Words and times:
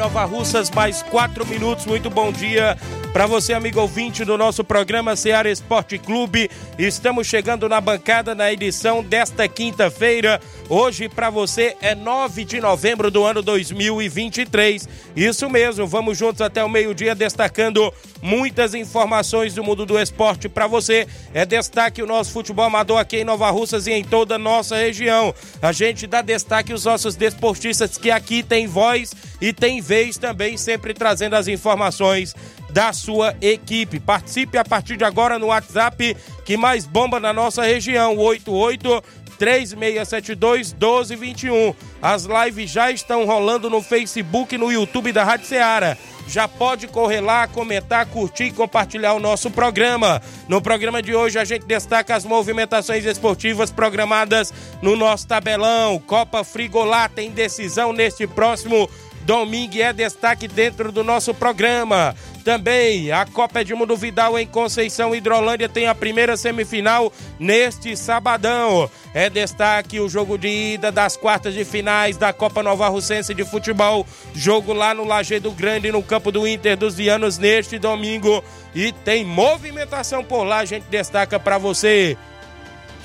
Nova 0.00 0.24
Russas, 0.24 0.70
mais 0.70 1.02
4 1.02 1.44
minutos. 1.44 1.84
Muito 1.84 2.08
bom 2.08 2.32
dia 2.32 2.74
para 3.12 3.26
você, 3.26 3.52
amigo 3.52 3.80
ouvinte 3.80 4.24
do 4.24 4.38
nosso 4.38 4.62
programa 4.62 5.16
Seara 5.16 5.50
Esporte 5.50 5.98
Clube. 5.98 6.48
Estamos 6.78 7.26
chegando 7.26 7.68
na 7.68 7.80
bancada 7.80 8.34
na 8.34 8.52
edição 8.52 9.02
desta 9.02 9.48
quinta-feira. 9.48 10.40
Hoje, 10.68 11.08
para 11.08 11.28
você, 11.28 11.76
é 11.80 11.94
9 11.94 12.44
de 12.44 12.60
novembro 12.60 13.10
do 13.10 13.24
ano 13.24 13.42
2023. 13.42 14.88
Isso 15.16 15.50
mesmo, 15.50 15.86
vamos 15.86 16.16
juntos 16.16 16.40
até 16.40 16.62
o 16.64 16.68
meio-dia 16.68 17.14
destacando 17.14 17.92
muitas 18.22 18.74
informações 18.74 19.54
do 19.54 19.64
mundo 19.64 19.84
do 19.84 19.98
esporte 19.98 20.48
para 20.48 20.68
você. 20.68 21.08
É 21.34 21.44
destaque 21.44 22.02
o 22.02 22.06
nosso 22.06 22.32
futebol 22.32 22.66
amador 22.66 22.98
aqui 22.98 23.16
em 23.16 23.24
Nova 23.24 23.50
Russas 23.50 23.88
e 23.88 23.92
em 23.92 24.04
toda 24.04 24.36
a 24.36 24.38
nossa 24.38 24.76
região. 24.76 25.34
A 25.60 25.72
gente 25.72 26.06
dá 26.06 26.22
destaque 26.22 26.72
os 26.72 26.84
nossos 26.84 27.16
desportistas 27.16 27.98
que 27.98 28.10
aqui 28.10 28.42
tem 28.42 28.68
voz 28.68 29.12
e 29.40 29.52
tem 29.52 29.80
vez 29.80 30.16
também, 30.16 30.56
sempre 30.56 30.94
trazendo 30.94 31.34
as 31.34 31.48
informações 31.48 32.34
da 32.72 32.92
sua 32.92 33.34
equipe. 33.40 34.00
Participe 34.00 34.58
a 34.58 34.64
partir 34.64 34.96
de 34.96 35.04
agora 35.04 35.38
no 35.38 35.46
WhatsApp 35.46 36.16
que 36.44 36.56
mais 36.56 36.86
bomba 36.86 37.20
na 37.20 37.32
nossa 37.32 37.62
região, 37.62 38.16
88 38.16 39.02
3672 39.40 40.72
1221. 40.74 41.74
As 42.02 42.24
lives 42.24 42.70
já 42.70 42.90
estão 42.90 43.24
rolando 43.24 43.70
no 43.70 43.82
Facebook 43.82 44.54
e 44.54 44.58
no 44.58 44.70
YouTube 44.70 45.12
da 45.12 45.24
Rádio 45.24 45.46
Ceará. 45.46 45.96
Já 46.28 46.46
pode 46.46 46.86
correr 46.86 47.20
lá, 47.20 47.48
comentar, 47.48 48.04
curtir 48.06 48.44
e 48.44 48.52
compartilhar 48.52 49.14
o 49.14 49.18
nosso 49.18 49.50
programa. 49.50 50.20
No 50.46 50.60
programa 50.60 51.02
de 51.02 51.14
hoje 51.14 51.38
a 51.38 51.44
gente 51.44 51.64
destaca 51.64 52.14
as 52.14 52.24
movimentações 52.24 53.04
esportivas 53.04 53.70
programadas 53.70 54.52
no 54.82 54.94
nosso 54.94 55.26
tabelão. 55.26 55.98
Copa 55.98 56.44
Frigolá 56.44 57.08
tem 57.08 57.30
decisão 57.30 57.94
neste 57.94 58.26
próximo 58.26 58.88
domingo 59.22 59.74
e 59.76 59.82
é 59.82 59.92
destaque 59.92 60.46
dentro 60.46 60.92
do 60.92 61.02
nosso 61.02 61.32
programa. 61.32 62.14
Também 62.44 63.12
a 63.12 63.26
Copa 63.26 63.60
Edmundo 63.60 63.96
Vidal 63.96 64.38
em 64.38 64.46
Conceição 64.46 65.14
Hidrolândia 65.14 65.68
tem 65.68 65.86
a 65.86 65.94
primeira 65.94 66.36
semifinal 66.36 67.12
neste 67.38 67.96
sabadão. 67.96 68.90
É 69.12 69.28
destaque 69.28 70.00
o 70.00 70.08
jogo 70.08 70.38
de 70.38 70.48
ida 70.48 70.90
das 70.90 71.16
quartas 71.16 71.52
de 71.52 71.64
finais 71.64 72.16
da 72.16 72.32
Copa 72.32 72.62
Nova 72.62 72.88
Russense 72.88 73.34
de 73.34 73.44
Futebol. 73.44 74.06
Jogo 74.34 74.72
lá 74.72 74.94
no 74.94 75.04
Lajeado 75.04 75.50
Grande, 75.50 75.92
no 75.92 76.02
campo 76.02 76.32
do 76.32 76.46
Inter 76.46 76.76
dos 76.76 76.94
Vianos, 76.94 77.36
neste 77.36 77.78
domingo. 77.78 78.42
E 78.74 78.92
tem 78.92 79.24
movimentação 79.24 80.24
por 80.24 80.44
lá, 80.44 80.58
a 80.58 80.64
gente 80.64 80.84
destaca 80.84 81.38
para 81.38 81.58
você. 81.58 82.16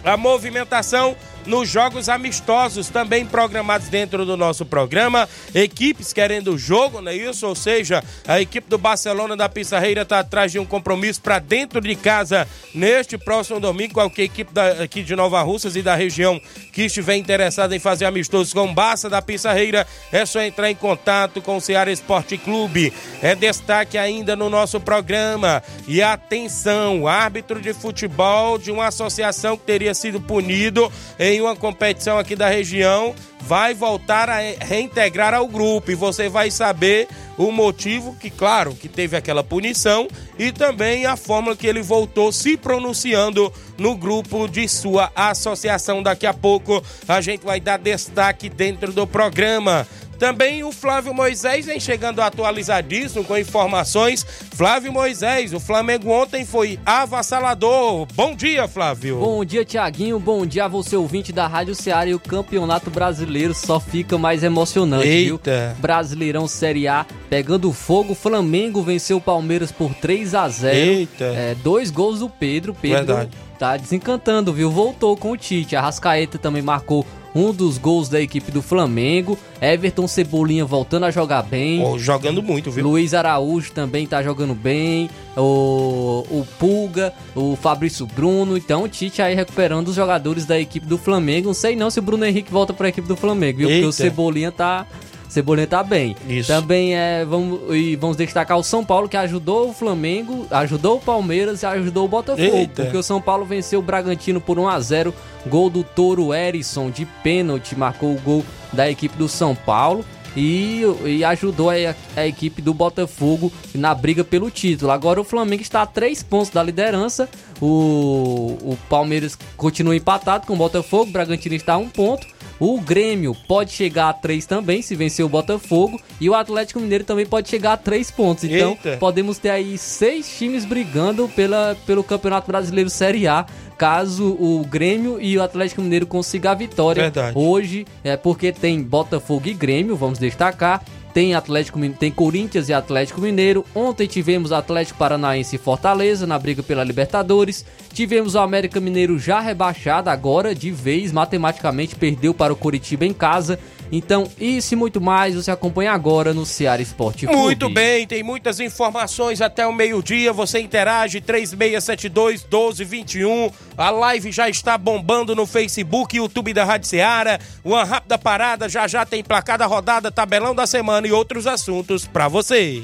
A 0.03 0.15
movimentação 0.15 1.15
nos 1.45 1.69
jogos 1.69 2.09
amistosos 2.09 2.89
também 2.89 3.25
programados 3.25 3.87
dentro 3.87 4.25
do 4.25 4.35
nosso 4.35 4.65
programa. 4.65 5.27
Equipes 5.53 6.13
querendo 6.13 6.53
o 6.53 6.57
jogo, 6.57 7.07
é 7.07 7.15
isso? 7.15 7.47
Ou 7.47 7.55
seja, 7.55 8.03
a 8.27 8.41
equipe 8.41 8.69
do 8.69 8.77
Barcelona 8.77 9.35
da 9.35 9.47
Pissarreira 9.49 10.01
está 10.01 10.19
atrás 10.19 10.51
de 10.51 10.59
um 10.59 10.65
compromisso 10.65 11.21
para 11.21 11.39
dentro 11.39 11.81
de 11.81 11.95
casa 11.95 12.47
neste 12.73 13.17
próximo 13.17 13.59
domingo. 13.59 13.93
Qualquer 13.93 14.23
equipe 14.23 14.53
da, 14.53 14.83
aqui 14.83 15.03
de 15.03 15.15
Nova 15.15 15.41
Russas 15.41 15.75
e 15.75 15.81
da 15.81 15.95
região 15.95 16.39
que 16.71 16.83
estiver 16.83 17.15
interessada 17.15 17.75
em 17.75 17.79
fazer 17.79 18.05
amistosos 18.05 18.53
com 18.53 18.65
o 18.65 18.73
Barça 18.73 19.09
da 19.09 19.21
Pissarreira, 19.21 19.87
é 20.11 20.25
só 20.25 20.41
entrar 20.41 20.69
em 20.69 20.75
contato 20.75 21.41
com 21.41 21.57
o 21.57 21.61
Ceará 21.61 21.91
Esporte 21.91 22.37
Clube. 22.37 22.91
É 23.21 23.35
destaque 23.35 23.97
ainda 23.97 24.35
no 24.35 24.49
nosso 24.49 24.79
programa. 24.79 25.63
E 25.87 26.01
atenção, 26.01 27.07
árbitro 27.07 27.61
de 27.61 27.73
futebol 27.73 28.57
de 28.57 28.71
uma 28.71 28.87
associação 28.87 29.57
que 29.57 29.63
teria 29.63 29.93
sido 29.93 30.19
punido 30.19 30.91
em 31.19 31.34
em 31.35 31.41
uma 31.41 31.55
competição 31.55 32.17
aqui 32.17 32.35
da 32.35 32.49
região, 32.49 33.13
vai 33.41 33.73
voltar 33.73 34.29
a 34.29 34.39
reintegrar 34.39 35.33
ao 35.33 35.47
grupo 35.47 35.91
e 35.91 35.95
você 35.95 36.27
vai 36.29 36.49
saber 36.49 37.07
o 37.37 37.51
motivo 37.51 38.15
que, 38.15 38.29
claro, 38.29 38.73
que 38.73 38.87
teve 38.87 39.17
aquela 39.17 39.43
punição 39.43 40.07
e 40.39 40.51
também 40.51 41.05
a 41.05 41.15
forma 41.15 41.55
que 41.55 41.67
ele 41.67 41.81
voltou 41.81 42.31
se 42.31 42.55
pronunciando 42.55 43.51
no 43.77 43.95
grupo 43.95 44.47
de 44.47 44.67
sua 44.67 45.11
associação. 45.15 46.01
Daqui 46.01 46.25
a 46.25 46.33
pouco 46.33 46.81
a 47.07 47.19
gente 47.21 47.45
vai 47.45 47.59
dar 47.59 47.77
destaque 47.77 48.49
dentro 48.49 48.91
do 48.91 49.05
programa. 49.05 49.85
Também 50.17 50.63
o 50.63 50.71
Flávio 50.71 51.13
Moisés 51.13 51.65
vem 51.65 51.79
chegando 51.79 52.21
atualizadíssimo 52.21 53.23
com 53.23 53.37
informações. 53.37 54.25
Flávio 54.53 54.91
Moisés, 54.91 55.53
o 55.53 55.59
Flamengo 55.59 56.09
ontem 56.09 56.45
foi 56.45 56.79
avassalador. 56.85 58.07
Bom 58.13 58.35
dia, 58.35 58.67
Flávio. 58.67 59.19
Bom 59.19 59.43
dia, 59.43 59.65
Tiaguinho. 59.65 60.19
Bom 60.19 60.45
dia 60.45 60.65
a 60.65 60.67
você, 60.67 60.95
ouvinte 60.95 61.33
da 61.33 61.47
Rádio 61.47 61.75
Ceará. 61.75 62.09
E 62.09 62.13
o 62.13 62.19
Campeonato 62.19 62.89
Brasileiro 62.89 63.53
só 63.53 63.79
fica 63.79 64.17
mais 64.17 64.43
emocionante, 64.43 65.07
Eita. 65.07 65.73
viu? 65.73 65.81
Brasileirão 65.81 66.47
Série 66.47 66.87
A 66.87 67.05
pegando 67.29 67.71
fogo. 67.73 68.13
O 68.13 68.15
Flamengo 68.15 68.81
venceu 68.81 69.17
o 69.17 69.21
Palmeiras 69.21 69.71
por 69.71 69.93
3 69.95 70.33
a 70.35 70.47
0 70.47 70.75
Eita. 70.75 71.25
É, 71.25 71.55
dois 71.63 71.91
gols 71.91 72.19
do 72.19 72.29
Pedro. 72.29 72.73
Pedro 72.73 73.05
Verdade. 73.05 73.31
Tá 73.55 73.77
desencantando, 73.77 74.53
viu? 74.53 74.69
Voltou 74.69 75.15
com 75.17 75.31
o 75.31 75.37
Tite. 75.37 75.75
A 75.75 75.81
Rascaeta 75.81 76.37
também 76.37 76.61
marcou 76.61 77.05
um 77.35 77.51
dos 77.51 77.77
gols 77.77 78.07
da 78.07 78.21
equipe 78.21 78.49
do 78.49 78.61
Flamengo. 78.61 79.37
Everton 79.61 80.07
Cebolinha 80.07 80.63
voltando 80.63 81.05
a 81.05 81.11
jogar 81.11 81.43
bem. 81.43 81.83
Oh, 81.83 81.99
jogando 81.99 82.41
muito, 82.41 82.71
viu? 82.71 82.87
Luiz 82.87 83.13
Araújo 83.13 83.73
também 83.73 84.07
tá 84.07 84.23
jogando 84.23 84.55
bem. 84.55 85.09
O, 85.35 86.25
o 86.29 86.47
Pulga, 86.57 87.13
o 87.35 87.57
Fabrício 87.57 88.05
Bruno. 88.05 88.55
Então 88.55 88.83
o 88.83 88.87
Tite 88.87 89.21
aí 89.21 89.35
recuperando 89.35 89.89
os 89.89 89.95
jogadores 89.95 90.45
da 90.45 90.57
equipe 90.57 90.85
do 90.87 90.97
Flamengo. 90.97 91.47
Não 91.47 91.53
sei 91.53 91.75
não 91.75 91.89
se 91.89 91.99
o 91.99 92.01
Bruno 92.01 92.25
Henrique 92.25 92.51
volta 92.51 92.73
pra 92.73 92.87
equipe 92.87 93.07
do 93.07 93.17
Flamengo, 93.17 93.57
viu? 93.57 93.67
Porque 93.67 93.79
Eita. 93.79 93.89
o 93.89 93.93
Cebolinha 93.93 94.51
tá. 94.51 94.87
Cebolinha 95.29 95.67
tá 95.67 95.83
bem. 95.83 96.15
Isso. 96.27 96.47
Também 96.47 96.95
é, 96.95 97.25
vamos, 97.25 97.75
e 97.75 97.95
vamos 97.95 98.17
destacar 98.17 98.57
o 98.57 98.63
São 98.63 98.85
Paulo 98.85 99.09
que 99.09 99.17
ajudou 99.17 99.69
o 99.69 99.73
Flamengo, 99.73 100.47
ajudou 100.51 100.97
o 100.97 101.01
Palmeiras 101.01 101.63
e 101.63 101.65
ajudou 101.65 102.05
o 102.05 102.07
Botafogo. 102.07 102.55
Eita. 102.55 102.83
Porque 102.83 102.97
o 102.97 103.03
São 103.03 103.21
Paulo 103.21 103.45
venceu 103.45 103.79
o 103.79 103.83
Bragantino 103.83 104.39
por 104.39 104.59
1 104.59 104.67
a 104.67 104.79
0 104.79 105.13
Gol 105.47 105.69
do 105.69 105.83
Toro 105.83 106.33
Erisson 106.33 106.89
de 106.89 107.05
pênalti, 107.23 107.77
marcou 107.77 108.13
o 108.13 108.19
gol 108.19 108.43
da 108.73 108.89
equipe 108.89 109.15
do 109.17 109.27
São 109.27 109.55
Paulo. 109.55 110.03
E, 110.37 110.81
e 111.05 111.23
ajudou 111.23 111.69
a, 111.69 111.75
a 112.13 112.27
equipe 112.27 112.61
do 112.61 112.73
Botafogo 112.73 113.53
na 113.73 113.95
briga 113.95 114.21
pelo 114.21 114.51
título. 114.51 114.91
Agora 114.91 115.21
o 115.21 115.23
Flamengo 115.23 115.61
está 115.61 115.81
a 115.81 115.85
três 115.85 116.21
pontos 116.21 116.49
da 116.49 116.61
liderança. 116.61 117.29
O, 117.61 118.57
o 118.61 118.77
Palmeiras 118.89 119.37
continua 119.55 119.95
empatado 119.95 120.45
com 120.45 120.53
o 120.53 120.57
Botafogo. 120.57 121.09
O 121.09 121.13
Bragantino 121.13 121.55
está 121.55 121.75
a 121.75 121.77
um 121.77 121.87
ponto. 121.87 122.27
O 122.59 122.79
Grêmio 122.79 123.35
pode 123.47 123.71
chegar 123.71 124.09
a 124.09 124.13
três 124.13 124.45
também, 124.45 124.81
se 124.81 124.95
vencer 124.95 125.25
o 125.25 125.29
Botafogo. 125.29 125.99
E 126.19 126.29
o 126.29 126.33
Atlético 126.33 126.79
Mineiro 126.79 127.03
também 127.03 127.25
pode 127.25 127.49
chegar 127.49 127.73
a 127.73 127.77
três 127.77 128.09
pontos. 128.09 128.43
Então, 128.45 128.71
Eita. 128.71 128.97
podemos 128.97 129.37
ter 129.37 129.49
aí 129.49 129.77
seis 129.77 130.37
times 130.37 130.63
brigando 130.63 131.27
pela, 131.29 131.75
pelo 131.85 132.03
Campeonato 132.03 132.47
Brasileiro 132.47 132.89
Série 132.89 133.27
A. 133.27 133.45
Caso 133.77 134.37
o 134.39 134.65
Grêmio 134.65 135.21
e 135.21 135.37
o 135.37 135.43
Atlético 135.43 135.81
Mineiro 135.81 136.07
consigam 136.07 136.51
a 136.51 136.55
vitória 136.55 137.03
Verdade. 137.03 137.37
hoje, 137.37 137.85
é 138.05 138.15
porque 138.15 138.53
tem 138.53 138.81
Botafogo 138.81 139.49
e 139.49 139.53
Grêmio, 139.53 139.97
vamos 139.97 140.17
destacar. 140.17 140.81
Tem 141.15 141.33
Atlético, 141.33 141.79
tem 141.97 142.11
Corinthians 142.11 142.67
e 142.67 142.73
Atlético 142.73 143.21
Mineiro. 143.21 143.63
Ontem 143.73 144.05
tivemos 144.05 144.51
Atlético 144.51 144.99
Paranaense 144.99 145.55
e 145.55 145.57
Fortaleza 145.57 146.27
na 146.27 146.37
briga 146.37 146.61
pela 146.61 146.83
Libertadores. 146.83 147.65
Tivemos 147.93 148.35
o 148.35 148.39
América 148.39 148.81
Mineiro 148.81 149.17
já 149.17 149.39
rebaixado 149.39 150.09
agora 150.09 150.53
de 150.53 150.71
vez, 150.71 151.13
matematicamente 151.13 151.95
perdeu 151.95 152.33
para 152.33 152.51
o 152.51 152.55
Coritiba 152.57 153.05
em 153.05 153.13
casa. 153.13 153.57
Então, 153.91 154.29
isso 154.39 154.73
e 154.73 154.77
muito 154.77 154.99
mais 154.99 155.35
você 155.35 155.51
acompanha 155.51 155.91
agora 155.91 156.33
no 156.33 156.45
Ceará 156.45 156.81
Esporte 156.81 157.25
Clube. 157.25 157.41
Muito 157.41 157.69
bem, 157.69 158.07
tem 158.07 158.23
muitas 158.23 158.59
informações 158.59 159.41
até 159.41 159.65
o 159.65 159.73
meio-dia. 159.73 160.33
Você 160.33 160.59
interage 160.59 161.21
3672 161.21 162.41
1221. 162.43 163.51
A 163.77 163.89
live 163.89 164.31
já 164.31 164.49
está 164.49 164.77
bombando 164.77 165.35
no 165.35 165.45
Facebook, 165.45 166.17
YouTube 166.17 166.53
da 166.53 166.63
Rádio 166.63 166.87
Ceará. 166.87 167.39
Uma 167.63 167.83
rápida 167.83 168.17
parada, 168.17 168.67
já 168.67 168.87
já 168.87 169.05
tem 169.05 169.23
placada 169.23 169.65
rodada, 169.65 170.11
tabelão 170.11 170.55
da 170.55 170.65
semana 170.65 171.07
e 171.07 171.11
outros 171.11 171.47
assuntos 171.47 172.05
para 172.05 172.27
você. 172.27 172.83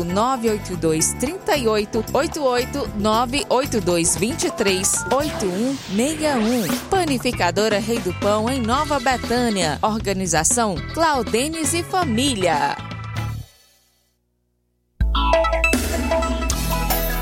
982 0.03 1.13
38 1.13 2.05
88 2.13 2.89
982 2.97 4.15
23 4.15 5.05
8161. 5.11 6.77
Panificadora 6.89 7.79
Rei 7.79 7.99
do 7.99 8.13
Pão, 8.15 8.49
em 8.49 8.61
Nova 8.61 8.99
Betânia. 8.99 9.79
Organização 9.81 10.75
Claudenes 10.93 11.73
e 11.73 11.83
Família. 11.83 12.75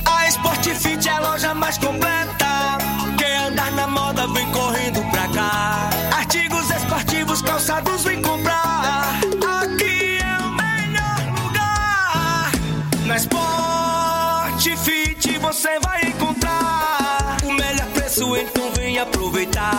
A 0.06 0.28
Sport 0.30 0.68
Fit 0.76 1.08
é 1.08 1.12
a 1.12 1.20
loja 1.20 1.54
mais 1.54 1.78
completa. 1.78 2.78
Quer 3.18 3.48
andar 3.48 3.72
na 3.72 3.88
moda, 3.88 4.28
vem 4.28 4.50
correndo 4.52 5.02
pra 5.12 5.28
cá. 5.30 5.90
Artigos 6.16 6.70
esportivos, 6.70 7.42
calçados, 7.42 7.99
você 15.60 15.78
vai 15.82 16.02
encontrar 16.04 17.36
o 17.44 17.52
melhor 17.52 17.88
preço, 17.94 18.34
então 18.38 18.72
vem 18.72 18.98
aproveitar. 18.98 19.79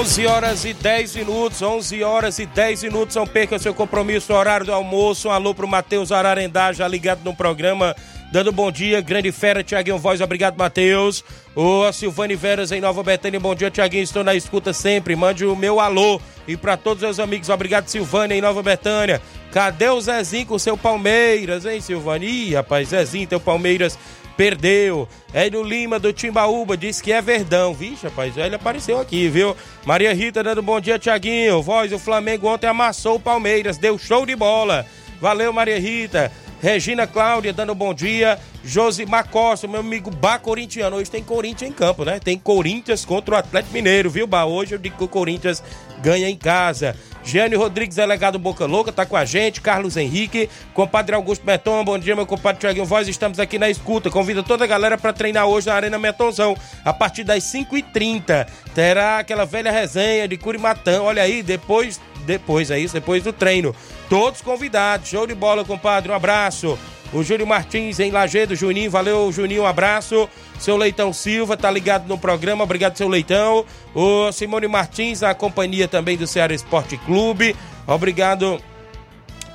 Onze 0.00 0.26
horas 0.26 0.64
e 0.64 0.72
10 0.72 1.16
minutos, 1.16 1.60
11 1.60 2.02
horas 2.02 2.38
e 2.38 2.46
10 2.46 2.84
minutos, 2.84 3.16
não 3.16 3.26
perca 3.26 3.58
seu 3.58 3.74
compromisso, 3.74 4.32
horário 4.32 4.64
do 4.64 4.72
almoço. 4.72 5.28
Um 5.28 5.30
alô 5.30 5.54
pro 5.54 5.68
Matheus 5.68 6.10
Ararendá, 6.10 6.72
já 6.72 6.88
ligado 6.88 7.20
no 7.22 7.36
programa, 7.36 7.94
dando 8.32 8.50
bom 8.50 8.72
dia. 8.72 9.02
Grande 9.02 9.30
fera, 9.30 9.62
Tiaguinho 9.62 9.98
Voz, 9.98 10.22
obrigado, 10.22 10.56
Matheus. 10.56 11.22
Ô, 11.54 11.92
Silvane 11.92 12.34
Veras 12.34 12.72
em 12.72 12.80
Nova 12.80 13.02
Betânia, 13.02 13.38
bom 13.38 13.54
dia, 13.54 13.70
Tiaguinho, 13.70 14.02
estou 14.02 14.24
na 14.24 14.34
escuta 14.34 14.72
sempre. 14.72 15.14
Mande 15.14 15.44
o 15.44 15.54
meu 15.54 15.78
alô 15.78 16.18
e 16.48 16.56
para 16.56 16.78
todos 16.78 17.02
os 17.02 17.20
amigos, 17.20 17.50
obrigado, 17.50 17.88
Silvane 17.88 18.36
em 18.36 18.40
Nova 18.40 18.62
Betânia. 18.62 19.20
Cadê 19.52 19.90
o 19.90 20.00
Zezinho 20.00 20.46
com 20.46 20.54
o 20.54 20.58
seu 20.58 20.78
Palmeiras, 20.78 21.66
hein, 21.66 21.78
Silvane? 21.82 22.26
Ih, 22.26 22.54
rapaz, 22.54 22.88
Zezinho, 22.88 23.28
teu 23.28 23.38
Palmeiras 23.38 23.98
perdeu. 24.40 25.06
Hélio 25.34 25.62
Lima 25.62 25.98
do 25.98 26.14
Timbaúba 26.14 26.74
disse 26.74 27.02
que 27.02 27.12
é 27.12 27.20
verdão. 27.20 27.74
Vixe, 27.74 28.06
rapaz, 28.06 28.34
ele 28.38 28.54
apareceu 28.54 28.98
aqui, 28.98 29.28
viu? 29.28 29.54
Maria 29.84 30.14
Rita 30.14 30.42
dando 30.42 30.62
bom 30.62 30.80
dia, 30.80 30.98
Tiaguinho. 30.98 31.60
Voz, 31.60 31.92
o 31.92 31.98
Flamengo 31.98 32.48
ontem 32.48 32.66
amassou 32.66 33.16
o 33.16 33.20
Palmeiras, 33.20 33.76
deu 33.76 33.98
show 33.98 34.24
de 34.24 34.34
bola. 34.34 34.86
Valeu, 35.20 35.52
Maria 35.52 35.78
Rita. 35.78 36.32
Regina 36.60 37.06
Cláudia 37.06 37.52
dando 37.52 37.74
bom 37.74 37.94
dia. 37.94 38.38
Josimar 38.62 39.28
Costa, 39.28 39.66
meu 39.66 39.80
amigo 39.80 40.10
Bá 40.10 40.38
Corintiano. 40.38 40.96
Hoje 40.96 41.10
tem 41.10 41.24
Corinthians 41.24 41.70
em 41.70 41.72
campo, 41.74 42.04
né? 42.04 42.20
Tem 42.20 42.38
Corinthians 42.38 43.04
contra 43.04 43.34
o 43.34 43.38
Atlético 43.38 43.72
Mineiro, 43.72 44.10
viu, 44.10 44.26
Bá? 44.26 44.44
Hoje 44.44 44.74
eu 44.74 44.78
digo 44.78 44.98
que 44.98 45.04
o 45.04 45.08
Corinthians 45.08 45.62
ganha 46.02 46.28
em 46.28 46.36
casa. 46.36 46.94
Giane 47.24 47.54
Rodrigues, 47.54 47.96
delegado 47.96 48.38
Boca 48.38 48.66
Louca, 48.66 48.92
tá 48.92 49.06
com 49.06 49.16
a 49.16 49.24
gente. 49.24 49.60
Carlos 49.60 49.96
Henrique, 49.96 50.48
compadre 50.74 51.14
Augusto 51.14 51.44
Meton, 51.44 51.84
bom 51.84 51.98
dia, 51.98 52.14
meu 52.14 52.26
compadre 52.26 52.60
Tiaguinho 52.60 52.84
Voz. 52.84 53.08
Estamos 53.08 53.38
aqui 53.38 53.58
na 53.58 53.70
escuta. 53.70 54.10
Convido 54.10 54.42
toda 54.42 54.64
a 54.64 54.66
galera 54.66 54.98
para 54.98 55.12
treinar 55.12 55.46
hoje 55.46 55.66
na 55.66 55.74
Arena 55.74 55.98
Metonzão, 55.98 56.56
a 56.84 56.92
partir 56.92 57.24
das 57.24 57.44
5h30. 57.44 58.46
Terá 58.74 59.18
aquela 59.18 59.46
velha 59.46 59.70
resenha 59.72 60.28
de 60.28 60.36
Curimatã. 60.36 61.02
Olha 61.02 61.22
aí, 61.22 61.42
depois, 61.42 62.00
depois 62.30 62.70
é 62.70 62.78
isso, 62.78 62.94
depois 62.94 63.24
do 63.24 63.32
treino. 63.32 63.74
Todos 64.08 64.40
convidados. 64.40 65.08
Show 65.08 65.26
de 65.26 65.34
bola, 65.34 65.64
compadre. 65.64 66.12
Um 66.12 66.14
abraço. 66.14 66.78
O 67.12 67.24
Júlio 67.24 67.46
Martins 67.46 67.98
em 67.98 68.12
Lagedo, 68.12 68.54
Juninho, 68.54 68.90
valeu, 68.90 69.32
Juninho, 69.32 69.62
um 69.62 69.66
abraço. 69.66 70.28
Seu 70.60 70.76
Leitão 70.76 71.12
Silva, 71.12 71.56
tá 71.56 71.68
ligado 71.68 72.06
no 72.06 72.16
programa, 72.16 72.62
obrigado, 72.62 72.96
seu 72.96 73.08
Leitão. 73.08 73.64
O 73.94 74.30
Simone 74.30 74.68
Martins, 74.68 75.24
a 75.24 75.34
companhia 75.34 75.88
também 75.88 76.16
do 76.16 76.26
Ceará 76.26 76.54
Esporte 76.54 76.96
Clube, 76.98 77.56
obrigado 77.86 78.60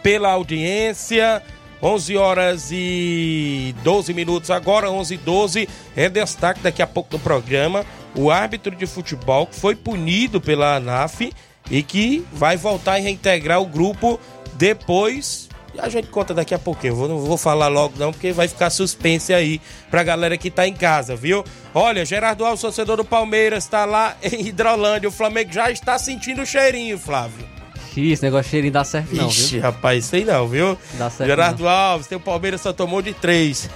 pela 0.04 0.32
audiência. 0.32 1.42
11 1.82 2.18
horas 2.18 2.70
e 2.72 3.76
12 3.84 4.14
minutos 4.14 4.50
agora, 4.50 4.90
11 4.90 5.14
e 5.14 5.18
12. 5.18 5.70
É 5.96 6.10
destaque 6.10 6.60
daqui 6.62 6.82
a 6.82 6.88
pouco 6.88 7.10
no 7.14 7.20
programa. 7.20 7.86
O 8.16 8.32
árbitro 8.32 8.76
de 8.76 8.86
futebol 8.86 9.46
que 9.46 9.56
foi 9.56 9.76
punido 9.76 10.42
pela 10.42 10.76
ANAF 10.76 11.32
e 11.70 11.82
que 11.84 12.26
vai 12.32 12.58
voltar 12.58 13.00
e 13.00 13.02
reintegrar 13.02 13.62
o 13.62 13.66
grupo 13.66 14.20
depois 14.54 15.50
a 15.78 15.90
gente 15.90 16.08
conta 16.08 16.34
daqui 16.34 16.54
a 16.54 16.60
pouquinho. 16.60 16.96
Vou, 16.96 17.08
não 17.08 17.20
vou 17.20 17.38
falar 17.38 17.68
logo 17.68 17.96
não, 17.98 18.12
porque 18.12 18.32
vai 18.32 18.48
ficar 18.48 18.70
suspense 18.70 19.34
aí 19.34 19.60
pra 19.90 20.04
galera 20.04 20.38
que 20.38 20.50
tá 20.50 20.68
em 20.68 20.74
casa, 20.74 21.16
viu? 21.16 21.44
Olha, 21.74 22.06
Gerardo 22.06 22.46
Alves, 22.46 22.62
torcedor 22.62 22.98
do 22.98 23.06
Palmeiras, 23.06 23.68
tá 23.68 23.86
lá 23.86 24.16
em 24.24 24.48
Hidrolândia. 24.48 25.10
O 25.10 25.12
Flamengo 25.12 25.52
já 25.52 25.70
está 25.70 25.98
sentindo 25.98 26.42
o 26.42 26.46
cheirinho, 26.46 26.98
Flávio. 26.98 27.55
Ixi, 28.02 28.12
esse 28.12 28.24
negócio 28.24 28.44
de 28.46 28.50
cheirinho 28.52 28.74
dá 28.74 28.84
certo 28.84 29.16
não, 29.16 29.28
Ixi, 29.28 29.54
viu? 29.56 29.62
rapaz, 29.62 30.06
sei 30.06 30.26
não, 30.26 30.48
viu? 30.48 30.78
Dá 30.94 31.10
certo 31.10 31.30
Gerardo 31.30 31.68
Alves, 31.68 32.08
tem 32.08 32.18
o 32.18 32.22
Palmeiras 32.22 32.62
só 32.62 32.74
tomou 32.74 33.02
de 33.02 33.14
três. 33.14 33.70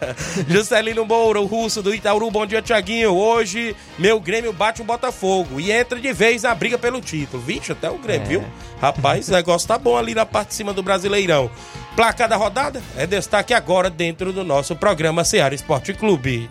Juscelino 0.48 1.04
Moura, 1.04 1.40
o 1.40 1.46
russo 1.46 1.82
do 1.82 1.94
Itaúru, 1.94 2.30
bom 2.30 2.46
dia, 2.46 2.62
Tiaguinho. 2.62 3.12
Hoje, 3.14 3.74
meu 3.98 4.18
Grêmio 4.20 4.52
bate 4.52 4.82
um 4.82 4.84
Botafogo 4.84 5.58
e 5.60 5.70
entra 5.72 5.98
de 6.00 6.12
vez 6.12 6.42
na 6.42 6.54
briga 6.54 6.78
pelo 6.78 7.00
título. 7.00 7.42
Vixe, 7.42 7.72
até 7.72 7.90
o 7.90 7.98
Grêmio, 7.98 8.24
É. 8.24 8.28
viu? 8.28 8.44
Rapaz, 8.80 9.28
o 9.28 9.32
negócio 9.32 9.66
tá 9.68 9.78
bom 9.78 9.96
ali 9.96 10.14
na 10.14 10.26
parte 10.26 10.48
de 10.48 10.54
cima 10.54 10.72
do 10.72 10.82
Brasileirão. 10.82 11.50
Placa 11.94 12.26
da 12.28 12.36
rodada 12.36 12.82
é 12.96 13.06
destaque 13.06 13.54
agora 13.54 13.88
dentro 13.88 14.30
do 14.32 14.44
nosso 14.44 14.76
programa 14.76 15.24
Seara 15.24 15.54
Esporte 15.54 15.94
Clube. 15.94 16.50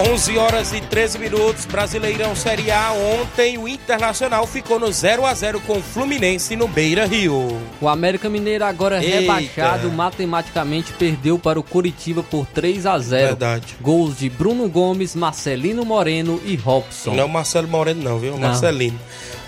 11 0.00 0.38
horas 0.38 0.72
e 0.72 0.80
13 0.80 1.18
minutos, 1.18 1.66
Brasileirão 1.66 2.34
Série 2.34 2.70
A. 2.70 2.90
Ontem 2.92 3.58
o 3.58 3.68
Internacional 3.68 4.46
ficou 4.46 4.80
no 4.80 4.90
0 4.90 5.26
a 5.26 5.34
0 5.34 5.60
com 5.60 5.74
o 5.76 5.82
Fluminense 5.82 6.56
no 6.56 6.66
Beira 6.66 7.04
Rio. 7.04 7.60
O 7.80 7.86
América 7.88 8.28
Mineiro 8.30 8.64
agora 8.64 9.02
Eita. 9.04 9.20
rebaixado 9.20 9.90
matematicamente 9.92 10.94
perdeu 10.94 11.38
para 11.38 11.60
o 11.60 11.62
Curitiba 11.62 12.22
por 12.22 12.46
3 12.46 12.86
a 12.86 12.98
0. 12.98 13.26
Verdade. 13.26 13.76
Gols 13.80 14.16
de 14.18 14.30
Bruno 14.30 14.70
Gomes, 14.70 15.14
Marcelino 15.14 15.84
Moreno 15.84 16.40
e 16.46 16.56
Robson. 16.56 17.12
Não 17.12 17.20
é 17.20 17.24
o 17.24 17.28
Marcelo 17.28 17.68
Moreno, 17.68 18.02
não, 18.02 18.18
viu? 18.18 18.34
O 18.34 18.38
Não. 18.38 18.48
Marcelino. 18.48 18.98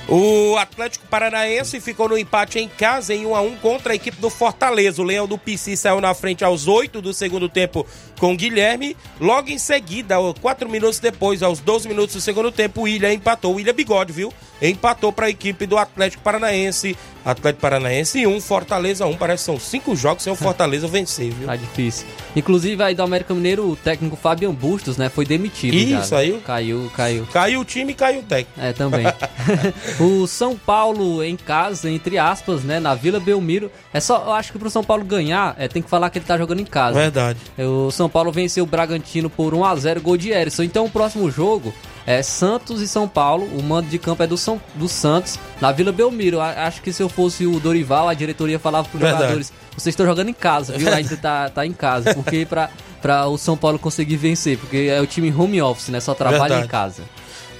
O 0.08 0.56
Atlético 0.56 1.06
Paranaense 1.06 1.80
ficou 1.80 2.08
no 2.08 2.18
empate 2.18 2.58
em 2.58 2.68
casa 2.68 3.14
em 3.14 3.24
1 3.24 3.36
a 3.36 3.40
1 3.40 3.56
contra 3.58 3.92
a 3.92 3.96
equipe 3.96 4.20
do 4.20 4.28
Fortaleza. 4.28 5.00
O 5.00 5.04
Leão 5.04 5.28
do 5.28 5.38
PC 5.38 5.76
saiu 5.76 6.00
na 6.00 6.12
frente 6.12 6.44
aos 6.44 6.66
8 6.66 7.00
do 7.00 7.14
segundo 7.14 7.48
tempo 7.48 7.86
com 8.22 8.34
o 8.34 8.36
Guilherme. 8.36 8.96
Logo 9.20 9.50
em 9.50 9.58
seguida, 9.58 10.14
4 10.40 10.68
minutos 10.68 11.00
depois, 11.00 11.42
aos 11.42 11.58
12 11.58 11.88
minutos 11.88 12.14
do 12.14 12.20
segundo 12.20 12.52
tempo, 12.52 12.82
o 12.82 12.88
Ilha 12.88 13.12
empatou. 13.12 13.56
O 13.56 13.58
Ilha 13.58 13.72
Bigode, 13.72 14.12
viu? 14.12 14.32
Empatou 14.62 15.12
para 15.12 15.26
a 15.26 15.30
equipe 15.30 15.66
do 15.66 15.76
Atlético 15.76 16.22
Paranaense. 16.22 16.96
Atlético 17.24 17.60
Paranaense 17.60 18.26
1, 18.26 18.40
Fortaleza 18.40 19.06
1. 19.06 19.16
Parece 19.16 19.42
que 19.42 19.46
são 19.46 19.58
5 19.58 19.96
jogos 19.96 20.22
sem 20.22 20.32
o 20.32 20.36
Fortaleza 20.36 20.86
vencer, 20.86 21.32
viu? 21.32 21.46
Tá 21.46 21.56
difícil. 21.56 22.06
Inclusive 22.34 22.82
aí 22.82 22.94
do 22.94 23.02
América 23.02 23.34
Mineiro, 23.34 23.68
o 23.68 23.76
técnico 23.76 24.16
Fabian 24.16 24.52
Bustos, 24.52 24.96
né, 24.96 25.08
foi 25.08 25.24
demitido. 25.24 25.74
Ih, 25.74 25.90
já, 25.90 25.98
né? 25.98 26.04
saiu? 26.04 26.40
Caiu, 26.40 26.90
caiu. 26.94 27.26
Caiu 27.32 27.60
o 27.60 27.64
time 27.64 27.92
e 27.92 27.94
caiu 27.94 28.20
o 28.20 28.22
técnico. 28.22 28.60
É, 28.60 28.72
também. 28.72 29.06
o 30.00 30.26
São 30.26 30.56
Paulo 30.56 31.22
em 31.24 31.36
casa, 31.36 31.90
entre 31.90 32.18
aspas, 32.18 32.62
né, 32.62 32.78
na 32.78 32.94
Vila 32.94 33.18
Belmiro. 33.18 33.70
É 33.92 34.00
só, 34.00 34.24
eu 34.26 34.32
acho 34.32 34.52
que 34.52 34.58
pro 34.58 34.70
São 34.70 34.84
Paulo 34.84 35.04
ganhar, 35.04 35.54
é, 35.58 35.68
tem 35.68 35.82
que 35.82 35.90
falar 35.90 36.10
que 36.10 36.18
ele 36.18 36.24
tá 36.24 36.38
jogando 36.38 36.60
em 36.60 36.64
casa. 36.64 36.98
Verdade. 36.98 37.38
O 37.58 37.90
São 37.90 38.08
Paulo 38.12 38.30
venceu 38.30 38.64
o 38.64 38.66
Bragantino 38.66 39.30
por 39.30 39.54
1 39.54 39.64
a 39.64 39.74
0 39.76 40.00
gol 40.00 40.16
de 40.16 40.30
Erisson. 40.30 40.62
Então 40.62 40.84
o 40.84 40.90
próximo 40.90 41.30
jogo 41.30 41.72
é 42.06 42.22
Santos 42.22 42.80
e 42.80 42.88
São 42.88 43.08
Paulo. 43.08 43.46
O 43.46 43.62
mando 43.62 43.88
de 43.88 43.98
campo 43.98 44.22
é 44.22 44.26
do, 44.26 44.36
São, 44.36 44.60
do 44.74 44.88
Santos, 44.88 45.38
na 45.60 45.72
Vila 45.72 45.90
Belmiro. 45.92 46.40
Acho 46.40 46.82
que 46.82 46.92
se 46.92 47.02
eu 47.02 47.08
fosse 47.08 47.46
o 47.46 47.58
Dorival, 47.58 48.08
a 48.08 48.14
diretoria 48.14 48.58
falava 48.58 48.88
pros 48.88 49.00
Verdade. 49.00 49.22
jogadores: 49.22 49.52
vocês 49.76 49.92
estão 49.92 50.06
jogando 50.06 50.28
em 50.28 50.34
casa, 50.34 50.76
viu? 50.76 50.92
Ainda 50.92 51.16
tá, 51.16 51.48
tá 51.48 51.66
em 51.66 51.72
casa. 51.72 52.14
Porque 52.14 52.46
pra 52.46 53.26
o 53.26 53.36
São 53.36 53.56
Paulo 53.56 53.78
conseguir 53.78 54.16
vencer, 54.16 54.58
porque 54.58 54.88
é 54.90 55.00
o 55.00 55.06
time 55.06 55.32
home 55.32 55.60
office, 55.60 55.88
né? 55.88 55.98
Só 56.00 56.14
trabalha 56.14 56.40
Verdade. 56.40 56.64
em 56.64 56.68
casa. 56.68 57.02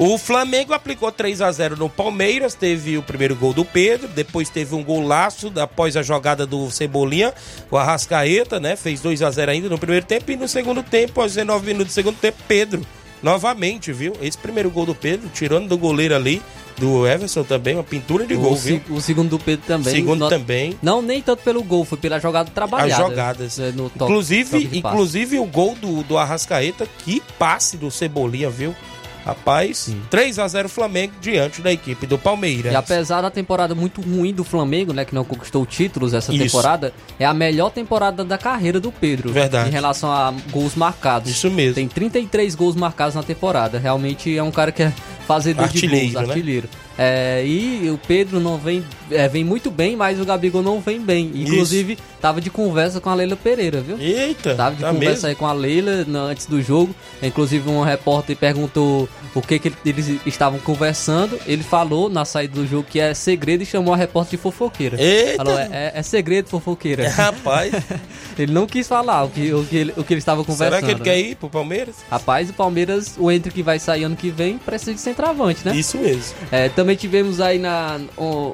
O 0.05 0.19
Flamengo 0.19 0.73
aplicou 0.73 1.13
3 1.13 1.41
a 1.41 1.53
0 1.53 1.77
no 1.77 1.89
Palmeiras, 1.89 2.55
teve 2.55 2.99
o 2.99 3.03
primeiro 3.05 3.37
gol 3.37 3.53
do 3.53 3.65
Pedro, 3.65 4.09
depois 4.09 4.49
teve 4.49 4.75
um 4.75 4.83
golaço 4.83 5.53
após 5.61 5.97
a 5.97 6.03
jogada 6.03 6.45
do 6.45 6.69
Cebolinha, 6.73 7.33
o 7.71 7.77
Arrascaeta, 7.77 8.59
né? 8.59 8.75
Fez 8.75 9.01
2 9.01 9.23
a 9.23 9.31
0 9.31 9.53
ainda 9.53 9.69
no 9.69 9.79
primeiro 9.79 10.05
tempo 10.05 10.33
e 10.33 10.37
no 10.37 10.49
segundo 10.49 10.83
tempo, 10.83 11.21
aos 11.21 11.35
19 11.35 11.65
minutos 11.67 11.93
do 11.93 11.95
segundo 11.95 12.17
tempo, 12.17 12.39
Pedro 12.49 12.83
novamente, 13.23 13.93
viu? 13.93 14.15
Esse 14.21 14.37
primeiro 14.37 14.69
gol 14.73 14.85
do 14.85 14.95
Pedro, 14.97 15.29
tirando 15.33 15.69
do 15.69 15.79
goleiro 15.79 16.17
ali, 16.17 16.43
do 16.77 17.07
Everson 17.07 17.45
também, 17.45 17.77
uma 17.77 17.85
pintura 17.85 18.27
de 18.27 18.35
gol, 18.35 18.55
o, 18.55 18.57
viu? 18.57 18.83
se- 18.85 18.93
o 18.93 19.01
segundo 19.01 19.29
do 19.31 19.39
Pedro 19.39 19.65
também. 19.65 19.95
Segundo 19.95 20.29
também. 20.29 20.77
Não, 20.83 21.01
nem 21.01 21.23
tanto 21.23 21.45
pelo 21.45 21.63
gol, 21.63 21.85
foi 21.85 21.99
pela 21.99 22.19
jogada 22.19 22.51
trabalhada. 22.51 23.01
As 23.05 23.09
jogadas. 23.11 23.59
né, 23.59 23.73
no 23.77 23.89
toque- 23.89 24.11
inclusive, 24.11 24.51
passe. 24.51 24.77
inclusive 24.79 25.39
o 25.39 25.45
gol 25.45 25.77
do, 25.77 26.03
do 26.03 26.19
Arrascaeta, 26.19 26.89
que 27.05 27.23
passe 27.39 27.77
do 27.77 27.89
Cebolinha, 27.93 28.51
viu? 28.51 28.75
Rapaz, 29.25 29.95
3 30.11 30.39
a 30.39 30.49
0 30.49 30.69
Flamengo 30.69 31.13
diante 31.21 31.63
da 31.63 31.73
equipe 31.73 32.07
do 32.07 32.19
Palmeiras. 32.19 32.73
E 32.73 32.77
apesar 32.77 33.21
da 33.21 33.31
temporada 33.31 33.75
muito 33.75 34.01
ruim 34.01 34.33
do 34.33 34.43
Flamengo, 34.43 34.93
né, 34.93 35.05
que 35.05 35.15
não 35.15 35.25
conquistou 35.25 35.65
títulos 35.65 36.13
essa 36.13 36.33
Isso. 36.33 36.45
temporada, 36.45 36.93
é 37.19 37.25
a 37.25 37.33
melhor 37.33 37.71
temporada 37.71 38.25
da 38.25 38.37
carreira 38.37 38.81
do 38.81 38.91
Pedro. 38.91 39.33
Verdade. 39.33 39.69
Em 39.69 39.73
relação 39.73 40.11
a 40.11 40.35
gols 40.51 40.75
marcados. 40.75 41.31
Isso 41.31 41.51
mesmo. 41.51 41.75
Tem 41.75 41.87
33 41.87 42.55
gols 42.55 42.75
marcados 42.75 43.15
na 43.15 43.23
temporada. 43.23 43.79
Realmente 43.79 44.37
é 44.37 44.43
um 44.43 44.51
cara 44.51 44.73
que 44.73 44.83
é 44.83 44.93
fazedor 45.27 45.69
de 45.69 45.77
Artilheiro, 45.77 46.13
gols, 46.13 46.29
né? 46.29 46.35
É, 46.99 47.43
e 47.47 47.91
o 47.91 47.99
Pedro 48.07 48.39
não 48.41 48.59
vem, 48.59 48.85
é, 49.11 49.27
vem 49.29 49.43
muito 49.45 49.71
bem, 49.71 49.97
mas 49.97 50.21
o 50.21 50.25
Gabigol 50.25 50.63
não 50.63 50.81
vem 50.81 51.01
bem. 51.01 51.31
Inclusive, 51.35 51.99
tava 52.21 52.41
de 52.41 52.51
conversa 52.51 53.01
com 53.01 53.09
a 53.11 53.15
Leila 53.15 53.37
Pereira, 53.37 53.81
viu? 53.81 53.99
Eita, 53.99 54.55
Tava 54.55 54.77
de 54.77 54.83
tá 54.83 54.89
conversa 54.93 55.13
mesmo? 55.15 55.29
aí 55.29 55.35
com 55.35 55.47
a 55.47 55.53
Leila 55.53 56.05
na- 56.07 56.21
antes 56.25 56.47
do 56.47 56.61
jogo. 56.63 56.95
Inclusive, 57.23 57.69
um 57.69 57.83
repórter 57.83 58.37
perguntou 58.37 59.09
o 59.35 59.41
que, 59.41 59.59
que 59.59 59.73
eles 59.85 60.21
estavam 60.27 60.59
conversando. 60.59 61.39
Ele 61.47 61.63
falou 61.63 62.11
na 62.11 62.25
saída 62.25 62.55
do 62.61 62.67
jogo 62.67 62.87
que 62.89 63.01
é 63.01 63.15
segredo 63.15 63.63
e 63.63 63.67
chamou 63.67 63.95
a 63.95 63.97
repórter 63.97 64.33
de 64.33 64.43
fofoqueira. 64.43 65.01
Eita! 65.01 65.37
Falou, 65.45 65.59
é, 65.59 65.69
é- 65.73 65.93
é 65.95 66.03
segredo, 66.03 66.49
fofoqueira. 66.49 67.09
Rapaz, 67.09 67.73
ele 68.39 68.53
não 68.53 68.67
quis 68.67 68.87
falar 68.87 69.25
o 69.25 69.31
que, 69.31 69.53
o 69.53 69.65
que, 69.65 69.77
ele, 69.77 69.93
o 69.97 70.05
que 70.05 70.13
eles 70.15 70.23
estavam 70.23 70.45
conversando. 70.45 70.75
será 70.75 70.83
que 70.87 70.93
ele 70.93 70.99
né? 71.01 71.05
quer 71.05 71.19
ir 71.19 71.37
pro 71.37 71.49
Palmeiras? 71.49 71.97
Rapaz, 72.11 72.51
o 72.51 72.53
Palmeiras, 72.53 73.15
o 73.19 73.31
entre 73.31 73.51
que 73.51 73.63
vai 73.63 73.79
sair 73.79 74.05
ano 74.05 74.17
que 74.17 74.31
vem, 74.31 74.59
precisa 74.59 74.95
de 74.95 75.01
centroavante, 75.01 75.67
né? 75.67 75.75
Isso 75.75 75.97
mesmo. 75.99 76.35
É, 76.51 76.69
também 76.83 76.97
tivemos 76.97 77.41
aí 77.41 77.61
na, 77.61 78.01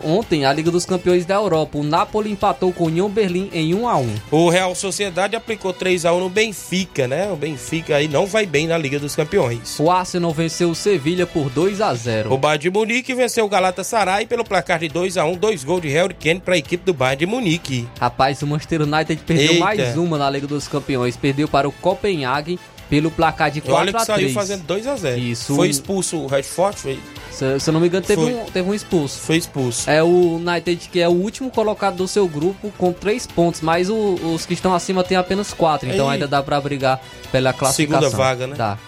ontem 0.05 0.45
a 0.45 0.53
Liga 0.53 0.71
dos 0.71 0.85
Campeões 0.85 1.25
da 1.25 1.37
Europa. 1.37 1.79
O 1.79 1.83
Napoli 1.83 2.31
empatou 2.31 2.71
com 2.75 2.85
o 2.85 2.87
União 2.89 3.09
Berlim 3.09 3.49
em 3.55 3.73
1 3.75 3.89
a 3.89 3.97
1 3.97 4.15
O 4.31 4.51
Real 4.51 4.75
Sociedade 4.75 5.35
aplicou 5.35 5.73
3 5.73 6.05
a 6.05 6.13
1 6.13 6.21
no 6.21 6.29
Benfica, 6.29 7.09
né? 7.09 7.33
O 7.33 7.37
Benfica 7.37 7.97
aí 7.97 8.07
não 8.07 8.27
vai 8.27 8.45
bem 8.45 8.67
na 8.67 8.77
Liga 8.77 8.99
dos 8.99 9.17
Campeões. 9.17 9.81
O 9.81 9.91
Arsenal 9.91 10.31
venceu 10.35 10.69
o 10.69 10.75
Sevilha 10.75 11.27
por 11.27 11.49
2 11.49 11.81
a 11.81 11.95
0 11.95 12.31
O 12.31 12.37
Bayern 12.37 12.65
de 12.65 12.71
Munique 12.71 13.15
venceu 13.15 13.47
o 13.47 13.49
Galatasaray 13.49 14.27
pelo 14.27 14.45
placar 14.45 14.79
de 14.79 14.89
2 14.89 15.17
a 15.17 15.25
1 15.25 15.37
dois 15.37 15.65
gols 15.65 15.81
de 15.81 15.89
Harry 15.89 16.13
Kane 16.13 16.41
para 16.41 16.53
a 16.53 16.59
equipe 16.59 16.85
do 16.85 16.93
Bayern 16.93 17.21
de 17.21 17.27
Munique. 17.27 17.89
Rapaz, 17.99 18.43
o 18.43 18.47
Manchester 18.47 18.83
United 18.83 19.23
perdeu 19.25 19.53
Eita. 19.53 19.65
mais 19.65 19.97
uma 19.97 20.19
na 20.19 20.29
Liga 20.29 20.47
dos 20.47 20.69
Campeões. 20.69 21.17
Perdeu 21.17 21.49
para 21.49 21.67
o 21.67 21.73
Copenhagen 21.73 22.59
pelo 22.89 23.11
placar 23.11 23.51
de 23.51 23.61
4 23.61 23.75
Olha 23.81 23.93
que 23.93 23.97
a 23.99 24.05
saiu 24.05 24.17
3 24.19 24.33
fazendo 24.33 24.63
2 24.65 24.87
a 24.87 24.97
0 24.97 25.19
Isso. 25.21 25.55
Foi 25.55 25.69
expulso 25.69 26.17
o 26.19 26.27
Redford, 26.27 26.77
foi, 26.79 26.99
Se, 27.31 27.61
se 27.61 27.69
eu 27.71 27.73
não 27.75 27.81
me 27.81 27.87
engano, 27.89 28.05
teve 28.07 28.23
Foi. 28.23 28.35
um, 28.35 28.45
teve 28.47 28.69
um 28.71 28.75
expulso. 28.75 29.19
foi 29.21 29.37
expulso. 29.37 29.89
É 29.91 30.03
o 30.03 30.37
United 30.37 30.89
que 30.91 31.01
é 31.01 31.09
o 31.09 31.13
último 31.13 31.51
colocado 31.51 31.97
do 31.97 32.09
seu 32.09 32.27
grupo 32.27 32.73
com 32.79 32.93
3 32.93 33.27
pontos, 33.27 33.61
mas 33.61 33.89
o- 33.91 34.15
os 34.35 34.45
que 34.47 34.55
estão 34.55 34.75
acima 34.75 35.05
têm 35.05 35.17
apenas 35.17 35.53
4. 35.53 35.89
Então 35.89 36.07
Ei. 36.07 36.15
ainda 36.15 36.27
dá 36.27 36.43
pra 36.43 36.61
brigar 36.61 37.01
pela 37.31 37.53
classificação. 37.53 38.03
Segunda 38.11 38.17
vaga, 38.25 38.47
né? 38.47 38.57
Dá. 38.57 38.79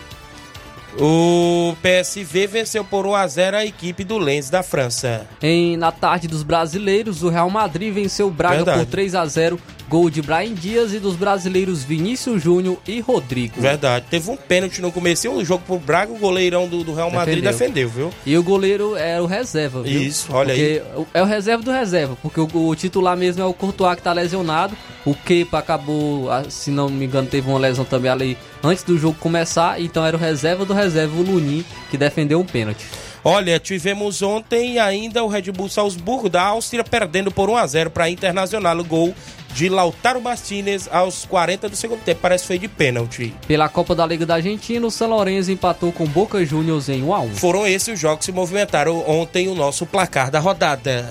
O 0.99 1.75
PSV 1.83 2.47
venceu 2.47 2.85
por 2.85 3.07
1 3.07 3.15
a 3.15 3.27
0 3.27 3.57
a 3.59 3.65
equipe 3.67 4.05
do 4.05 4.19
Lens 4.19 4.51
da 4.51 4.63
França. 4.63 5.27
Em, 5.43 5.77
na 5.77 5.93
tarde 5.93 6.29
dos 6.29 6.43
brasileiros, 6.43 7.23
o 7.23 7.29
Real 7.29 7.49
Madrid 7.51 7.93
venceu 7.93 8.29
o 8.29 8.31
Braga 8.31 8.57
Verdade. 8.57 8.79
por 8.81 8.87
3 8.87 9.15
a 9.15 9.27
0 9.27 9.59
Gol 9.91 10.09
de 10.09 10.23
Brian 10.23 10.55
Dias 10.55 10.95
e 10.95 11.01
dos 11.01 11.17
brasileiros 11.17 11.83
Vinícius 11.83 12.41
Júnior 12.41 12.79
e 12.87 13.01
Rodrigo. 13.01 13.61
Verdade. 13.61 14.07
Teve 14.09 14.31
um 14.31 14.37
pênalti 14.37 14.81
no 14.81 14.93
começo 14.93 15.29
do 15.29 15.45
jogo 15.45 15.65
pro 15.67 15.79
Braga, 15.81 16.13
o 16.13 16.17
goleirão 16.17 16.69
do, 16.69 16.85
do 16.85 16.95
Real 16.95 17.11
Madrid 17.11 17.43
Defendeu. 17.43 17.89
defendeu, 17.89 17.89
viu? 17.89 18.15
E 18.25 18.39
o 18.39 18.43
goleiro 18.43 18.95
era 18.95 19.21
o 19.21 19.27
reserva, 19.27 19.83
viu? 19.83 20.01
Isso, 20.01 20.29
olha 20.33 20.55
porque 20.55 20.83
aí. 20.97 21.07
É 21.13 21.23
o 21.23 21.25
reserva 21.25 21.65
do 21.65 21.73
reserva, 21.73 22.17
porque 22.23 22.41
o, 22.41 22.49
o 22.69 22.77
titular 22.77 23.17
mesmo 23.17 23.43
é 23.43 23.47
o 23.47 23.53
Courtois 23.53 23.97
que 23.97 24.03
tá 24.03 24.13
lesionado. 24.13 24.77
O 25.05 25.15
Kepa 25.15 25.59
acabou, 25.59 26.31
ah, 26.31 26.45
se 26.49 26.71
não 26.71 26.89
me 26.89 27.07
engano, 27.07 27.29
teve 27.29 27.49
uma 27.49 27.59
lesão 27.59 27.85
também 27.85 28.11
ali 28.11 28.39
antes 28.63 28.85
do 28.85 28.99
jogo 28.99 29.17
começar. 29.19 29.81
Então 29.81 30.05
era 30.05 30.17
o 30.17 30.21
reserva 30.21 30.65
do 30.65 30.75
reserva, 30.75 31.17
o 31.17 31.23
Lunin, 31.23 31.65
que 31.91 31.97
defendeu 31.97 32.41
um 32.41 32.45
pênalti. 32.45 32.87
Olha, 33.23 33.59
tivemos 33.59 34.23
ontem 34.23 34.79
ainda 34.79 35.23
o 35.23 35.29
Red 35.29 35.53
Bull 35.53 35.69
Salzburgo 35.69 36.29
da 36.29 36.43
Áustria 36.43 36.83
perdendo 36.83 37.31
por 37.31 37.51
1 37.51 37.57
a 37.57 37.67
0 37.67 37.91
para 37.91 38.05
a 38.05 38.11
Internacional. 38.11 38.79
O 38.79 38.85
gol 38.85 39.15
de 39.53 39.69
Lautaro 39.69 40.21
Martinez 40.21 40.89
aos 40.91 41.25
40 41.27 41.69
do 41.69 41.77
segundo 41.77 42.01
tempo. 42.01 42.21
Parece 42.23 42.45
que 42.45 42.49
foi 42.49 42.59
de 42.59 42.69
pênalti. 42.69 43.35
Pela 43.47 43.69
Copa 43.69 43.95
da 43.95 44.07
Liga 44.07 44.25
da 44.25 44.37
Argentina, 44.37 44.87
o 44.87 44.91
San 44.91 45.09
Lorenzo 45.09 45.53
empatou 45.53 45.93
com 45.93 46.07
Boca 46.07 46.45
Juniors 46.45 46.89
em 46.89 47.03
1 47.03 47.15
a 47.15 47.21
1. 47.21 47.35
Foram 47.35 47.67
esses 47.67 47.95
os 47.95 48.01
jogos 48.01 48.21
que 48.21 48.27
se 48.27 48.33
movimentaram 48.33 49.05
ontem 49.09 49.49
o 49.49 49.55
nosso 49.55 49.85
placar 49.85 50.31
da 50.31 50.39
rodada. 50.39 51.11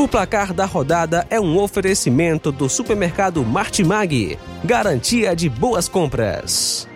O 0.00 0.08
placar 0.08 0.54
da 0.54 0.64
rodada 0.64 1.26
é 1.28 1.38
um 1.38 1.58
oferecimento 1.58 2.50
do 2.50 2.70
supermercado 2.70 3.44
Martimag. 3.44 4.38
Garantia 4.64 5.36
de 5.36 5.46
boas 5.46 5.90
compras. 5.90 6.88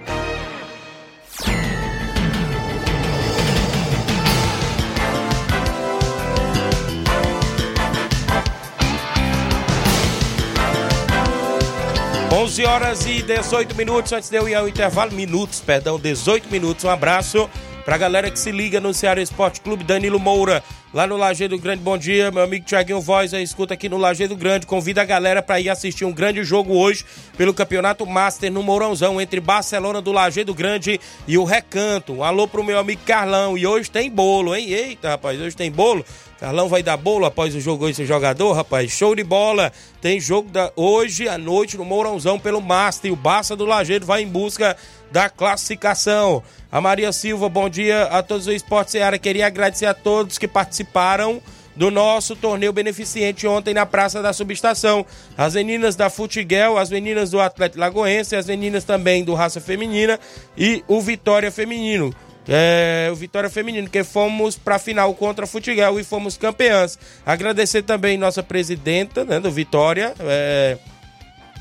11 12.32 12.64
horas 12.64 13.06
e 13.06 13.20
18 13.20 13.74
minutos 13.74 14.12
antes 14.12 14.30
de 14.30 14.36
eu 14.36 14.48
ir 14.48 14.54
ao 14.54 14.66
intervalo. 14.66 15.12
Minutos, 15.12 15.60
perdão, 15.60 15.98
18 15.98 16.50
minutos. 16.50 16.84
Um 16.84 16.90
abraço 16.90 17.50
pra 17.84 17.98
galera 17.98 18.30
que 18.30 18.38
se 18.38 18.50
liga 18.50 18.80
no 18.80 18.94
Ceará 18.94 19.20
Esporte 19.20 19.60
Clube. 19.60 19.84
Danilo 19.84 20.18
Moura, 20.18 20.62
lá 20.92 21.06
no 21.06 21.16
Lajeado 21.16 21.58
Grande. 21.58 21.82
Bom 21.82 21.98
dia, 21.98 22.30
meu 22.30 22.42
amigo 22.42 22.64
Tiaguinho 22.64 23.00
Voz, 23.00 23.34
aí 23.34 23.42
escuta 23.42 23.74
aqui 23.74 23.88
no 23.88 23.98
Lajeado 23.98 24.34
Grande. 24.34 24.66
Convida 24.66 25.02
a 25.02 25.04
galera 25.04 25.42
para 25.42 25.60
ir 25.60 25.68
assistir 25.68 26.04
um 26.04 26.12
grande 26.12 26.42
jogo 26.42 26.74
hoje 26.74 27.04
pelo 27.36 27.52
Campeonato 27.52 28.06
Master 28.06 28.50
no 28.50 28.62
Mourãozão, 28.62 29.20
entre 29.20 29.40
Barcelona 29.40 30.00
do 30.00 30.12
Lajeado 30.12 30.54
Grande 30.54 31.00
e 31.28 31.36
o 31.36 31.44
Recanto. 31.44 32.14
Um 32.14 32.24
alô 32.24 32.48
pro 32.48 32.64
meu 32.64 32.78
amigo 32.78 33.02
Carlão. 33.04 33.58
E 33.58 33.66
hoje 33.66 33.90
tem 33.90 34.10
bolo, 34.10 34.54
hein? 34.54 34.70
Eita, 34.70 35.10
rapaz, 35.10 35.40
hoje 35.40 35.54
tem 35.54 35.70
bolo. 35.70 36.04
Carlão 36.38 36.68
vai 36.68 36.82
dar 36.82 36.96
bolo 36.96 37.24
após 37.24 37.54
o 37.54 37.60
jogo 37.60 37.88
esse 37.88 38.04
jogador, 38.04 38.52
rapaz. 38.52 38.90
Show 38.90 39.14
de 39.14 39.24
bola. 39.24 39.72
Tem 40.00 40.20
jogo 40.20 40.50
da, 40.50 40.70
hoje 40.76 41.28
à 41.28 41.38
noite 41.38 41.76
no 41.76 41.84
Mourãozão 41.84 42.38
pelo 42.38 42.60
Master. 42.60 43.10
E 43.10 43.12
o 43.12 43.16
Barça 43.16 43.56
do 43.56 43.64
Lajeado 43.64 44.04
vai 44.04 44.22
em 44.22 44.28
busca 44.28 44.76
da 45.14 45.30
classificação. 45.30 46.42
A 46.72 46.80
Maria 46.80 47.12
Silva, 47.12 47.48
bom 47.48 47.68
dia 47.68 48.02
a 48.06 48.20
todos 48.20 48.46
do 48.46 48.52
Esporte 48.52 48.90
Seara. 48.90 49.16
Queria 49.16 49.46
agradecer 49.46 49.86
a 49.86 49.94
todos 49.94 50.38
que 50.38 50.48
participaram 50.48 51.40
do 51.76 51.88
nosso 51.88 52.34
torneio 52.34 52.72
beneficente 52.72 53.46
ontem 53.46 53.72
na 53.72 53.86
Praça 53.86 54.20
da 54.20 54.32
Subestação. 54.32 55.06
As 55.38 55.54
meninas 55.54 55.94
da 55.94 56.10
Futiguel, 56.10 56.76
as 56.76 56.90
meninas 56.90 57.30
do 57.30 57.40
Atlético 57.40 57.78
Lagoense, 57.78 58.34
as 58.34 58.46
meninas 58.46 58.82
também 58.82 59.22
do 59.22 59.34
Raça 59.34 59.60
Feminina 59.60 60.18
e 60.58 60.82
o 60.88 61.00
Vitória 61.00 61.52
Feminino. 61.52 62.12
É, 62.48 63.08
o 63.12 63.14
Vitória 63.14 63.48
Feminino, 63.48 63.88
que 63.88 64.02
fomos 64.02 64.56
para 64.56 64.74
a 64.74 64.78
final 64.80 65.14
contra 65.14 65.44
a 65.44 65.48
Futiguel 65.48 66.00
e 66.00 66.02
fomos 66.02 66.36
campeãs. 66.36 66.98
Agradecer 67.24 67.82
também 67.82 68.18
nossa 68.18 68.42
presidenta 68.42 69.24
né, 69.24 69.38
do 69.38 69.50
Vitória, 69.50 70.12
é, 70.18 70.76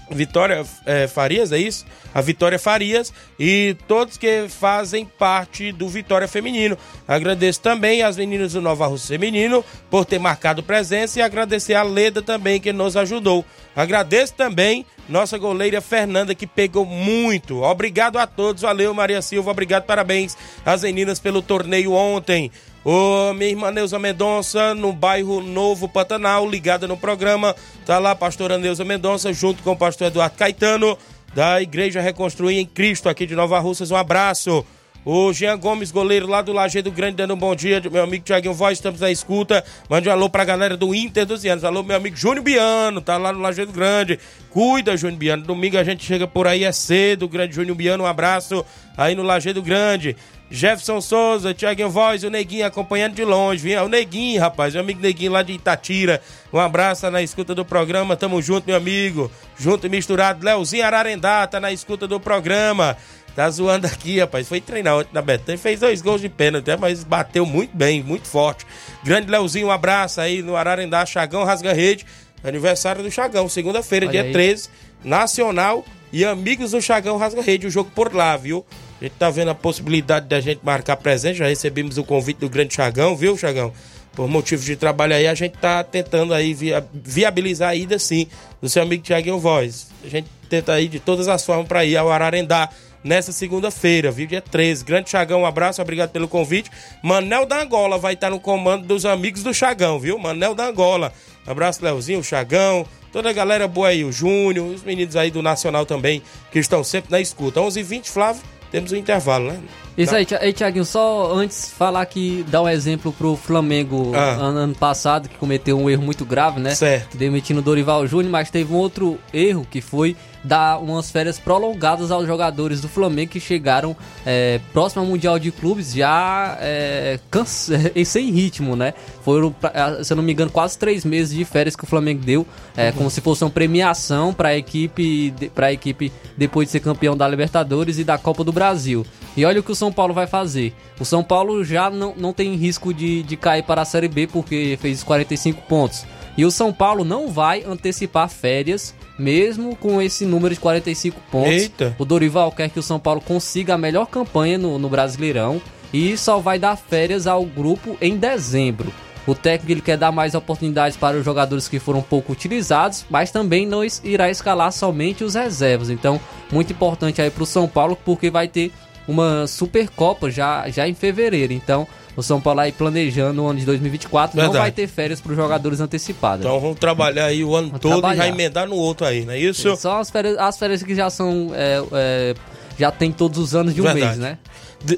Vitória 0.10 0.64
é, 0.86 1.08
Farias, 1.08 1.52
é 1.52 1.58
isso? 1.58 1.86
A 2.14 2.22
Vitória 2.22 2.60
Farias 2.60 3.12
e 3.40 3.76
todos 3.88 4.18
que 4.18 4.48
fazem 4.48 5.06
parte 5.06 5.72
do 5.72 5.88
Vitória 5.88 6.28
Feminino. 6.28 6.78
Agradeço 7.08 7.62
também 7.62 8.04
às 8.04 8.18
meninas 8.18 8.54
do 8.54 8.62
Nova 8.62 8.86
Rússia 8.86 9.18
Feminino 9.18 9.66
por 9.90 10.06
ter 10.06 10.20
marcado 10.20 10.62
presença 10.62 11.20
e 11.20 11.22
agradecer 11.22 11.74
a 11.74 11.84
Leda 11.84 12.22
também 12.22 12.60
que 12.60 12.72
nos 12.72 12.96
ajudou. 12.96 13.44
Agradeço 13.76 14.34
também 14.36 14.86
nossa 15.10 15.38
goleira 15.38 15.82
Fernanda 15.82 16.36
que 16.36 16.46
pegou 16.46 16.86
muito. 16.86 17.62
Obrigado 17.62 18.18
a 18.18 18.28
todos, 18.28 18.62
valeu 18.62 18.94
Maria 18.94 19.22
Silva, 19.22 19.52
obrigado, 19.52 19.84
parabéns 19.84 20.38
às 20.66 20.84
meninas 20.84 21.20
pelo 21.20 21.42
torneio 21.42 21.94
ontem. 21.94 22.52
Ô, 22.86 23.34
minha 23.34 23.50
irmã 23.50 23.72
Neuza 23.72 23.98
Mendonça, 23.98 24.76
no 24.76 24.92
bairro 24.92 25.40
Novo 25.40 25.88
Pantanal, 25.88 26.50
ligada 26.50 26.86
no 26.86 26.98
programa. 26.98 27.56
Tá 27.86 27.98
lá 27.98 28.12
a 28.12 28.16
pastora 28.16 28.58
Neuza 28.58 28.84
Mendonça, 28.84 29.32
junto 29.32 29.64
com 29.64 29.72
o 29.72 29.78
pastor 29.78 30.08
Eduardo 30.08 30.36
Caetano, 30.36 30.98
da 31.34 31.62
Igreja 31.62 32.02
Reconstruir 32.02 32.58
em 32.58 32.66
Cristo, 32.66 33.08
aqui 33.08 33.26
de 33.26 33.36
Nova 33.36 33.58
Russas. 33.60 33.90
Um 33.90 33.96
abraço. 33.96 34.66
O 35.06 35.34
Jean 35.34 35.58
Gomes, 35.58 35.92
goleiro 35.92 36.28
lá 36.28 36.42
do 36.42 36.54
Lajeado 36.54 36.90
Grande, 36.90 37.18
dando 37.18 37.34
um 37.34 37.38
bom 37.38 37.54
dia. 37.54 37.82
Meu 37.92 38.04
amigo 38.04 38.24
Tiaguinho 38.24 38.54
Voz, 38.54 38.78
estamos 38.78 39.02
na 39.02 39.12
escuta. 39.12 39.62
Mande 39.90 40.08
um 40.08 40.12
alô 40.14 40.30
pra 40.30 40.46
galera 40.46 40.78
do 40.78 40.96
Inter 40.96 41.26
dos 41.26 41.44
Anos. 41.44 41.66
Alô, 41.66 41.84
meu 41.84 41.98
amigo 41.98 42.16
Júnior 42.16 42.42
Biano, 42.42 43.02
tá 43.02 43.18
lá 43.18 43.34
no 43.34 43.40
Lajeado 43.40 43.74
Grande. 43.74 44.18
Cuida, 44.50 44.96
Júnior 44.96 45.20
Biano. 45.20 45.44
Domingo 45.44 45.78
a 45.78 45.84
gente 45.84 46.06
chega 46.06 46.26
por 46.26 46.48
aí, 46.48 46.64
é 46.64 46.72
cedo. 46.72 47.28
Grande 47.28 47.54
Júnior 47.54 47.76
Biano, 47.76 48.06
um 48.06 48.08
abraço 48.08 48.66
aí 48.96 49.14
no 49.14 49.24
Lajeado 49.24 49.62
Grande. 49.62 50.16
Jefferson 50.50 51.02
Souza, 51.02 51.52
Tiaguinho 51.52 51.90
Voz, 51.90 52.24
o 52.24 52.30
Neguinho 52.30 52.66
acompanhando 52.66 53.16
de 53.16 53.26
longe, 53.26 53.64
viu? 53.64 53.84
O 53.84 53.90
Neguinho, 53.90 54.40
rapaz, 54.40 54.76
meu 54.76 54.84
amigo 54.84 55.02
Neguinho 55.02 55.32
lá 55.32 55.42
de 55.42 55.52
Itatira. 55.52 56.22
Um 56.54 56.60
abraço 56.60 57.10
na 57.10 57.24
escuta 57.24 57.56
do 57.56 57.66
programa, 57.66 58.16
tamo 58.16 58.40
junto, 58.40 58.68
meu 58.68 58.76
amigo. 58.76 59.32
Junto 59.58 59.88
e 59.88 59.90
misturado. 59.90 60.46
Leozinho 60.46 60.86
Ararendá 60.86 61.48
tá 61.48 61.60
na 61.60 61.72
escuta 61.72 62.08
do 62.08 62.20
programa. 62.20 62.96
Tá 63.36 63.50
zoando 63.50 63.88
aqui, 63.88 64.20
rapaz. 64.20 64.48
Foi 64.48 64.62
treinar 64.62 64.98
ontem 64.98 65.10
na 65.12 65.22
Betânia, 65.22 65.58
fez 65.58 65.80
dois 65.80 66.02
gols 66.02 66.22
de 66.22 66.30
pênalti, 66.30 66.68
mas 66.80 67.04
bateu 67.04 67.46
muito 67.46 67.76
bem, 67.76 68.04
muito 68.04 68.28
forte. 68.28 68.66
Grande 69.04 69.30
Leozinho, 69.32 69.68
um 69.68 69.72
abraço 69.72 70.22
aí 70.22 70.42
no 70.44 70.56
Ararendá, 70.56 71.06
Chagão 71.06 71.44
Rasga 71.44 71.74
Rede. 71.74 72.06
Aniversário 72.44 73.02
do 73.02 73.10
Chagão, 73.10 73.48
segunda-feira, 73.50 74.06
dia 74.08 74.22
aí. 74.22 74.32
13, 74.34 74.70
Nacional 75.04 75.86
e 76.12 76.26
Amigos 76.26 76.72
do 76.72 76.82
Chagão 76.82 77.18
Rasga 77.18 77.42
Rede, 77.42 77.68
o 77.68 77.70
jogo 77.72 77.90
por 77.96 78.14
lá, 78.14 78.36
viu? 78.38 78.66
A 79.00 79.06
gente 79.06 79.14
tá 79.18 79.30
vendo 79.30 79.50
a 79.52 79.56
possibilidade 79.56 80.28
da 80.28 80.40
gente 80.40 80.60
marcar 80.64 80.98
presente, 80.98 81.38
já 81.38 81.48
recebemos 81.48 81.98
o 81.98 82.04
convite 82.04 82.38
do 82.40 82.50
Grande 82.50 82.74
Chagão, 82.74 83.16
viu, 83.16 83.38
Chagão? 83.38 83.74
Por 84.14 84.28
motivos 84.28 84.64
de 84.66 84.76
trabalho 84.76 85.16
aí, 85.16 85.26
a 85.28 85.34
gente 85.34 85.58
tá 85.58 85.84
tentando 85.84 86.34
aí 86.34 86.54
via- 86.54 86.86
viabilizar 86.94 87.70
a 87.70 87.76
ida, 87.76 87.98
sim, 87.98 88.28
do 88.62 88.70
seu 88.70 88.84
amigo 88.84 89.02
Tiaguinho 89.04 89.40
Voz. 89.40 89.88
A 90.04 90.08
gente 90.10 90.28
tenta 90.50 90.74
aí 90.74 90.88
de 90.88 91.00
todas 91.00 91.28
as 91.28 91.44
formas 91.46 91.68
para 91.68 91.84
ir 91.84 91.98
ao 91.98 92.12
Ararendá 92.12 92.70
nessa 93.04 93.32
segunda-feira, 93.32 94.12
viu? 94.12 94.26
Dia 94.28 94.42
13. 94.42 94.84
Grande 94.84 95.10
Chagão, 95.10 95.42
um 95.42 95.46
abraço, 95.46 95.82
obrigado 95.82 96.10
pelo 96.12 96.28
convite. 96.28 96.70
Manel 97.02 97.46
da 97.46 97.62
Angola 97.62 97.98
vai 97.98 98.14
estar 98.14 98.30
no 98.30 98.40
comando 98.40 98.86
dos 98.88 99.06
amigos 99.06 99.44
do 99.44 99.54
Chagão, 99.54 100.00
viu? 100.00 100.18
Manel 100.18 100.56
da 100.56 100.66
Angola. 100.68 101.12
Abraço, 101.46 101.84
Leozinho, 101.84 102.20
o 102.20 102.24
Chagão, 102.24 102.86
toda 103.12 103.30
a 103.30 103.34
galera 103.34 103.68
boa 103.68 103.90
aí, 103.90 104.04
o 104.06 104.12
Júnior, 104.12 104.68
os 104.68 104.82
meninos 104.84 105.16
aí 105.16 105.30
do 105.30 105.42
Nacional 105.42 105.86
também, 105.86 106.22
que 106.52 106.60
estão 106.60 106.84
sempre 106.84 107.12
na 107.12 107.20
escuta. 107.20 107.60
11h20, 107.60 108.06
Flávio, 108.08 108.42
temos 108.72 108.92
um 108.94 108.96
intervalo, 108.96 109.52
né? 109.52 109.60
Isso 109.98 110.16
aí, 110.16 110.26
Thi- 110.26 110.36
aí, 110.36 110.52
Thiaguinho, 110.54 110.86
só 110.86 111.32
antes 111.36 111.70
falar 111.70 112.04
que 112.08 112.44
dá 112.48 112.62
um 112.64 112.70
exemplo 112.70 113.12
pro 113.12 113.36
Flamengo 113.36 114.12
Ah. 114.16 114.32
ano, 114.40 114.58
ano 114.60 114.74
passado, 114.76 115.28
que 115.30 115.36
cometeu 115.38 115.78
um 115.78 115.88
erro 115.90 116.02
muito 116.02 116.26
grave, 116.26 116.60
né? 116.60 116.74
Certo. 116.74 117.16
Demitindo 117.18 117.60
o 117.60 117.64
Dorival 117.64 118.08
Júnior, 118.08 118.32
mas 118.32 118.50
teve 118.50 118.74
um 118.74 118.78
outro 118.78 119.20
erro 119.32 119.68
que 119.70 119.82
foi 119.82 120.16
dar 120.44 120.78
umas 120.80 121.10
férias 121.10 121.40
prolongadas 121.40 122.12
aos 122.12 122.28
jogadores 122.28 122.82
do 122.82 122.88
Flamengo 122.90 123.32
que 123.32 123.40
chegaram 123.40 123.96
é, 124.26 124.60
próximo 124.74 125.02
ao 125.02 125.08
Mundial 125.08 125.40
de 125.40 125.52
Clubes 125.52 125.94
já 125.94 126.58
é, 126.60 127.20
canse- 127.32 127.92
e 127.96 128.04
sem 128.06 128.30
ritmo, 128.32 128.76
né? 128.76 128.94
Foram, 129.24 129.56
se 130.04 130.12
eu 130.12 130.18
não 130.18 130.24
me 130.24 130.34
engano, 130.34 130.52
quase 130.52 130.78
três 130.78 131.06
meses 131.06 131.34
de 131.36 131.46
férias 131.46 131.76
que 131.76 131.84
o 131.86 131.88
Flamengo 131.88 132.22
deu, 132.24 132.46
é, 132.76 132.92
como 132.92 133.10
se 133.10 133.22
fosse 133.22 133.44
uma 133.44 133.50
premiação 133.50 134.34
para 134.34 134.50
a 134.50 134.58
equipe, 134.58 135.32
de- 135.32 135.50
pra 135.50 135.72
equipe 135.72 136.12
depois 136.38 136.68
de 136.68 136.74
ser 136.74 136.80
campeão 136.82 137.16
da 137.16 137.28
Libertadores 137.28 137.98
e 137.98 138.04
da 138.04 138.18
Copa 138.18 138.44
do 138.44 138.52
Brasil. 138.52 139.06
E 139.36 139.46
olha 139.46 139.60
o 139.60 139.64
que 139.64 139.72
o 139.72 139.76
São 139.76 139.92
Paulo 139.92 140.14
vai 140.14 140.28
fazer. 140.28 140.74
O 141.00 141.06
São 141.06 141.24
Paulo 141.24 141.64
já 141.64 141.90
não, 141.90 142.14
não 142.16 142.34
tem 142.34 142.54
risco 142.56 142.94
de, 142.94 143.24
de 143.24 143.36
cair 143.38 143.64
para 143.64 143.82
a 143.82 143.86
Série 143.86 144.08
B 144.08 144.28
porque 144.28 144.78
fez 144.82 145.02
45 145.04 145.62
pontos. 145.64 146.06
E 146.38 146.46
o 146.46 146.52
São 146.52 146.74
Paulo 146.74 147.04
não 147.06 147.30
vai 147.30 147.64
antecipar 147.64 148.28
férias, 148.30 148.94
mesmo 149.18 149.76
com 149.76 150.02
esse 150.02 150.26
número 150.26 150.54
de 150.54 150.60
45 150.60 151.22
pontos. 151.32 151.52
Eita. 151.52 151.96
O 151.98 152.06
Dorival 152.06 152.52
quer 152.52 152.70
que 152.70 152.80
o 152.80 152.84
São 152.84 153.00
Paulo 153.00 153.22
consiga 153.22 153.76
a 153.76 153.78
melhor 153.78 154.08
campanha 154.08 154.58
no, 154.58 154.80
no 154.80 154.90
Brasileirão 154.90 155.62
e 155.94 156.18
só 156.18 156.40
vai 156.40 156.58
dar 156.58 156.76
férias 156.76 157.28
ao 157.28 157.46
grupo 157.46 157.98
em 158.02 158.18
dezembro. 158.18 158.92
O 159.26 159.34
técnico 159.34 159.72
ele 159.72 159.82
quer 159.82 159.98
dar 159.98 160.12
mais 160.12 160.36
oportunidades 160.36 160.98
para 160.98 161.18
os 161.18 161.24
jogadores 161.24 161.70
que 161.70 161.80
foram 161.80 162.02
pouco 162.02 162.34
utilizados, 162.34 163.06
mas 163.10 163.32
também 163.32 163.66
não 163.66 163.82
irá 164.04 164.30
escalar 164.30 164.72
somente 164.72 165.24
os 165.24 165.36
reservas. 165.36 165.90
Então, 165.90 166.20
muito 166.52 166.74
importante 166.74 167.22
aí 167.22 167.30
para 167.30 167.44
o 167.44 167.46
São 167.46 167.68
Paulo, 167.68 167.98
porque 168.04 168.30
vai 168.30 168.50
ter 168.50 168.72
uma 169.08 169.48
Supercopa 169.48 170.30
já, 170.30 170.70
já 170.70 170.88
em 170.88 170.94
fevereiro. 170.94 171.54
Então, 171.54 171.88
o 172.16 172.22
São 172.24 172.40
Paulo 172.40 172.60
aí 172.60 172.72
planejando 172.72 173.42
o 173.44 173.48
ano 173.48 173.60
de 173.60 173.66
2024 173.66 174.36
não 174.38 174.44
Verdade. 174.44 174.62
vai 174.64 174.72
ter 174.72 174.88
férias 174.88 175.20
para 175.20 175.32
os 175.32 175.38
jogadores 175.38 175.80
antecipadas. 175.80 176.46
Então 176.46 176.60
vamos 176.60 176.80
trabalhar 176.80 177.26
aí 177.26 177.44
o 177.44 177.56
ano 177.56 177.68
Vamos 177.68 177.82
todo 177.82 177.92
e 177.98 178.02
trabalhar. 178.02 178.24
já 178.24 178.28
emendar 178.30 178.68
no 178.68 178.76
outro 178.76 179.06
aí, 179.06 179.26
não 179.26 179.34
é 179.34 179.40
isso? 179.40 179.76
São 179.78 179.98
as 179.98 180.10
férias, 180.10 180.38
as 180.38 180.58
férias 180.58 180.84
que 180.84 180.94
já 180.96 181.10
são. 181.10 181.52
é, 181.56 181.84
é, 181.94 182.36
já 182.78 182.92
tem 182.92 183.12
todos 183.12 183.38
os 183.40 183.56
anos 183.56 183.74
de 183.74 183.82
um 183.82 183.86
Verdade. 183.86 184.06
mês, 184.06 184.18
né? 184.18 184.38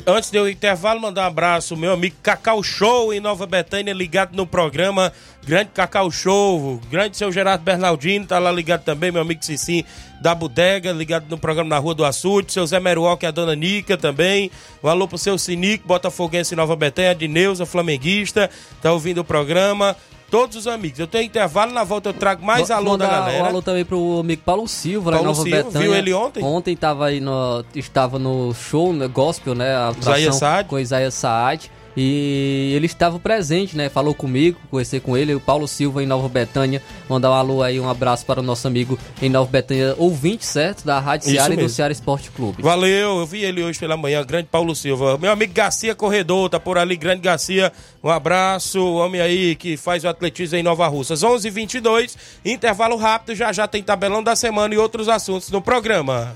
Antes 0.08 0.32
de 0.32 0.38
eu 0.38 0.50
intervalo, 0.50 1.00
mandar 1.00 1.24
um 1.24 1.28
abraço 1.28 1.78
meu 1.78 1.94
amigo 1.94 2.16
Cacau 2.24 2.64
Show 2.64 3.14
em 3.14 3.20
Nova 3.20 3.46
Betânia, 3.46 3.94
ligado 3.94 4.36
no 4.36 4.48
programa. 4.48 5.14
Grande 5.46 5.70
Cacau 5.76 6.10
Show, 6.10 6.82
grande 6.90 7.16
seu 7.16 7.32
Gerardo 7.32 7.64
Bernardino, 7.64 8.26
tá 8.26 8.40
lá 8.40 8.52
ligado 8.52 8.84
também, 8.84 9.12
meu 9.12 9.22
amigo 9.22 9.46
Cicim 9.46 9.86
da 10.20 10.34
Bodega, 10.34 10.92
ligado 10.92 11.26
no 11.30 11.38
programa 11.38 11.70
na 11.70 11.78
Rua 11.78 11.94
do 11.94 12.04
Açude. 12.04 12.52
Seu 12.52 12.66
Zé 12.66 12.80
Meruoc 12.80 13.22
e 13.22 13.28
a 13.28 13.32
dona 13.32 13.56
Nica 13.56 13.96
também. 13.96 14.50
Um 14.84 14.88
alô 14.88 15.08
pro 15.08 15.20
seu 15.20 15.38
Sinico, 15.38 15.88
Botafoguense 15.88 16.56
em 16.56 16.58
Nova 16.58 16.76
Betânia, 16.76 17.14
de 17.14 17.28
Neuza, 17.28 17.64
flamenguista, 17.64 18.50
tá 18.82 18.92
ouvindo 18.92 19.22
o 19.22 19.24
programa. 19.24 19.96
Todos 20.36 20.58
os 20.58 20.68
amigos. 20.68 21.00
Eu 21.00 21.08
tenho 21.08 21.24
intervalo, 21.24 21.72
na 21.72 21.86
volta 21.86 22.10
eu 22.10 22.14
trago 22.14 22.46
mais 22.46 22.68
Vou 22.68 22.76
alô 22.76 22.98
da 22.98 23.08
galera. 23.08 23.42
Um 23.42 23.46
alô 23.46 23.62
também 23.62 23.86
pro 23.86 24.20
amigo 24.20 24.42
Paulo 24.44 24.68
Silva, 24.68 25.12
lá 25.12 25.18
em 25.18 25.24
Paulo 25.24 25.38
Nova 25.38 25.44
Silva, 25.50 25.64
Betânia. 25.64 25.88
viu 25.88 25.96
ele 25.96 26.14
ontem? 26.14 26.44
Ontem 26.44 26.76
tava 26.76 27.06
aí 27.06 27.22
no, 27.22 27.64
estava 27.74 28.20
no 28.20 28.54
show, 28.54 28.92
no 28.92 29.08
gospel, 29.08 29.56
né? 29.56 29.74
A 29.74 29.94
Isaías 29.98 30.36
Saad. 30.36 30.68
Com 30.68 30.78
Isaías 30.78 31.14
Saad. 31.14 31.72
E 31.96 32.74
ele 32.76 32.86
estava 32.86 33.18
presente, 33.20 33.76
né? 33.76 33.90
Falou 33.90 34.14
comigo, 34.14 34.60
conversei 34.70 35.00
com 35.00 35.16
ele, 35.16 35.34
o 35.34 35.40
Paulo 35.40 35.68
Silva 35.68 36.04
em 36.04 36.06
Nova 36.06 36.28
Betânia. 36.28 36.82
Mandar 37.10 37.32
um 37.32 37.34
alô 37.34 37.64
aí, 37.64 37.80
um 37.80 37.90
abraço 37.90 38.26
para 38.26 38.40
o 38.40 38.44
nosso 38.44 38.68
amigo 38.68 38.98
em 39.22 39.30
Nova 39.30 39.50
Betânia, 39.50 39.96
ouvinte, 39.98 40.46
certo? 40.46 40.86
Da 40.86 41.00
Rádio 41.00 41.30
Ceará 41.30 41.54
e 41.54 41.58
do. 41.58 41.70
Ceará 41.70 41.92
Esporte 41.92 42.32
Clube. 42.32 42.62
Valeu, 42.62 43.20
eu 43.20 43.26
vi 43.26 43.44
ele 43.44 43.64
hoje 43.64 43.80
pela 43.80 43.96
manhã, 43.96 44.24
grande 44.24 44.48
Paulo 44.52 44.76
Silva. 44.76 45.18
Meu 45.18 45.32
amigo 45.32 45.54
Garcia 45.54 45.96
Corredor, 45.96 46.50
tá 46.50 46.60
por 46.60 46.78
ali, 46.78 46.96
grande 46.96 47.22
Garcia. 47.22 47.72
Um 48.04 48.10
abraço, 48.10 48.84
homem 48.96 49.22
aí 49.22 49.56
que 49.56 49.78
faz 49.78 50.04
o 50.04 50.08
atletismo 50.08 50.58
em 50.58 50.64
Nova 50.64 50.88
Russas. 50.88 51.24
11 51.24 51.48
h 51.48 51.56
22 51.56 52.18
intervalo 52.44 52.96
rápido, 52.98 53.36
já 53.36 53.52
já 53.52 53.68
tem 53.68 53.82
tabelão 53.82 54.22
da 54.22 54.36
semana 54.36 54.74
e 54.74 54.78
outros 54.78 55.08
assuntos 55.10 55.50
no 55.50 55.62
programa. 55.62 56.36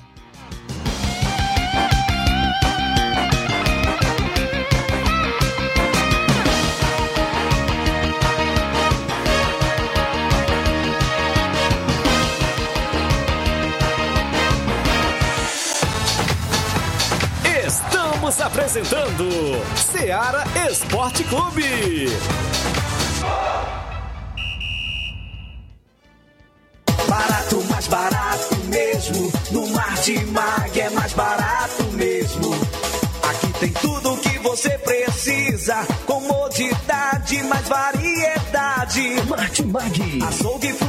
Apresentando 18.79 19.29
Seara 19.75 20.43
Esporte 20.69 21.23
Clube. 21.25 22.07
Barato, 27.07 27.63
mais 27.69 27.87
barato 27.87 28.55
mesmo. 28.67 29.31
No 29.51 29.67
Martimag 29.67 30.79
é 30.79 30.89
mais 30.91 31.13
barato 31.13 31.83
mesmo. 31.93 32.55
Aqui 33.29 33.47
tem 33.59 33.71
tudo 33.73 34.13
o 34.13 34.17
que 34.17 34.39
você 34.39 34.69
precisa. 34.77 35.85
Comodidade, 36.05 37.43
mais 37.43 37.67
variedade. 37.67 39.15
Martimag. 39.27 40.23
Açougue, 40.23 40.73
frutas 40.73 40.88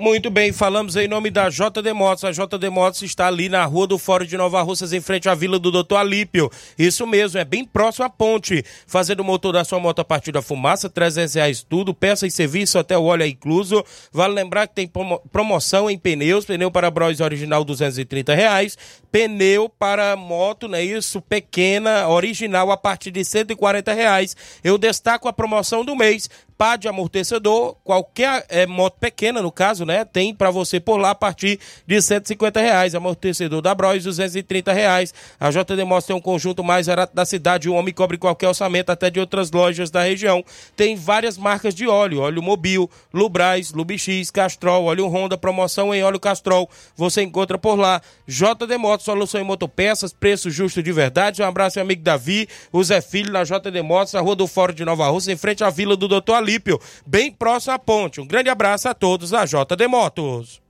Muito 0.00 0.30
bem, 0.30 0.50
falamos 0.50 0.96
em 0.96 1.06
nome 1.06 1.30
da 1.30 1.50
JD 1.50 1.92
Motos. 1.92 2.24
A 2.24 2.30
JD 2.32 2.70
Motos 2.70 3.02
está 3.02 3.26
ali 3.26 3.50
na 3.50 3.62
Rua 3.66 3.86
do 3.86 3.98
Fórum 3.98 4.24
de 4.24 4.34
Nova 4.34 4.62
Russas, 4.62 4.94
em 4.94 5.00
frente 5.02 5.28
à 5.28 5.34
Vila 5.34 5.58
do 5.58 5.70
Doutor 5.70 5.96
Alípio. 5.96 6.50
Isso 6.78 7.06
mesmo, 7.06 7.38
é 7.38 7.44
bem 7.44 7.66
próximo 7.66 8.06
à 8.06 8.08
ponte. 8.08 8.64
Fazendo 8.86 9.20
o 9.20 9.24
motor 9.24 9.52
da 9.52 9.62
sua 9.62 9.78
moto 9.78 9.98
a 9.98 10.04
partir 10.04 10.32
da 10.32 10.40
fumaça, 10.40 10.88
300 10.88 11.34
reais 11.34 11.62
tudo, 11.62 11.92
peça 11.92 12.26
e 12.26 12.30
serviço, 12.30 12.78
até 12.78 12.96
o 12.96 13.04
óleo 13.04 13.24
é 13.24 13.28
incluso. 13.28 13.84
Vale 14.10 14.32
lembrar 14.32 14.66
que 14.66 14.74
tem 14.74 14.88
promo- 14.88 15.20
promoção 15.30 15.90
em 15.90 15.98
pneus, 15.98 16.46
pneu 16.46 16.70
para 16.70 16.90
Bros 16.90 17.20
original 17.20 17.62
230 17.62 18.34
reais, 18.34 18.78
pneu 19.12 19.68
para 19.68 20.16
moto, 20.16 20.66
não 20.66 20.78
é 20.78 20.82
isso? 20.82 21.20
Pequena, 21.20 22.08
original, 22.08 22.70
a 22.70 22.76
partir 22.78 23.10
de 23.10 23.22
140 23.22 23.92
reais. 23.92 24.34
Eu 24.64 24.78
destaco 24.78 25.28
a 25.28 25.32
promoção 25.32 25.84
do 25.84 25.94
mês. 25.94 26.30
Pá 26.60 26.76
de 26.76 26.86
amortecedor, 26.86 27.74
qualquer 27.82 28.44
eh, 28.50 28.66
moto 28.66 28.98
pequena, 29.00 29.40
no 29.40 29.50
caso, 29.50 29.86
né? 29.86 30.04
Tem 30.04 30.34
para 30.34 30.50
você 30.50 30.78
por 30.78 30.98
lá 30.98 31.12
a 31.12 31.14
partir 31.14 31.58
de 31.86 32.02
150 32.02 32.60
reais. 32.60 32.94
Amortecedor 32.94 33.62
da 33.62 33.74
Bros, 33.74 34.04
230 34.04 34.70
reais. 34.70 35.14
A 35.40 35.48
JD 35.48 35.84
Motos 35.84 36.04
tem 36.04 36.14
um 36.14 36.20
conjunto 36.20 36.62
mais 36.62 36.86
barato 36.86 37.16
da 37.16 37.24
cidade. 37.24 37.70
O 37.70 37.72
homem 37.72 37.94
cobre 37.94 38.18
qualquer 38.18 38.48
orçamento, 38.48 38.90
até 38.90 39.08
de 39.08 39.18
outras 39.18 39.50
lojas 39.50 39.90
da 39.90 40.02
região. 40.02 40.44
Tem 40.76 40.94
várias 40.96 41.38
marcas 41.38 41.74
de 41.74 41.88
óleo: 41.88 42.20
óleo 42.20 42.42
Mobil, 42.42 42.90
Lubrais, 43.10 43.72
Lubix, 43.72 44.30
Castrol, 44.30 44.84
óleo 44.84 45.06
Honda, 45.06 45.38
promoção 45.38 45.94
em 45.94 46.02
óleo 46.02 46.20
Castrol. 46.20 46.68
Você 46.94 47.22
encontra 47.22 47.56
por 47.56 47.76
lá. 47.76 48.02
JD 48.28 48.76
Motos, 48.76 49.06
solução 49.06 49.40
em 49.40 49.44
motopeças, 49.44 50.12
preço 50.12 50.50
justo 50.50 50.82
de 50.82 50.92
verdade. 50.92 51.40
Um 51.40 51.46
abraço, 51.46 51.78
meu 51.78 51.86
amigo 51.86 52.02
Davi, 52.02 52.46
o 52.70 52.84
Zé 52.84 53.00
Filho, 53.00 53.32
na 53.32 53.44
JD 53.44 53.80
Motos, 53.82 54.12
na 54.12 54.20
Rua 54.20 54.36
do 54.36 54.46
Fórum 54.46 54.74
de 54.74 54.84
Nova 54.84 55.08
Rússia, 55.08 55.32
em 55.32 55.38
frente 55.38 55.64
à 55.64 55.70
Vila 55.70 55.96
do 55.96 56.06
Doutor 56.06 56.49
Alípio, 56.50 56.80
bem 57.06 57.30
próximo 57.30 57.74
à 57.74 57.78
ponte. 57.78 58.20
Um 58.20 58.26
grande 58.26 58.50
abraço 58.50 58.88
a 58.88 58.94
todos 58.94 59.30
da 59.30 59.46
JD 59.46 59.86
Motos. 59.86 60.60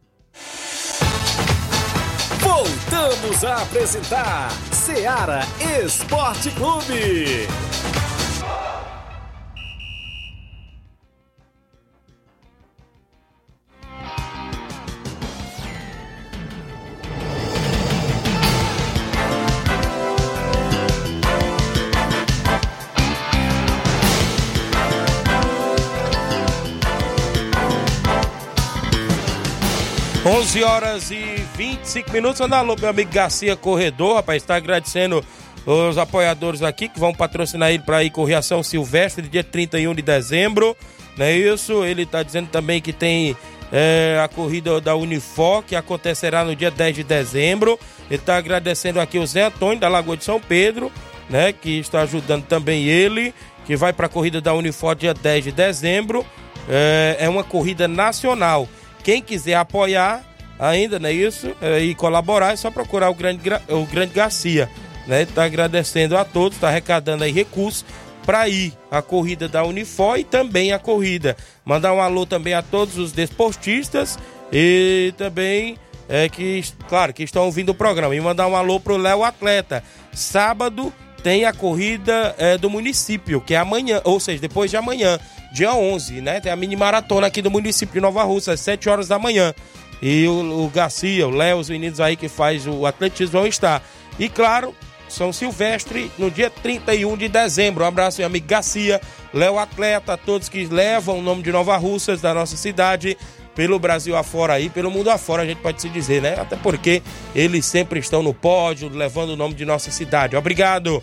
Voltamos 2.38 3.42
a 3.44 3.62
apresentar 3.62 4.50
Seara 4.72 5.40
Esporte 5.82 6.50
Clube. 6.50 7.48
11 30.40 30.64
horas 30.64 31.10
e 31.10 31.44
25 31.54 32.10
minutos. 32.12 32.40
Anda 32.40 32.56
alô, 32.56 32.74
meu 32.74 32.88
amigo 32.88 33.12
Garcia 33.12 33.54
Corredor, 33.54 34.14
rapaz. 34.14 34.42
Está 34.42 34.56
agradecendo 34.56 35.22
os 35.66 35.98
apoiadores 35.98 36.62
aqui 36.62 36.88
que 36.88 36.98
vão 36.98 37.12
patrocinar 37.12 37.68
ele 37.68 37.82
para 37.82 38.02
ir 38.02 38.08
correr 38.08 38.36
a 38.36 38.42
São 38.42 38.62
Silvestre, 38.62 39.28
dia 39.28 39.44
31 39.44 39.94
de 39.94 40.00
dezembro. 40.00 40.74
Não 41.18 41.26
é 41.26 41.36
isso? 41.36 41.84
Ele 41.84 42.04
está 42.04 42.22
dizendo 42.22 42.48
também 42.48 42.80
que 42.80 42.90
tem 42.90 43.36
é, 43.70 44.18
a 44.24 44.28
corrida 44.28 44.80
da 44.80 44.96
Unifor, 44.96 45.62
que 45.62 45.76
acontecerá 45.76 46.42
no 46.42 46.56
dia 46.56 46.70
10 46.70 46.96
de 46.96 47.04
dezembro. 47.04 47.78
Ele 48.10 48.18
está 48.18 48.38
agradecendo 48.38 48.98
aqui 48.98 49.18
o 49.18 49.26
Zé 49.26 49.42
Antônio, 49.42 49.78
da 49.78 49.90
Lagoa 49.90 50.16
de 50.16 50.24
São 50.24 50.40
Pedro, 50.40 50.90
né? 51.28 51.52
Que 51.52 51.80
está 51.80 52.00
ajudando 52.00 52.46
também 52.46 52.86
ele, 52.86 53.34
que 53.66 53.76
vai 53.76 53.92
para 53.92 54.06
a 54.06 54.08
corrida 54.08 54.40
da 54.40 54.54
Unifor 54.54 54.94
dia 54.94 55.12
10 55.12 55.44
de 55.44 55.52
dezembro. 55.52 56.24
É, 56.66 57.18
é 57.20 57.28
uma 57.28 57.44
corrida 57.44 57.86
nacional. 57.86 58.66
Quem 59.04 59.20
quiser 59.20 59.54
apoiar 59.54 60.29
ainda, 60.60 60.98
não 60.98 61.08
é 61.08 61.12
isso? 61.12 61.54
É, 61.60 61.80
e 61.80 61.94
colaborar, 61.94 62.52
é 62.52 62.56
só 62.56 62.70
procurar 62.70 63.10
o 63.10 63.14
grande, 63.14 63.42
Gra- 63.42 63.62
o 63.68 63.84
grande 63.86 64.12
Garcia. 64.12 64.68
Né? 65.06 65.22
Está 65.22 65.44
agradecendo 65.44 66.16
a 66.16 66.24
todos, 66.24 66.56
está 66.56 66.68
arrecadando 66.68 67.24
aí 67.24 67.32
recursos 67.32 67.84
para 68.24 68.48
ir 68.48 68.72
à 68.90 69.00
corrida 69.02 69.48
da 69.48 69.64
Unifor 69.64 70.18
e 70.18 70.24
também 70.24 70.72
a 70.72 70.78
corrida. 70.78 71.36
Mandar 71.64 71.92
um 71.94 72.00
alô 72.00 72.26
também 72.26 72.54
a 72.54 72.62
todos 72.62 72.98
os 72.98 73.10
desportistas 73.12 74.18
e 74.52 75.12
também 75.16 75.76
é, 76.08 76.28
que, 76.28 76.62
claro, 76.88 77.12
que 77.12 77.22
estão 77.22 77.46
ouvindo 77.46 77.70
o 77.70 77.74
programa. 77.74 78.14
E 78.14 78.20
mandar 78.20 78.46
um 78.46 78.54
alô 78.54 78.78
pro 78.78 78.96
Léo 78.96 79.24
Atleta. 79.24 79.82
Sábado 80.12 80.92
tem 81.22 81.44
a 81.44 81.52
corrida 81.52 82.34
é, 82.38 82.56
do 82.58 82.68
município, 82.70 83.40
que 83.40 83.54
é 83.54 83.58
amanhã, 83.58 84.00
ou 84.04 84.20
seja, 84.20 84.40
depois 84.40 84.70
de 84.70 84.76
amanhã, 84.76 85.18
dia 85.52 85.74
11, 85.74 86.20
né? 86.20 86.40
Tem 86.40 86.50
a 86.52 86.56
mini 86.56 86.76
maratona 86.76 87.26
aqui 87.26 87.42
do 87.42 87.50
município 87.50 87.94
de 87.94 88.00
Nova 88.00 88.22
Russa, 88.22 88.52
às 88.52 88.60
7 88.60 88.88
horas 88.88 89.08
da 89.08 89.18
manhã. 89.18 89.54
E 90.02 90.26
o, 90.26 90.64
o 90.64 90.68
Garcia, 90.68 91.26
o 91.26 91.30
Léo, 91.30 91.58
os 91.58 91.68
meninos 91.68 92.00
aí 92.00 92.16
que 92.16 92.28
faz 92.28 92.66
o 92.66 92.86
atletismo 92.86 93.32
vão 93.32 93.46
estar. 93.46 93.82
E 94.18 94.28
claro, 94.28 94.74
São 95.08 95.32
Silvestre 95.32 96.10
no 96.18 96.30
dia 96.30 96.50
31 96.50 97.16
de 97.16 97.28
dezembro. 97.28 97.84
Um 97.84 97.88
abraço, 97.88 98.18
meu 98.18 98.26
amigo 98.26 98.46
Garcia, 98.46 99.00
Léo 99.32 99.58
Atleta, 99.58 100.16
todos 100.16 100.48
que 100.48 100.64
levam 100.66 101.18
o 101.18 101.22
nome 101.22 101.42
de 101.42 101.52
Nova 101.52 101.76
Russas, 101.76 102.20
da 102.20 102.32
nossa 102.32 102.56
cidade, 102.56 103.16
pelo 103.54 103.78
Brasil 103.78 104.16
afora 104.16 104.54
aí, 104.54 104.70
pelo 104.70 104.90
mundo 104.90 105.10
afora, 105.10 105.42
a 105.42 105.46
gente 105.46 105.58
pode 105.58 105.82
se 105.82 105.88
dizer, 105.88 106.22
né? 106.22 106.34
Até 106.38 106.56
porque 106.56 107.02
eles 107.34 107.66
sempre 107.66 108.00
estão 108.00 108.22
no 108.22 108.32
pódio, 108.32 108.88
levando 108.88 109.30
o 109.30 109.36
nome 109.36 109.54
de 109.54 109.64
nossa 109.64 109.90
cidade. 109.90 110.36
Obrigado. 110.36 111.02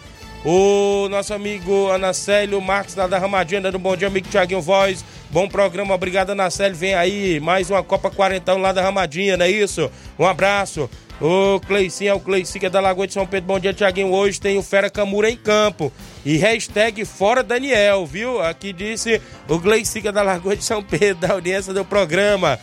O 0.49 1.09
nosso 1.09 1.33
amigo 1.33 1.91
Anacélio 1.91 2.61
Marques 2.61 2.95
da 2.95 3.17
Ramadinha, 3.17 3.59
dando 3.59 3.77
um 3.77 3.81
bom 3.81 3.97
dia, 3.97 4.07
amigo 4.07 4.29
Tiaguinho 4.29 4.61
Voz. 4.61 5.03
Bom 5.29 5.45
programa, 5.45 5.93
obrigado 5.93 6.29
Anacélio. 6.29 6.73
Vem 6.73 6.95
aí, 6.95 7.37
mais 7.41 7.69
uma 7.69 7.83
Copa 7.83 8.09
Quarentão 8.09 8.57
lá 8.57 8.71
da 8.71 8.81
Ramadinha, 8.81 9.35
não 9.35 9.45
é 9.45 9.51
isso? 9.51 9.91
Um 10.17 10.25
abraço. 10.25 10.89
O 11.19 11.59
Cleicinho 11.67 12.11
é 12.11 12.13
o 12.13 12.19
Cleicinho 12.21 12.61
que 12.61 12.65
é 12.65 12.69
da 12.69 12.79
Lagoa 12.79 13.05
de 13.05 13.11
São 13.11 13.27
Pedro. 13.27 13.45
Bom 13.45 13.59
dia, 13.59 13.73
Tiaguinho. 13.73 14.13
Hoje 14.13 14.39
tem 14.39 14.57
o 14.57 14.63
Fera 14.63 14.89
Camura 14.89 15.29
em 15.29 15.35
campo. 15.35 15.91
E 16.23 16.37
hashtag 16.37 17.03
fora 17.03 17.43
Daniel, 17.43 18.05
viu? 18.05 18.41
Aqui 18.41 18.71
disse 18.71 19.21
o 19.49 19.59
Cleicinho 19.59 20.03
que 20.03 20.07
é 20.07 20.13
da 20.13 20.21
Lagoa 20.21 20.55
de 20.55 20.63
São 20.63 20.81
Pedro, 20.81 21.27
da 21.27 21.33
audiência 21.33 21.73
do 21.73 21.83
programa. 21.83 22.57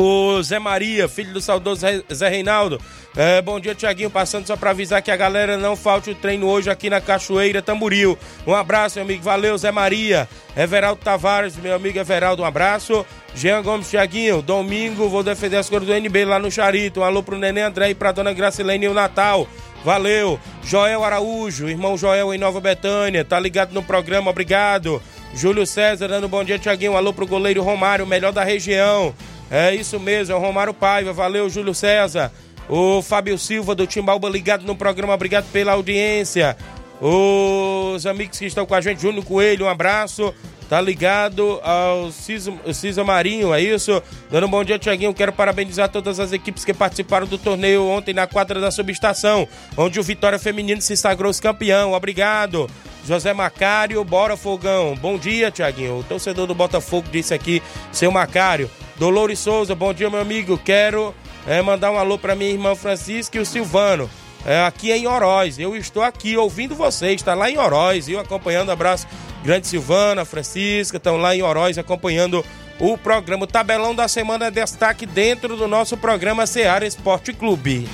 O 0.00 0.40
Zé 0.44 0.60
Maria, 0.60 1.08
filho 1.08 1.32
do 1.32 1.40
saudoso 1.40 1.84
Zé 2.14 2.28
Reinaldo. 2.28 2.80
É, 3.16 3.42
bom 3.42 3.58
dia, 3.58 3.74
Tiaguinho. 3.74 4.08
Passando 4.08 4.46
só 4.46 4.56
para 4.56 4.70
avisar 4.70 5.02
que 5.02 5.10
a 5.10 5.16
galera 5.16 5.56
não 5.56 5.74
falte 5.74 6.10
o 6.10 6.14
treino 6.14 6.46
hoje 6.46 6.70
aqui 6.70 6.88
na 6.88 7.00
Cachoeira 7.00 7.60
Tamburil. 7.60 8.16
Um 8.46 8.54
abraço, 8.54 8.94
meu 8.94 9.04
amigo. 9.04 9.24
Valeu, 9.24 9.58
Zé 9.58 9.72
Maria. 9.72 10.28
Everaldo 10.56 11.00
Tavares, 11.02 11.56
meu 11.56 11.74
amigo 11.74 11.98
Everaldo, 11.98 12.42
um 12.42 12.46
abraço. 12.46 13.04
Jean 13.34 13.60
Gomes 13.60 13.90
Tiaguinho, 13.90 14.40
domingo 14.40 15.08
vou 15.08 15.24
defender 15.24 15.56
as 15.56 15.68
cores 15.68 15.88
do 15.88 15.92
NB 15.92 16.24
lá 16.24 16.38
no 16.38 16.48
Charito. 16.48 17.00
Um 17.00 17.04
alô 17.04 17.20
pro 17.20 17.36
Nenê 17.36 17.62
André 17.62 17.90
e 17.90 17.94
pra 17.94 18.12
dona 18.12 18.32
Gracilene 18.32 18.86
o 18.86 18.94
Natal. 18.94 19.48
Valeu. 19.84 20.38
Joel 20.62 21.02
Araújo, 21.02 21.68
irmão 21.68 21.98
Joel 21.98 22.32
em 22.32 22.38
Nova 22.38 22.60
Betânia, 22.60 23.24
tá 23.24 23.40
ligado 23.40 23.72
no 23.72 23.82
programa, 23.82 24.30
obrigado. 24.30 25.02
Júlio 25.34 25.66
César 25.66 26.06
dando 26.06 26.28
bom 26.28 26.44
dia, 26.44 26.58
Tiaguinho. 26.58 26.92
Um 26.92 26.96
alô 26.96 27.12
pro 27.12 27.26
goleiro 27.26 27.62
Romário, 27.62 28.06
melhor 28.06 28.32
da 28.32 28.44
região. 28.44 29.12
É 29.50 29.74
isso 29.74 29.98
mesmo, 29.98 30.34
é 30.34 30.36
o 30.36 30.40
Romário 30.40 30.74
Paiva. 30.74 31.12
Valeu, 31.12 31.48
Júlio 31.48 31.74
César. 31.74 32.32
O 32.68 33.00
Fábio 33.00 33.38
Silva 33.38 33.74
do 33.74 33.86
Timbalba 33.86 34.28
ligado 34.28 34.66
no 34.66 34.76
programa, 34.76 35.14
obrigado 35.14 35.50
pela 35.50 35.72
audiência. 35.72 36.56
Os 37.00 38.04
amigos 38.04 38.38
que 38.38 38.44
estão 38.44 38.66
com 38.66 38.74
a 38.74 38.80
gente, 38.80 39.00
Júnior 39.00 39.24
Coelho, 39.24 39.66
um 39.66 39.68
abraço. 39.68 40.34
Tá 40.68 40.78
ligado 40.82 41.58
ao 41.62 42.10
Cisa, 42.12 43.02
Marinho, 43.02 43.54
é 43.54 43.62
isso? 43.62 44.02
Dando 44.30 44.46
um 44.46 44.50
bom 44.50 44.62
dia, 44.62 44.78
Tiaguinho. 44.78 45.14
Quero 45.14 45.32
parabenizar 45.32 45.88
todas 45.88 46.20
as 46.20 46.30
equipes 46.30 46.62
que 46.62 46.74
participaram 46.74 47.26
do 47.26 47.38
torneio 47.38 47.86
ontem 47.86 48.12
na 48.12 48.26
quadra 48.26 48.60
da 48.60 48.70
subestação, 48.70 49.48
onde 49.78 49.98
o 49.98 50.02
Vitória 50.02 50.38
Feminino 50.38 50.82
se 50.82 50.94
sagrou 50.94 51.32
campeão. 51.40 51.94
Obrigado. 51.94 52.68
José 53.06 53.32
Macário, 53.32 54.04
bora 54.04 54.36
Fogão. 54.36 54.94
Bom 54.94 55.16
dia, 55.16 55.50
Tiaguinho. 55.50 56.00
O 56.00 56.04
torcedor 56.04 56.46
do 56.46 56.54
Botafogo 56.54 57.08
disse 57.10 57.32
aqui, 57.32 57.62
seu 57.90 58.10
Macário. 58.10 58.70
Dolores 58.98 59.38
Souza, 59.38 59.76
bom 59.76 59.94
dia, 59.94 60.10
meu 60.10 60.20
amigo. 60.20 60.58
Quero 60.58 61.14
é, 61.46 61.62
mandar 61.62 61.92
um 61.92 61.98
alô 61.98 62.18
para 62.18 62.34
minha 62.34 62.50
irmã 62.50 62.74
Francisca 62.74 63.38
e 63.38 63.40
o 63.40 63.46
Silvano. 63.46 64.10
É, 64.44 64.64
aqui 64.64 64.90
em 64.90 65.06
Oroz. 65.06 65.58
Eu 65.58 65.76
estou 65.76 66.02
aqui 66.02 66.36
ouvindo 66.36 66.74
vocês, 66.74 67.14
está 67.14 67.32
lá 67.34 67.48
em 67.48 67.58
Oroz, 67.58 68.08
eu 68.08 68.18
acompanhando. 68.18 68.70
Abraço, 68.70 69.06
grande 69.44 69.68
Silvana, 69.68 70.24
Francisca, 70.24 70.96
estão 70.96 71.16
lá 71.16 71.34
em 71.34 71.42
Oroz 71.42 71.78
acompanhando 71.78 72.44
o 72.80 72.98
programa. 72.98 73.44
O 73.44 73.46
tabelão 73.46 73.94
da 73.94 74.08
semana 74.08 74.46
é 74.46 74.50
destaque 74.50 75.06
dentro 75.06 75.56
do 75.56 75.68
nosso 75.68 75.96
programa 75.96 76.44
Seara 76.44 76.84
Esporte 76.84 77.32
Clube. 77.32 77.88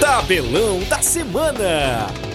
Tabelão 0.00 0.80
da 0.88 1.02
semana. 1.02 2.25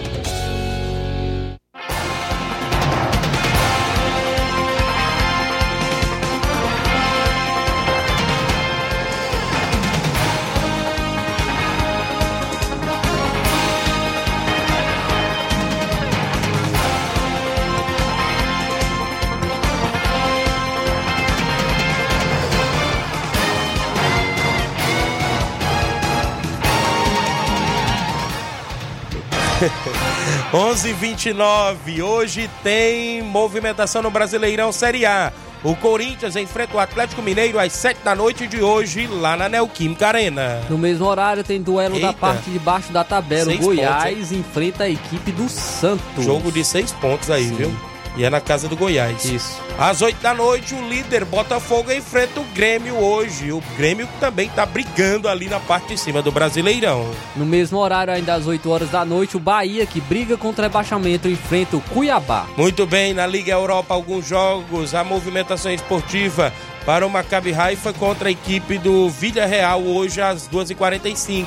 11:29 30.52 32.02
Hoje 32.02 32.50
tem 32.62 33.22
movimentação 33.22 34.02
no 34.02 34.10
Brasileirão 34.10 34.72
Série 34.72 35.06
A. 35.06 35.32
O 35.64 35.76
Corinthians 35.76 36.34
enfrenta 36.34 36.76
o 36.76 36.80
Atlético 36.80 37.22
Mineiro 37.22 37.56
às 37.58 37.72
7 37.72 38.00
da 38.02 38.16
noite 38.16 38.48
de 38.48 38.60
hoje, 38.60 39.06
lá 39.06 39.36
na 39.36 39.48
Neoquímica 39.48 40.08
Arena. 40.08 40.60
No 40.68 40.76
mesmo 40.76 41.06
horário 41.06 41.44
tem 41.44 41.62
duelo 41.62 41.94
Eita. 41.94 42.08
da 42.08 42.12
parte 42.12 42.50
de 42.50 42.58
baixo 42.58 42.92
da 42.92 43.04
tabela. 43.04 43.44
Seis 43.44 43.60
o 43.60 43.62
Goiás 43.62 44.14
pontos, 44.14 44.32
enfrenta 44.32 44.84
a 44.84 44.90
equipe 44.90 45.30
do 45.30 45.48
Santos. 45.48 46.24
Jogo 46.24 46.50
de 46.50 46.64
seis 46.64 46.90
pontos 46.90 47.30
aí, 47.30 47.48
Sim. 47.48 47.54
viu? 47.54 47.76
E 48.16 48.24
é 48.24 48.30
na 48.30 48.40
casa 48.40 48.66
do 48.68 48.76
Goiás. 48.76 49.24
Isso. 49.24 49.56
Às 49.78 50.02
8 50.02 50.20
da 50.22 50.34
noite, 50.34 50.74
o 50.74 50.88
líder 50.88 51.24
Botafogo 51.24 51.90
enfrenta 51.90 52.40
o 52.40 52.44
Grêmio 52.54 52.96
hoje. 52.96 53.52
O 53.52 53.62
Grêmio 53.76 54.08
também 54.20 54.46
está 54.46 54.64
brigando 54.64 55.28
ali 55.28 55.48
na 55.48 55.58
parte 55.58 55.88
de 55.88 55.98
cima 55.98 56.22
do 56.22 56.30
Brasileirão. 56.30 57.10
No 57.34 57.44
mesmo 57.44 57.78
horário, 57.78 58.12
ainda 58.12 58.34
às 58.34 58.46
8 58.46 58.70
horas 58.70 58.90
da 58.90 59.04
noite, 59.04 59.36
o 59.36 59.40
Bahia, 59.40 59.86
que 59.86 60.00
briga 60.00 60.36
contra 60.36 60.66
rebaixamento, 60.66 61.26
enfrenta 61.26 61.76
o 61.76 61.80
Cuiabá. 61.80 62.46
Muito 62.56 62.86
bem, 62.86 63.14
na 63.14 63.26
Liga 63.26 63.52
Europa, 63.52 63.94
alguns 63.94 64.26
jogos, 64.26 64.94
a 64.94 65.02
movimentação 65.02 65.72
esportiva 65.72 66.52
para 66.84 67.06
o 67.06 67.10
Maccabi 67.10 67.54
Haifa 67.54 67.92
contra 67.92 68.28
a 68.28 68.32
equipe 68.32 68.78
do 68.78 69.08
Vila 69.08 69.46
Real 69.46 69.80
hoje 69.82 70.20
às 70.20 70.48
2h45. 70.48 71.46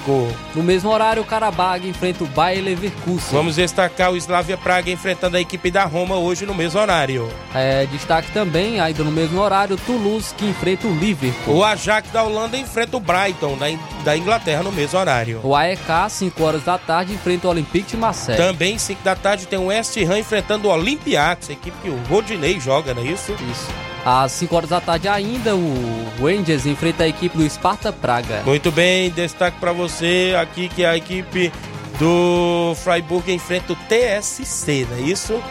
No 0.53 0.63
mesmo 0.63 0.89
horário, 0.89 1.21
o 1.21 1.25
Karabag 1.25 1.87
enfrenta 1.87 2.23
o 2.23 2.27
Bayer 2.27 2.63
Leverkusen. 2.63 3.31
Vamos 3.31 3.55
destacar 3.55 4.11
o 4.11 4.17
Slavia 4.17 4.57
Praga 4.57 4.89
enfrentando 4.89 5.37
a 5.37 5.41
equipe 5.41 5.69
da 5.69 5.85
Roma 5.85 6.15
hoje 6.15 6.45
no 6.45 6.53
mesmo 6.53 6.79
horário. 6.79 7.29
É, 7.53 7.85
destaque 8.15 8.31
também, 8.31 8.79
ainda 8.79 9.03
no 9.03 9.11
mesmo 9.11 9.39
horário, 9.41 9.77
Toulouse 9.77 10.33
que 10.35 10.45
enfrenta 10.45 10.87
o 10.87 10.95
Liverpool. 10.95 11.55
O 11.55 11.63
Ajax 11.63 12.09
da 12.11 12.23
Holanda 12.23 12.57
enfrenta 12.57 12.97
o 12.97 12.99
Brighton 12.99 13.57
da, 13.57 13.65
da 14.03 14.17
Inglaterra 14.17 14.63
no 14.63 14.71
mesmo 14.71 14.97
horário. 14.97 15.41
O 15.43 15.55
AEK, 15.55 15.81
5 16.09 16.43
horas 16.43 16.63
da 16.63 16.77
tarde, 16.77 17.13
enfrenta 17.13 17.47
o 17.47 17.51
Olympique 17.51 17.91
de 17.91 17.97
Marseille. 17.97 18.41
Também 18.41 18.77
5 18.77 19.03
da 19.03 19.15
tarde 19.15 19.47
tem 19.47 19.59
o 19.59 19.65
West 19.65 19.97
Ham 19.97 20.19
enfrentando 20.19 20.67
o 20.67 20.71
Olympiacos, 20.71 21.49
a 21.49 21.53
equipe 21.53 21.77
que 21.81 21.89
o 21.89 21.97
Rodinei 22.09 22.59
joga, 22.59 22.93
não 22.93 23.01
é 23.01 23.07
isso? 23.07 23.33
Isso. 23.33 23.67
Às 24.05 24.31
5 24.33 24.55
horas 24.55 24.69
da 24.69 24.79
tarde 24.79 25.07
ainda, 25.07 25.55
o 25.55 26.05
Rangers 26.21 26.65
enfrenta 26.65 27.03
a 27.03 27.07
equipe 27.07 27.37
do 27.37 27.49
Sparta 27.49 27.91
Praga. 27.91 28.43
Muito 28.45 28.71
bem, 28.71 29.09
destaque 29.09 29.59
para 29.59 29.71
você 29.71 30.35
aqui 30.39 30.69
que 30.69 30.85
a 30.85 30.95
equipe 30.95 31.51
do 31.99 32.75
Freiburg 32.75 33.31
enfrenta 33.33 33.73
o 33.73 33.75
TSC, 33.75 34.87
não 34.89 34.97
é 34.97 35.01
isso? 35.01 35.41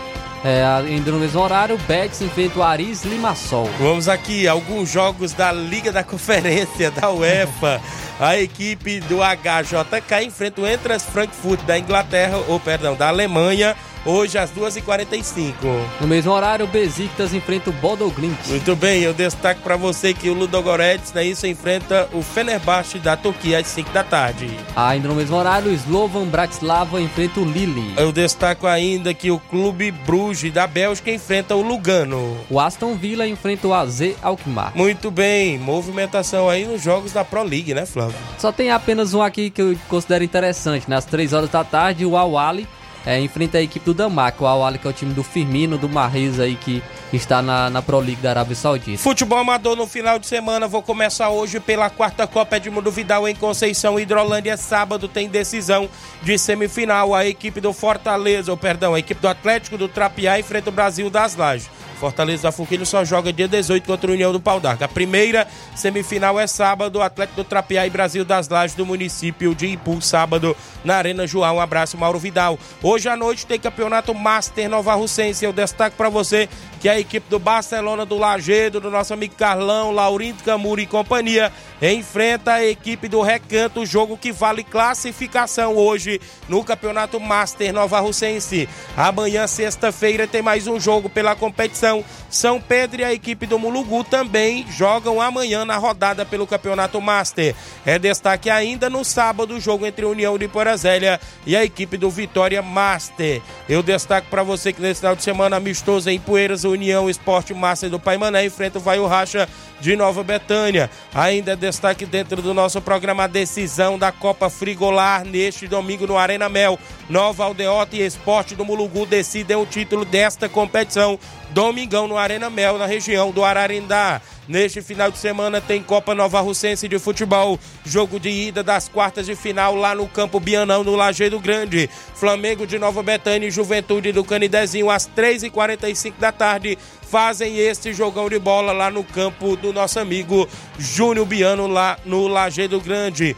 É, 0.45 0.63
ainda 0.63 1.11
no 1.11 1.19
mesmo 1.19 1.41
horário, 1.41 1.79
Betis 1.89 2.21
enfrenta 2.21 2.59
o 2.59 2.63
Aris 2.63 3.03
Limassol. 3.03 3.67
Vamos 3.79 4.11
aqui, 4.11 4.47
alguns 4.47 4.91
jogos 4.91 5.33
da 5.33 5.51
Liga 5.51 5.91
da 5.91 6.05
Conferência 6.05 6.91
da 6.91 7.11
UEFA. 7.11 7.81
a 8.21 8.39
equipe 8.39 9.01
do 9.01 9.21
HJK 9.21 10.23
enfrenta 10.27 10.61
o 10.61 10.69
Entras 10.69 11.03
Frankfurt 11.03 11.63
da 11.63 11.79
Inglaterra, 11.79 12.37
ou 12.47 12.61
perdão, 12.61 12.95
da 12.95 13.09
Alemanha 13.09 13.75
hoje 14.05 14.39
às 14.39 14.51
2h45. 14.51 15.55
No 16.01 16.07
mesmo 16.07 16.33
horário, 16.33 16.65
o 16.65 16.69
Besiktas 16.69 17.33
enfrenta 17.33 17.71
o 17.71 17.73
Bodo 17.73 18.09
Glimt. 18.11 18.39
Muito 18.49 18.77
bem, 18.77 19.03
eu 19.03 19.15
destaco 19.15 19.61
para 19.63 19.77
você 19.77 20.13
que 20.13 20.29
o 20.29 20.35
Ludogorets 20.35 21.13
né, 21.13 21.25
isso 21.25 21.47
enfrenta 21.47 22.09
o 22.13 22.23
Fenerbahçe 22.23 22.99
da 22.99 23.17
Turquia 23.17 23.59
às 23.59 23.67
5 23.67 23.91
da 23.91 24.05
tarde. 24.05 24.51
Ainda 24.77 25.09
no 25.09 25.15
mesmo 25.15 25.37
horário, 25.37 25.71
o 25.71 25.75
Slovan 25.75 26.27
Bratislava 26.27 27.01
enfrenta 27.01 27.41
o 27.41 27.45
Lille. 27.45 27.95
Eu 27.97 28.13
destaco 28.13 28.67
ainda 28.67 29.15
que 29.15 29.31
o 29.31 29.39
Clube 29.39 29.91
Bruges 29.91 30.53
da 30.53 30.67
Bélgica 30.67 31.11
enfrenta 31.11 31.55
o 31.55 31.63
Lugano. 31.63 32.37
O 32.51 32.61
Aston 32.61 32.95
Villa 32.95 33.27
enfrenta 33.27 33.69
o 33.69 33.75
AZ 33.75 34.01
Alkmaar. 34.23 34.73
Muito 34.75 35.11
bem, 35.11 35.59
movimentação 35.59 36.49
aí 36.49 36.67
nos 36.67 36.83
jogos 36.83 37.13
da 37.13 37.25
Pro 37.25 37.43
League, 37.43 37.75
né, 37.75 37.87
Flávio? 37.87 38.17
Só 38.39 38.53
tem 38.53 38.71
apenas 38.71 39.15
um 39.15 39.23
aqui 39.23 39.51
que 39.51 39.63
eu 39.63 39.77
considero 39.89 40.25
interessante. 40.25 40.89
Nas 40.89 41.05
né? 41.05 41.11
3 41.11 41.33
horas 41.33 41.51
da 41.51 41.65
tarde, 41.65 42.05
o 42.05 42.17
Al-Ali 42.17 42.67
é, 43.07 43.21
enfrenta 43.21 43.59
a 43.59 43.63
equipe 43.63 43.85
do 43.85 43.95
Damac, 43.95 44.43
o 44.43 44.47
Al 44.47 44.73
que 44.75 44.87
é 44.87 44.91
o 44.91 44.93
time 44.93 45.13
do 45.13 45.23
Firmino, 45.23 45.77
do 45.77 45.89
Marrez 45.89 46.41
aí 46.41 46.57
que 46.57 46.83
está 47.13 47.43
na, 47.43 47.71
na 47.71 47.83
Pro 47.83 48.01
League 48.01 48.21
da 48.21 48.31
Arábia 48.31 48.57
Saudita. 48.57 49.03
Futebol 49.03 49.39
amador 49.39 49.77
no 49.77 49.87
final 49.87 50.19
de 50.19 50.27
semana, 50.27 50.67
vou 50.67 50.83
começar 50.83 51.29
hoje 51.29 51.61
pela 51.61 51.91
quarta 51.91 52.27
Copa 52.27 52.57
Edmundo 52.57 52.91
Vidal 52.91 53.29
em 53.29 53.35
Conceição, 53.35 54.01
Hidrolândia, 54.01 54.57
sábado 54.57 55.07
tem 55.07 55.29
decisão 55.29 55.89
de 56.23 56.39
semifinal, 56.39 57.15
a 57.15 57.27
equipe 57.27 57.61
do 57.61 57.73
Fortaleza, 57.73 58.51
ou 58.51 58.57
perdão, 58.57 58.95
a 58.95 58.99
equipe 58.99 59.21
do 59.21 59.29
Atlético 59.29 59.77
do 59.77 59.89
Trapiá 59.89 60.39
enfrenta 60.39 60.71
o 60.71 60.73
Brasil 60.73 61.11
das 61.11 61.37
Lajes. 61.37 61.69
Fortaleza 62.05 62.43
da 62.43 62.53
Fuquilho 62.53 62.85
só 62.85 63.05
joga 63.05 63.33
dia 63.33 63.49
18 63.49 63.87
contra 63.87 64.11
o 64.11 64.15
União 64.15 64.31
do 64.31 64.41
Pau 64.41 64.61
d'Arco. 64.61 64.85
A 64.85 64.89
primeira 64.89 65.47
semifinal 65.75 66.39
é 66.39 66.47
sábado, 66.47 67.01
Atlético 67.01 67.37
do 67.37 67.45
Trapiá 67.45 67.87
e 67.87 67.91
Brasil 67.91 68.25
das 68.25 68.49
Lajes 68.49 68.77
do 68.77 68.85
município 68.85 69.55
de 69.55 69.69
Ipu, 69.69 70.03
sábado 70.03 70.55
na 70.85 70.97
Arena 70.97 71.27
João. 71.27 71.57
Um 71.57 71.61
abraço, 71.61 71.97
Mauro 71.97 72.19
Vidal. 72.19 72.59
À 72.95 73.17
noite 73.17 73.45
tem 73.47 73.59
campeonato 73.59 74.15
Master 74.15 74.69
Nova 74.69 74.95
Russense. 74.95 75.45
Eu 75.45 75.53
destaco 75.53 75.97
para 75.97 76.09
você 76.09 76.49
que 76.81 76.89
a 76.89 76.99
equipe 76.99 77.29
do 77.29 77.39
Barcelona 77.39 78.07
do 78.07 78.17
Lagedo, 78.17 78.81
do 78.81 78.91
nosso 78.91 79.13
amigo 79.13 79.35
Carlão, 79.35 79.91
Laurindo 79.91 80.45
Camuro 80.45 80.81
e 80.81 80.87
companhia, 80.87 81.53
enfrenta 81.81 82.55
a 82.55 82.65
equipe 82.65 83.09
do 83.09 83.21
Recanto, 83.21 83.85
jogo 83.85 84.17
que 84.17 84.33
vale 84.33 84.63
classificação 84.63 85.77
hoje 85.77 86.21
no 86.49 86.65
Campeonato 86.65 87.19
Master 87.21 87.73
Nova 87.73 88.01
Russense. 88.01 88.69
Amanhã, 88.97 89.47
sexta-feira, 89.47 90.27
tem 90.27 90.43
mais 90.43 90.67
um 90.67 90.79
jogo 90.79 91.09
pela 91.09 91.35
competição. 91.35 92.05
São 92.31 92.61
Pedro 92.61 93.01
e 93.01 93.05
a 93.05 93.13
equipe 93.13 93.47
do 93.47 93.59
Mulugu 93.59 94.05
também 94.05 94.67
jogam 94.71 95.21
amanhã 95.21 95.65
na 95.65 95.77
rodada 95.77 96.25
pelo 96.25 96.47
Campeonato 96.47 97.01
Master. 97.01 97.55
É 97.85 97.99
destaque 97.99 98.51
ainda 98.51 98.89
no 98.91 99.05
sábado 99.05 99.55
o 99.55 99.61
jogo 99.61 99.87
entre 99.87 100.05
União 100.05 100.39
de 100.39 100.49
Porazélia 100.49 101.21
e 101.47 101.57
a 101.57 101.65
equipe 101.65 101.97
do 101.97 102.11
Vitória 102.11 102.63
Master. 102.63 103.41
Eu 103.69 103.83
destaco 103.83 104.29
para 104.29 104.43
você 104.43 104.73
que 104.73 104.81
nesse 104.81 105.01
final 105.01 105.17
de 105.17 105.23
semana 105.23 105.57
amistoso 105.57 106.11
em 106.11 106.19
Poeiras, 106.19 106.65
União 106.65 107.09
Esporte 107.09 107.55
Master 107.55 107.91
do 107.91 108.01
Paimané 108.01 108.45
enfrenta 108.45 108.79
o 108.79 108.81
Vaio 108.81 109.07
Racha 109.07 109.49
de 109.81 109.97
Nova 109.97 110.23
Betânia. 110.23 110.91
Ainda 111.15 111.53
é 111.53 111.57
destaque 111.57 112.07
dentro 112.07 112.41
do 112.41 112.55
nosso 112.55 112.81
programa 112.81 113.25
a 113.25 113.27
decisão 113.27 113.99
da 113.99 114.11
Copa 114.13 114.49
Frigolar 114.49 115.25
neste 115.25 115.67
domingo 115.67 116.07
no 116.07 116.17
Arena 116.17 116.49
Mel. 116.49 116.79
Nova 117.09 117.45
Aldeota 117.45 117.97
e 117.97 118.01
Esporte 118.01 118.55
do 118.55 118.65
Mulugu 118.65 119.07
decidem 119.07 119.57
o 119.57 119.67
título 119.67 120.05
desta 120.05 120.49
competição. 120.49 121.19
Domingão 121.55 122.09
no 122.09 122.19
Arena 122.19 122.51
Mel, 122.51 122.77
na 122.77 122.85
região 122.85 123.31
do 123.31 123.45
Ararindá. 123.45 124.21
Neste 124.49 124.83
final 124.83 125.09
de 125.09 125.19
semana 125.19 125.61
tem 125.61 125.81
Copa 125.81 126.13
Nova 126.13 126.41
Russense 126.41 126.89
de 126.89 126.99
Futebol, 126.99 127.61
jogo 127.87 128.19
de 128.19 128.29
ida 128.29 128.61
das 128.61 128.89
quartas 128.89 129.25
de 129.25 129.37
final 129.37 129.77
lá 129.77 129.95
no 129.95 130.09
Campo 130.09 130.41
Bianão, 130.41 130.83
no 130.83 130.97
Lajeado 130.97 131.39
Grande. 131.39 131.89
Flamengo 132.15 132.67
de 132.67 132.77
Nova 132.77 133.05
Betânia 133.05 133.47
e 133.47 133.53
Juventude 133.53 134.11
do 134.11 134.25
Canidezinho 134.25 134.91
às 134.91 135.09
3h45 135.09 136.15
da 136.19 136.33
tarde 136.33 136.77
fazem 137.03 137.57
este 137.57 137.93
jogão 137.93 138.29
de 138.29 138.41
bola 138.41 138.73
lá 138.73 138.91
no 138.91 139.05
campo 139.05 139.55
do 139.55 139.73
nosso 139.73 140.01
amigo 140.01 140.49
Júnior 140.77 141.25
Biano, 141.25 141.69
lá 141.69 141.97
no 142.05 142.27
Lajeado 142.27 142.81
Grande. 142.81 143.37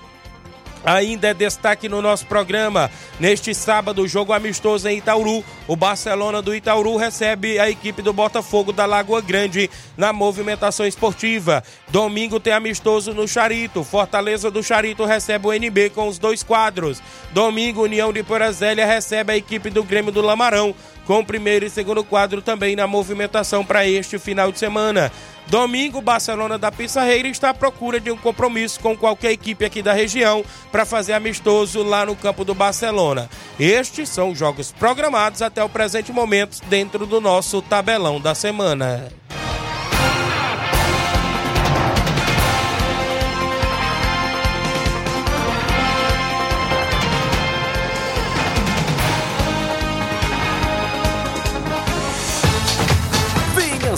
Ainda 0.87 1.27
é 1.27 1.35
destaque 1.35 1.89
no 1.89 2.01
nosso 2.01 2.27
programa. 2.27 2.89
Neste 3.19 3.53
sábado, 3.53 4.07
jogo 4.07 4.33
amistoso 4.33 4.89
em 4.89 4.99
Itauru. 4.99 5.45
O 5.67 5.75
Barcelona 5.75 6.41
do 6.41 6.55
Itauru 6.55 6.97
recebe 6.97 7.59
a 7.59 7.69
equipe 7.69 8.03
do 8.03 8.13
Botafogo 8.13 8.73
da 8.73 8.87
Lagoa 8.87 9.21
Grande 9.21 9.69
na 9.97 10.13
movimentação 10.13 10.87
esportiva. 10.87 11.65
Domingo 11.89 12.39
tem 12.39 12.53
amistoso 12.53 13.13
no 13.13 13.27
Charito. 13.27 13.83
Fortaleza 13.83 14.49
do 14.49 14.63
Charito 14.63 15.05
recebe 15.05 15.49
o 15.49 15.53
NB 15.53 15.91
com 15.91 16.07
os 16.07 16.19
dois 16.19 16.45
quadros. 16.45 17.03
Domingo, 17.33 17.83
União 17.83 18.13
de 18.13 18.23
Porazélia 18.23 18.87
recebe 18.87 19.33
a 19.33 19.37
equipe 19.37 19.71
do 19.71 19.83
Grêmio 19.83 20.13
do 20.13 20.23
Lamarão 20.23 20.73
com 21.07 21.25
primeiro 21.25 21.65
e 21.65 21.71
segundo 21.71 22.03
quadro 22.03 22.43
também 22.43 22.75
na 22.75 22.87
movimentação 22.87 23.65
para 23.65 23.87
este 23.87 24.19
final 24.19 24.51
de 24.51 24.59
semana. 24.59 25.13
Domingo, 25.49 26.01
Barcelona 26.01 26.59
da 26.59 26.73
Pissarreira 26.73 27.29
está 27.29 27.51
à 27.51 27.55
procura 27.55 28.01
de 28.01 28.11
um 28.11 28.17
compromisso 28.17 28.81
com 28.81 28.97
qualquer 28.97 29.31
equipe 29.31 29.65
aqui 29.65 29.81
da 29.81 29.93
região 29.93 30.45
para 30.73 30.85
fazer 30.85 31.13
amistoso 31.13 31.83
lá 31.83 32.05
no 32.05 32.17
campo 32.17 32.45
do 32.45 32.55
Barcelona. 32.55 33.31
Estes 33.59 34.09
são 34.09 34.31
os 34.31 34.39
jogos 34.39 34.73
programados 34.73 35.43
até 35.43 35.63
o 35.63 35.69
presente 35.69 36.13
momento 36.13 36.61
dentro 36.67 37.07
do 37.07 37.21
nosso 37.21 37.63
tabelão 37.63 38.21
da 38.21 38.35
semana. 38.35 39.09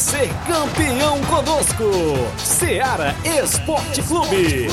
Ser 0.09 0.31
campeão 0.47 1.21
conosco. 1.25 1.85
Seara 2.39 3.15
Esporte 3.43 4.03
Clube. 4.05 4.69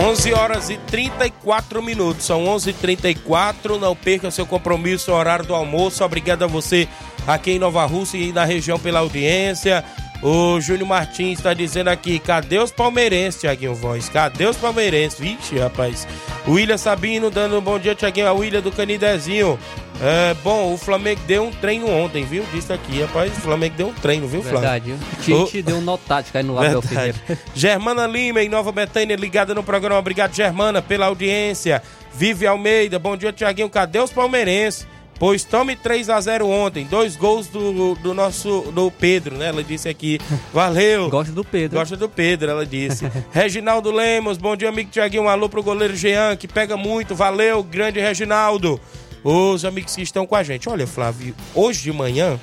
11 0.00 0.32
horas 0.32 0.70
e 0.70 0.76
34 0.76 1.82
minutos. 1.82 2.24
São 2.24 2.44
11:34. 2.46 3.78
Não 3.80 3.96
perca 3.96 4.30
seu 4.30 4.46
compromisso, 4.46 5.12
horário 5.12 5.44
do 5.44 5.54
almoço. 5.56 6.04
Obrigado 6.04 6.44
a 6.44 6.46
você 6.46 6.86
aqui 7.28 7.52
em 7.52 7.58
Nova 7.58 7.84
Rússia 7.84 8.16
e 8.16 8.32
na 8.32 8.44
região 8.44 8.78
pela 8.78 9.00
audiência. 9.00 9.84
O 10.20 10.60
Júnior 10.60 10.88
Martins 10.88 11.38
está 11.38 11.54
dizendo 11.54 11.88
aqui: 11.88 12.18
cadê 12.18 12.58
os 12.58 12.72
palmeirenses, 12.72 13.40
Tiaguinho 13.40 13.74
Voz? 13.74 14.08
Cadê 14.08 14.46
os 14.46 14.56
palmeirenses? 14.56 15.20
Vixe, 15.20 15.58
rapaz. 15.58 16.08
O 16.46 16.52
William 16.52 16.78
Sabino 16.78 17.30
dando 17.30 17.56
um 17.56 17.60
bom 17.60 17.78
dia, 17.78 17.94
Tiaguinho. 17.94 18.26
A 18.26 18.32
William 18.32 18.60
do 18.60 18.72
Canidezinho. 18.72 19.58
É, 20.00 20.34
bom, 20.44 20.72
o 20.72 20.76
Flamengo 20.76 21.20
deu 21.26 21.44
um 21.44 21.50
treino 21.50 21.90
ontem, 21.90 22.24
viu? 22.24 22.44
Disse 22.52 22.72
aqui, 22.72 23.02
rapaz. 23.02 23.36
O 23.36 23.40
Flamengo 23.40 23.76
deu 23.76 23.88
um 23.88 23.92
treino, 23.92 24.26
viu, 24.26 24.42
Flamengo? 24.42 24.60
Verdade. 24.60 24.92
O 25.32 25.44
Tite 25.44 25.62
deu 25.62 25.76
um 25.76 25.80
nó 25.80 25.96
tático 25.96 26.36
aí 26.36 26.44
no 26.44 26.58
Abel. 26.58 26.82
Ferreira. 26.82 27.18
Germana 27.54 28.06
Lima, 28.06 28.42
em 28.42 28.48
Nova 28.48 28.72
Betânia, 28.72 29.16
ligada 29.16 29.54
no 29.54 29.62
programa. 29.62 29.98
Obrigado, 29.98 30.34
Germana, 30.34 30.80
pela 30.80 31.06
audiência. 31.06 31.82
Vive 32.14 32.46
Almeida, 32.46 32.98
bom 32.98 33.16
dia, 33.16 33.32
Tiaguinho. 33.32 33.68
Cadê 33.68 34.00
os 34.00 34.12
palmeirenses? 34.12 34.86
Pois 35.18 35.42
tome 35.42 35.74
3 35.74 36.10
a 36.10 36.20
0 36.20 36.48
ontem. 36.48 36.84
Dois 36.86 37.16
gols 37.16 37.48
do, 37.48 37.96
do 37.96 38.14
nosso 38.14 38.70
do 38.72 38.90
Pedro, 38.90 39.36
né? 39.36 39.48
Ela 39.48 39.64
disse 39.64 39.88
aqui. 39.88 40.20
Valeu. 40.52 41.10
Gosta 41.10 41.32
do 41.32 41.44
Pedro. 41.44 41.78
Gosta 41.78 41.96
do 41.96 42.08
Pedro, 42.08 42.50
ela 42.50 42.64
disse. 42.64 43.10
Reginaldo 43.32 43.90
Lemos, 43.90 44.38
bom 44.38 44.54
dia, 44.54 44.68
amigo 44.68 44.90
Tiaguinho. 44.90 45.24
Um 45.24 45.28
alô 45.28 45.48
pro 45.48 45.62
goleiro 45.62 45.96
Jean, 45.96 46.36
que 46.36 46.46
pega 46.46 46.76
muito. 46.76 47.16
Valeu, 47.16 47.62
grande 47.62 47.98
Reginaldo. 47.98 48.80
Os 49.24 49.64
amigos 49.64 49.96
que 49.96 50.02
estão 50.02 50.24
com 50.24 50.36
a 50.36 50.42
gente. 50.44 50.68
Olha, 50.68 50.86
Flávio, 50.86 51.34
hoje 51.52 51.82
de 51.82 51.92
manhã, 51.92 52.38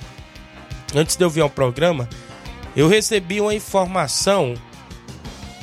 antes 0.94 1.16
de 1.16 1.24
eu 1.24 1.30
vir 1.30 1.42
ao 1.42 1.50
programa, 1.50 2.10
eu 2.76 2.90
recebi 2.90 3.40
uma 3.40 3.56
informação 3.56 4.54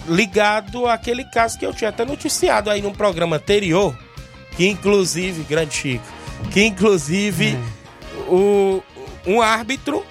ligado 0.09 0.87
àquele 0.87 1.25
caso 1.25 1.59
que 1.59 1.67
eu 1.67 1.75
tinha 1.75 1.91
até 1.91 2.05
noticiado 2.05 2.71
aí 2.71 2.81
num 2.81 2.93
programa 2.93 3.37
anterior, 3.37 3.97
que 4.57 4.67
inclusive, 4.67 5.43
grande 5.45 5.75
Chico, 5.75 6.05
que 6.51 6.65
inclusive 6.65 7.59
o, 8.29 8.83
um 9.27 9.41
árbitro 9.41 10.05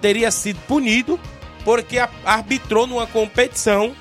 teria 0.00 0.30
sido 0.30 0.58
punido 0.66 1.18
porque 1.64 1.98
arbitrou 2.24 2.86
numa 2.86 3.06
competição 3.06 3.94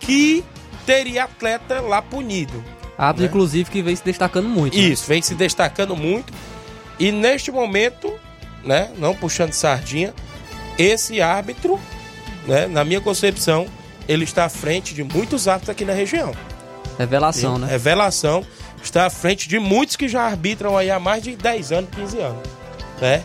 que 0.00 0.44
teria 0.86 1.24
atleta 1.24 1.80
lá 1.80 2.00
punido. 2.00 2.62
Árbitro, 2.96 3.26
inclusive, 3.26 3.70
que 3.70 3.82
vem 3.82 3.96
se 3.96 4.04
destacando 4.04 4.48
muito. 4.48 4.76
né? 4.76 4.82
Isso, 4.84 5.06
vem 5.06 5.20
se 5.20 5.34
destacando 5.34 5.96
muito. 5.96 6.32
E 6.98 7.10
neste 7.10 7.50
momento, 7.50 8.12
né, 8.62 8.92
não 8.98 9.14
puxando 9.14 9.52
sardinha, 9.52 10.14
esse 10.78 11.20
árbitro, 11.20 11.80
né, 12.46 12.66
na 12.66 12.84
minha 12.84 13.00
concepção, 13.00 13.66
ele 14.06 14.24
está 14.24 14.44
à 14.44 14.48
frente 14.48 14.94
de 14.94 15.02
muitos 15.02 15.48
árbitros 15.48 15.70
aqui 15.70 15.84
na 15.84 15.92
região. 15.92 16.32
Revelação, 16.98 17.58
né? 17.58 17.66
Revelação, 17.66 18.46
está 18.86 19.06
à 19.06 19.10
frente 19.10 19.48
de 19.48 19.58
muitos 19.58 19.96
que 19.96 20.08
já 20.08 20.22
arbitram 20.22 20.76
aí 20.76 20.90
há 20.90 20.98
mais 20.98 21.22
de 21.22 21.36
10 21.36 21.72
anos, 21.72 21.90
15 21.94 22.18
anos, 22.18 22.48
né? 23.00 23.22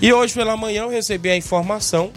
E 0.00 0.12
hoje 0.12 0.34
pela 0.34 0.56
manhã 0.56 0.82
eu 0.82 0.88
recebi 0.88 1.30
a 1.30 1.36
informação 1.36 2.10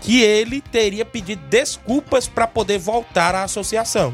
que 0.00 0.22
ele 0.22 0.60
teria 0.60 1.04
pedido 1.04 1.42
desculpas 1.48 2.26
para 2.26 2.46
poder 2.46 2.78
voltar 2.78 3.34
à 3.34 3.44
associação. 3.44 4.12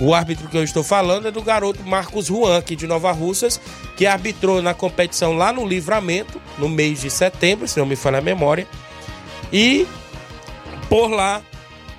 O 0.00 0.12
árbitro 0.12 0.48
que 0.48 0.56
eu 0.56 0.64
estou 0.64 0.82
falando 0.82 1.28
é 1.28 1.30
do 1.30 1.40
garoto 1.40 1.82
Marcos 1.84 2.26
Juan, 2.26 2.58
aqui 2.58 2.74
de 2.74 2.86
Nova 2.86 3.12
Russas, 3.12 3.60
que 3.96 4.06
arbitrou 4.06 4.60
na 4.60 4.74
competição 4.74 5.34
lá 5.34 5.52
no 5.52 5.66
Livramento, 5.66 6.40
no 6.58 6.68
mês 6.68 7.00
de 7.00 7.10
setembro, 7.10 7.68
se 7.68 7.78
não 7.78 7.86
me 7.86 7.94
falha 7.94 8.18
a 8.18 8.22
memória. 8.22 8.66
E 9.52 9.86
por 10.88 11.08
lá 11.08 11.40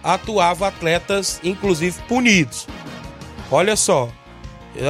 atuava 0.06 0.68
atletas, 0.68 1.42
inclusive 1.44 2.00
punidos. 2.08 2.68
Olha 3.52 3.76
só, 3.76 4.08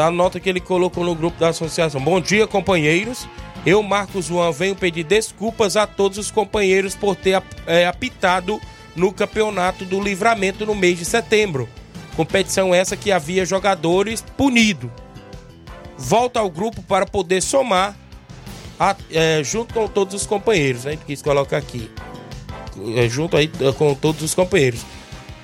a 0.06 0.12
nota 0.12 0.40
que 0.40 0.50
ele 0.50 0.60
colocou 0.60 1.04
no 1.06 1.16
grupo 1.16 1.40
da 1.40 1.50
associação. 1.50 2.02
Bom 2.02 2.20
dia, 2.20 2.46
companheiros. 2.46 3.28
Eu, 3.66 3.82
Marcos 3.82 4.26
Juan, 4.26 4.52
venho 4.52 4.76
pedir 4.76 5.04
desculpas 5.06 5.76
a 5.76 5.88
todos 5.88 6.18
os 6.18 6.30
companheiros 6.30 6.94
por 6.94 7.16
ter 7.16 7.42
eh, 7.66 7.88
apitado 7.88 8.62
no 8.96 9.12
campeonato 9.12 9.86
do 9.86 10.00
livramento 10.00 10.66
no 10.66 10.76
mês 10.76 11.00
de 11.00 11.06
setembro. 11.06 11.68
Competição 12.16 12.74
essa 12.76 12.96
que 12.96 13.12
havia 13.12 13.46
jogadores 13.46 14.22
punidos. 14.38 14.90
Volta 15.98 16.40
ao 16.42 16.50
grupo 16.50 16.84
para 16.84 17.06
poder 17.06 17.42
somar 17.42 17.96
a- 18.80 18.96
eh, 19.12 19.42
junto 19.44 19.74
com 19.74 19.88
todos 19.88 20.14
os 20.14 20.28
companheiros. 20.28 20.86
A 20.86 20.92
gente 20.92 21.06
quis 21.06 21.22
colocar 21.22 21.58
aqui. 21.58 21.90
Eh, 22.96 23.08
junto 23.10 23.36
aí 23.38 23.50
eh, 23.60 23.72
com 23.74 23.96
todos 23.96 24.22
os 24.22 24.36
companheiros. 24.36 24.82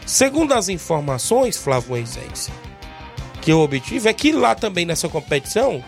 Segundo 0.06 0.54
as 0.54 0.68
informações, 0.70 1.58
Flávio 1.58 1.90
Moisés, 1.92 2.50
que 3.42 3.52
eu 3.52 3.60
obtive, 3.60 4.10
é 4.10 4.14
que 4.14 4.32
lá 4.32 4.54
também 4.56 4.86
nessa 4.86 5.08
competição 5.08 5.84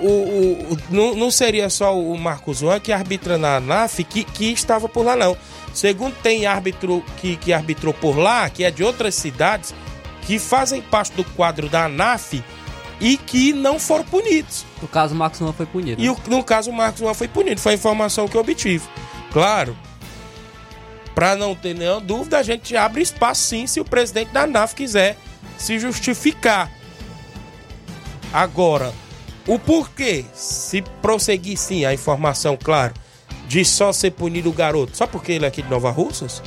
o, 0.00 0.06
o- 0.08 0.72
o- 0.72 0.78
não, 0.90 1.14
não 1.14 1.30
seria 1.30 1.70
só 1.70 1.96
o 1.98 2.18
Marcos 2.18 2.58
Juan 2.58 2.80
que 2.80 2.92
arbitra 2.92 3.38
na 3.38 3.60
NAF 3.60 4.02
que, 4.04 4.24
que 4.24 4.46
estava 4.52 4.88
por 4.88 5.04
lá, 5.04 5.14
não. 5.14 5.36
Segundo, 5.72 6.14
tem 6.22 6.44
árbitro 6.44 7.04
que, 7.20 7.36
que 7.36 7.52
arbitrou 7.52 7.94
por 7.94 8.18
lá, 8.18 8.50
que 8.50 8.64
é 8.64 8.70
de 8.70 8.82
outras 8.82 9.14
cidades, 9.14 9.72
que 10.26 10.38
fazem 10.38 10.82
parte 10.82 11.12
do 11.12 11.24
quadro 11.24 11.68
da 11.68 11.84
ANAF 11.84 12.42
e 13.00 13.16
que 13.16 13.52
não 13.52 13.78
foram 13.78 14.04
punidos. 14.04 14.64
No 14.80 14.88
caso, 14.88 15.14
o 15.14 15.16
Marcos 15.16 15.40
não 15.40 15.52
foi 15.52 15.66
punido. 15.66 16.02
E 16.02 16.10
o- 16.10 16.16
no 16.26 16.42
caso, 16.44 16.70
o 16.70 16.74
Marcos 16.74 17.00
não 17.00 17.14
foi 17.14 17.28
punido. 17.28 17.60
Foi 17.60 17.72
a 17.72 17.74
informação 17.76 18.26
que 18.28 18.36
eu 18.36 18.40
obtive. 18.40 18.84
Claro, 19.32 19.76
para 21.14 21.36
não 21.36 21.54
ter 21.54 21.74
nenhuma 21.74 22.00
dúvida, 22.00 22.38
a 22.38 22.42
gente 22.42 22.76
abre 22.76 23.02
espaço 23.02 23.42
sim 23.42 23.66
se 23.66 23.80
o 23.80 23.84
presidente 23.84 24.30
da 24.30 24.42
ANAF 24.42 24.74
quiser 24.74 25.16
se 25.58 25.78
justificar. 25.78 26.70
Agora, 28.32 28.92
o 29.46 29.58
porquê, 29.58 30.24
se 30.32 30.82
prosseguir 31.02 31.58
sim 31.58 31.84
a 31.84 31.92
informação, 31.92 32.56
claro, 32.62 32.94
de 33.46 33.64
só 33.64 33.92
ser 33.92 34.12
punido 34.12 34.48
o 34.48 34.52
garoto, 34.52 34.96
só 34.96 35.06
porque 35.06 35.32
ele 35.32 35.44
é 35.44 35.48
aqui 35.48 35.62
de 35.62 35.68
Nova 35.68 35.90
Russas? 35.90 36.42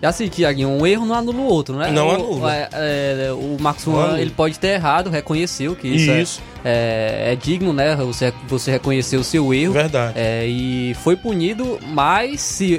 É 0.00 0.06
assim, 0.06 0.28
Tiaguinho, 0.28 0.68
um 0.68 0.86
erro 0.86 1.06
não 1.06 1.14
anula 1.14 1.38
o 1.38 1.46
outro, 1.46 1.74
né? 1.74 1.90
Não 1.90 2.06
o, 2.06 2.10
anula. 2.10 2.54
é, 2.54 2.68
é, 2.72 3.32
o 3.32 3.56
Marcos 3.58 3.86
Não 3.86 3.94
Juan, 3.94 4.18
ele 4.18 4.30
pode 4.30 4.58
ter 4.58 4.68
errado, 4.68 5.08
reconheceu 5.08 5.74
que 5.74 5.88
isso, 5.88 6.10
é- 6.10 6.22
Isso. 6.22 6.42
É, 6.62 7.32
é 7.32 7.36
digno, 7.36 7.72
né? 7.72 7.96
Você, 7.96 8.32
você 8.46 8.70
reconheceu 8.72 9.20
o 9.20 9.24
seu 9.24 9.54
erro. 9.54 9.72
Verdade. 9.72 10.12
É, 10.16 10.46
e 10.46 10.94
foi 11.02 11.16
punido, 11.16 11.78
mas 11.88 12.40
se 12.42 12.78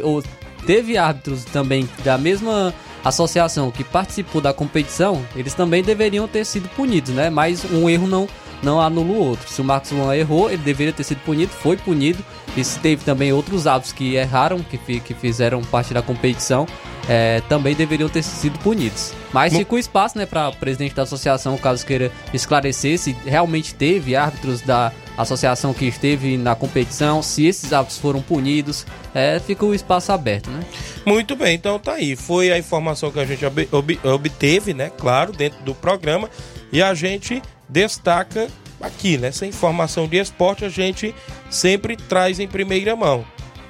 teve 0.67 0.97
árbitros 0.97 1.45
também 1.45 1.89
da 2.03 2.17
mesma 2.17 2.73
associação 3.03 3.71
que 3.71 3.85
participou 3.85 4.41
da 4.41 4.53
competição, 4.53 5.25
eles 5.33 5.53
também 5.53 5.81
deveriam 5.81 6.27
ter 6.27 6.45
sido 6.45 6.67
punidos, 6.69 7.13
né? 7.13 7.29
Mas 7.29 7.63
um 7.71 7.89
erro 7.89 8.05
não, 8.05 8.27
não 8.63 8.79
anula 8.81 9.07
o 9.11 9.17
outro. 9.17 9.49
Se 9.51 9.61
o 9.61 9.63
Marcos 9.63 9.89
Juan 9.91 10.15
errou, 10.15 10.49
ele 10.49 10.61
deveria 10.63 10.93
ter 10.93 11.03
sido 11.03 11.19
punido, 11.19 11.51
foi 11.51 11.77
punido. 11.77 12.23
E 12.55 12.63
se 12.63 12.79
teve 12.79 13.03
também 13.05 13.31
outros 13.31 13.67
árbitros 13.67 13.93
que 13.93 14.15
erraram, 14.15 14.59
que, 14.59 14.99
que 14.99 15.13
fizeram 15.13 15.61
parte 15.61 15.93
da 15.93 16.01
competição, 16.01 16.65
é, 17.07 17.41
também 17.47 17.75
deveriam 17.75 18.09
ter 18.09 18.23
sido 18.23 18.57
punidos. 18.59 19.13
Mas 19.31 19.53
Mo- 19.53 19.59
fica 19.59 19.75
o 19.75 19.77
espaço, 19.77 20.17
né, 20.17 20.25
para 20.25 20.49
o 20.49 20.55
presidente 20.55 20.95
da 20.95 21.03
associação, 21.03 21.55
caso 21.57 21.85
queira 21.85 22.11
esclarecer 22.33 22.97
se 22.97 23.15
realmente 23.25 23.75
teve 23.75 24.15
árbitros 24.15 24.61
da 24.61 24.91
associação 25.17 25.73
que 25.73 25.85
esteve 25.85 26.35
na 26.37 26.55
competição, 26.55 27.21
se 27.21 27.45
esses 27.45 27.71
árbitros 27.73 27.99
foram 27.99 28.21
punidos, 28.21 28.85
é, 29.13 29.39
fica 29.39 29.65
o 29.65 29.73
espaço 29.73 30.11
aberto, 30.11 30.49
né? 30.49 30.59
Muito 31.05 31.35
bem, 31.35 31.55
então 31.55 31.77
tá 31.79 31.93
aí. 31.93 32.15
Foi 32.15 32.51
a 32.51 32.57
informação 32.57 33.11
que 33.11 33.19
a 33.19 33.25
gente 33.25 33.45
ob- 33.45 33.67
ob- 33.71 33.99
obteve, 34.03 34.73
né? 34.73 34.91
Claro, 34.97 35.31
dentro 35.31 35.59
do 35.63 35.73
programa. 35.75 36.29
E 36.71 36.81
a 36.81 36.93
gente 36.93 37.41
destaca 37.69 38.47
aqui, 38.81 39.17
né? 39.17 39.27
Essa 39.29 39.45
informação 39.45 40.07
de 40.07 40.17
esporte 40.17 40.63
a 40.65 40.69
gente 40.69 41.13
sempre 41.49 41.95
traz 41.95 42.39
em 42.39 42.47
primeira 42.47 42.95
mão. 42.95 43.25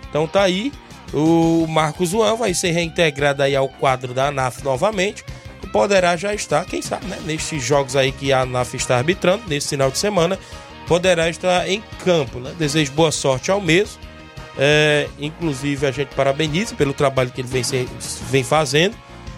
Então 0.10 0.28
tá 0.28 0.43
aí. 0.43 0.72
O 1.14 1.66
Marcos 1.68 2.10
Juan 2.10 2.36
vai 2.36 2.54
ser 2.54 2.72
reintegrado 2.72 3.41
aí 3.41 3.56
ao 3.56 3.70
quadro 3.70 4.14
da 4.14 4.28
ANAF 4.28 4.62
novamente. 4.64 5.24
E 5.64 5.68
poderá 5.68 6.16
já 6.18 6.34
estar, 6.34 6.66
quem 6.66 6.82
sabe, 6.82 7.06
né? 7.08 7.18
Nestes 7.26 7.64
jogos 7.64 7.95
aí 7.95 8.12
que 8.12 8.32
a 8.34 8.41
ANAF 8.41 8.76
está 8.76 8.98
arbitrando, 8.98 9.43
nesse 9.48 9.70
final 9.70 9.89
de 9.89 9.98
semana, 9.98 10.38
poderá 10.88 11.30
estar 11.30 11.68
em 11.70 11.82
campo, 12.04 12.39
né? 12.39 12.54
Desejo 12.60 12.91
boa 12.91 13.12
sorte 13.12 13.50
ao 13.50 13.60
mesmo. 13.62 14.00
É, 14.58 15.08
inclusive, 15.20 15.86
a 15.86 15.91
gente 15.91 16.10
parabeniza 16.16 16.76
pelo 16.76 16.93
trabalho 16.93 17.32
que 17.32 17.41
ele 17.41 17.48
vem, 17.48 17.64
se- 17.64 17.88
vem 18.30 18.43
fazendo, 18.43 18.95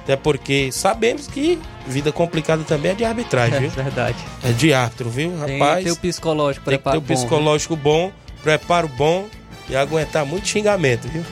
até 0.09 0.15
porque 0.15 0.71
sabemos 0.71 1.27
que 1.27 1.59
vida 1.85 2.11
complicada 2.11 2.63
também 2.63 2.93
é 2.93 2.95
de 2.95 3.05
arbitragem, 3.05 3.59
viu? 3.59 3.69
verdade. 3.69 4.17
É 4.43 4.51
de 4.51 4.73
árbitro, 4.73 5.07
viu, 5.07 5.29
Tem 5.45 5.59
rapaz? 5.59 5.77
que 5.77 5.83
ter 5.83 5.91
o 5.91 5.95
psicológico 5.95 6.65
Tem 6.65 6.79
que 6.79 6.83
ter 6.83 6.97
o 6.97 7.01
psicológico 7.03 7.75
bom, 7.75 8.11
preparo 8.41 8.87
bom 8.87 9.27
e 9.69 9.75
aguentar 9.75 10.25
muito 10.25 10.47
xingamento, 10.47 11.07
viu? 11.07 11.23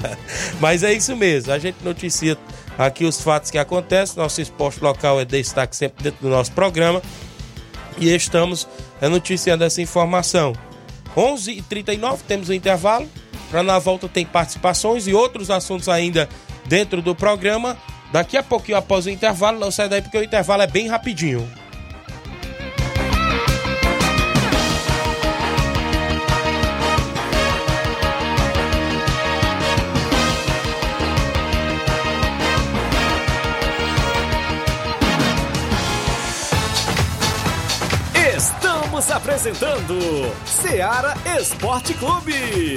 Mas 0.58 0.82
é 0.82 0.94
isso 0.94 1.14
mesmo, 1.14 1.52
a 1.52 1.58
gente 1.58 1.76
noticia 1.84 2.38
aqui 2.78 3.04
os 3.04 3.20
fatos 3.20 3.50
que 3.50 3.58
acontecem, 3.58 4.16
nosso 4.16 4.40
esporte 4.40 4.82
local 4.82 5.20
é 5.20 5.26
destaque 5.26 5.76
sempre 5.76 6.02
dentro 6.02 6.22
do 6.22 6.30
nosso 6.30 6.52
programa 6.52 7.02
e 7.98 8.14
estamos 8.14 8.66
é, 8.98 9.10
noticiando 9.10 9.62
essa 9.62 9.82
informação. 9.82 10.54
11h39, 11.14 12.20
temos 12.26 12.48
o 12.48 12.54
intervalo, 12.54 13.06
para 13.50 13.62
na 13.62 13.78
volta 13.78 14.08
tem 14.08 14.24
participações 14.24 15.06
e 15.06 15.12
outros 15.12 15.50
assuntos 15.50 15.86
ainda 15.86 16.26
dentro 16.64 17.02
do 17.02 17.14
programa. 17.14 17.76
Daqui 18.12 18.36
a 18.36 18.42
pouquinho 18.42 18.76
após 18.76 19.06
o 19.06 19.10
intervalo, 19.10 19.58
não 19.58 19.70
sai 19.70 19.88
daí 19.88 20.02
porque 20.02 20.18
o 20.18 20.22
intervalo 20.22 20.62
é 20.62 20.66
bem 20.66 20.86
rapidinho. 20.86 21.48
Estamos 38.36 39.10
apresentando 39.10 39.96
Seara 40.44 41.14
Esporte 41.40 41.94
Clube. 41.94 42.76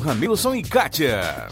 Ramilson 0.00 0.54
e 0.56 0.62
Kátia. 0.62 1.48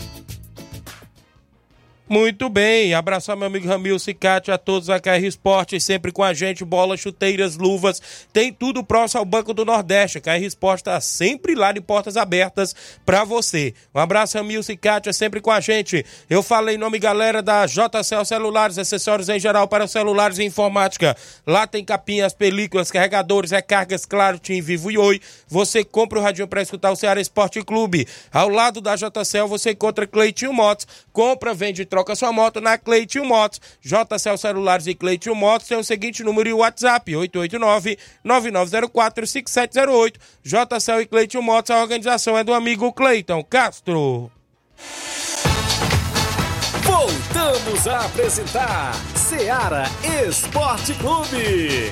Muito 2.09 2.48
bem, 2.48 2.94
abraçar 2.94 3.36
meu 3.36 3.48
amigo 3.48 3.66
Ramil 3.66 3.98
Cicate, 3.98 4.52
a 4.52 4.57
todos 4.57 4.86
da 4.86 5.00
KR 5.00 5.24
Esporte, 5.24 5.80
sempre 5.80 6.12
com 6.12 6.22
a 6.22 6.32
gente, 6.32 6.64
bolas, 6.64 7.00
chuteiras, 7.00 7.57
luvas, 7.57 8.00
tem 8.32 8.52
tudo 8.52 8.84
próximo 8.84 9.18
ao 9.18 9.24
Banco 9.24 9.52
do 9.52 9.64
Nordeste. 9.64 10.18
A 10.18 10.20
KR 10.20 10.44
Esporte 10.44 10.82
está 10.82 11.00
sempre 11.00 11.57
lá 11.57 11.72
de 11.72 11.80
portas 11.80 12.16
abertas 12.16 12.76
para 13.04 13.24
você. 13.24 13.74
Um 13.92 13.98
abraço, 13.98 14.38
Ramil 14.38 14.62
Cicate, 14.62 15.09
é 15.09 15.12
sempre 15.12 15.40
com 15.40 15.50
a 15.50 15.59
gente. 15.59 16.07
Eu 16.30 16.44
falei 16.44 16.76
em 16.76 16.78
nome, 16.78 17.00
galera, 17.00 17.42
da 17.42 17.66
JCL 17.66 18.24
Celulares, 18.24 18.78
acessórios 18.78 19.28
em 19.28 19.40
geral 19.40 19.66
para 19.66 19.88
celulares 19.88 20.38
e 20.38 20.44
informática. 20.44 21.16
Lá 21.44 21.66
tem 21.66 21.84
capinhas, 21.84 22.32
películas, 22.32 22.88
carregadores, 22.88 23.50
recargas, 23.50 24.07
claro, 24.07 24.38
Tim 24.38 24.61
Vivo 24.61 24.92
e 24.92 24.96
Oi. 24.96 25.20
Você 25.48 25.82
compra 25.82 26.20
o 26.20 26.22
radinho 26.22 26.46
para 26.46 26.62
escutar 26.62 26.92
o 26.92 26.96
Ceará 26.96 27.20
Esporte 27.20 27.64
Clube. 27.64 28.07
Ao 28.32 28.48
lado 28.48 28.80
da 28.80 28.94
JCL 28.94 29.48
você 29.48 29.72
encontra 29.72 30.07
Cleitinho 30.07 30.52
Motos. 30.52 30.86
Compra, 31.12 31.52
vende 31.52 31.84
troca 31.97 32.14
sua 32.14 32.30
moto 32.30 32.61
na 32.61 32.76
Cleitinho 32.76 33.24
Motos. 33.24 33.59
JCL 33.80 34.36
Celulares 34.36 34.86
e 34.86 34.94
Cleitinho 34.94 35.34
Motos 35.34 35.66
tem 35.66 35.78
o 35.78 35.84
seguinte 35.84 36.22
número 36.22 36.47
e 36.51 36.53
WhatsApp: 36.53 37.11
889-9904-5708. 38.24 40.16
JCL 40.44 41.01
e 41.01 41.07
Cleitinho 41.07 41.42
Motos, 41.42 41.70
a 41.70 41.80
organização 41.80 42.36
é 42.36 42.44
do 42.44 42.53
amigo 42.53 42.92
Cleiton 42.92 43.42
Castro. 43.42 44.30
Voltamos 46.82 47.88
a 47.88 48.05
apresentar 48.05 48.92
Seara 49.14 49.84
Esporte 50.28 50.92
Clube. 50.94 51.90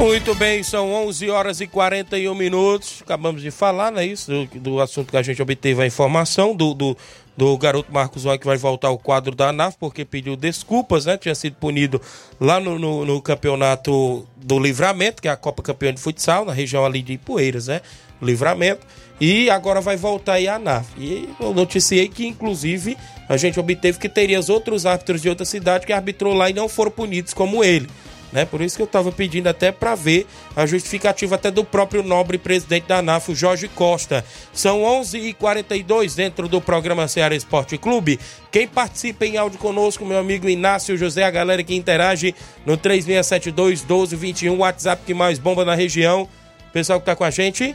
Muito 0.00 0.34
bem, 0.34 0.62
são 0.62 0.90
11 0.94 1.28
horas 1.28 1.60
e 1.60 1.66
41 1.66 2.34
minutos. 2.34 3.02
Acabamos 3.02 3.42
de 3.42 3.50
falar, 3.50 3.92
não 3.92 4.00
é 4.00 4.06
isso? 4.06 4.30
Do, 4.30 4.46
do 4.58 4.80
assunto 4.80 5.10
que 5.10 5.16
a 5.18 5.20
gente 5.20 5.42
obteve 5.42 5.82
a 5.82 5.86
informação 5.86 6.56
do, 6.56 6.72
do, 6.72 6.96
do 7.36 7.58
garoto 7.58 7.92
Marcos 7.92 8.22
Zói 8.22 8.38
que 8.38 8.46
vai 8.46 8.56
voltar 8.56 8.88
ao 8.88 8.96
quadro 8.96 9.34
da 9.34 9.50
ANAF 9.50 9.76
porque 9.78 10.02
pediu 10.06 10.36
desculpas, 10.36 11.04
né? 11.04 11.18
Tinha 11.18 11.34
sido 11.34 11.56
punido 11.56 12.00
lá 12.40 12.58
no, 12.58 12.78
no, 12.78 13.04
no 13.04 13.20
campeonato 13.20 14.26
do 14.36 14.58
Livramento, 14.58 15.20
que 15.20 15.28
é 15.28 15.30
a 15.30 15.36
Copa 15.36 15.62
Campeão 15.62 15.92
de 15.92 16.00
Futsal, 16.00 16.46
na 16.46 16.54
região 16.54 16.86
ali 16.86 17.02
de 17.02 17.18
Poeiras, 17.18 17.66
né? 17.66 17.82
Livramento. 18.22 18.86
E 19.20 19.50
agora 19.50 19.82
vai 19.82 19.98
voltar 19.98 20.34
aí 20.34 20.48
a 20.48 20.54
ANAF. 20.54 20.88
E 20.96 21.28
eu 21.38 21.52
noticiei 21.52 22.08
que, 22.08 22.26
inclusive, 22.26 22.96
a 23.28 23.36
gente 23.36 23.60
obteve 23.60 23.98
que 23.98 24.08
teria 24.08 24.40
os 24.40 24.48
outros 24.48 24.86
árbitros 24.86 25.20
de 25.20 25.28
outra 25.28 25.44
cidade 25.44 25.84
que 25.84 25.92
arbitrou 25.92 26.32
lá 26.32 26.48
e 26.48 26.54
não 26.54 26.70
foram 26.70 26.90
punidos 26.90 27.34
como 27.34 27.62
ele. 27.62 27.86
Né? 28.32 28.44
Por 28.44 28.60
isso 28.60 28.76
que 28.76 28.82
eu 28.82 28.86
estava 28.86 29.10
pedindo 29.10 29.48
até 29.48 29.72
para 29.72 29.94
ver 29.94 30.26
a 30.54 30.64
justificativa 30.66 31.34
até 31.34 31.50
do 31.50 31.64
próprio 31.64 32.02
nobre 32.02 32.38
presidente 32.38 32.86
da 32.86 32.98
ANAF, 32.98 33.34
Jorge 33.34 33.68
Costa. 33.68 34.24
São 34.52 34.82
11h42 34.82 36.14
dentro 36.14 36.48
do 36.48 36.60
programa 36.60 37.08
Ceará 37.08 37.34
Esporte 37.34 37.76
Clube. 37.76 38.20
Quem 38.50 38.68
participa 38.68 39.26
em 39.26 39.36
áudio 39.36 39.58
conosco, 39.58 40.04
meu 40.04 40.18
amigo 40.18 40.48
Inácio 40.48 40.96
José, 40.96 41.24
a 41.24 41.30
galera 41.30 41.62
que 41.64 41.74
interage 41.74 42.34
no 42.64 42.76
3672 42.76 43.80
1221, 43.80 44.58
WhatsApp 44.58 45.02
que 45.04 45.14
mais 45.14 45.38
bomba 45.38 45.64
na 45.64 45.74
região. 45.74 46.28
Pessoal 46.72 47.00
que 47.00 47.02
está 47.02 47.16
com 47.16 47.24
a 47.24 47.30
gente. 47.30 47.74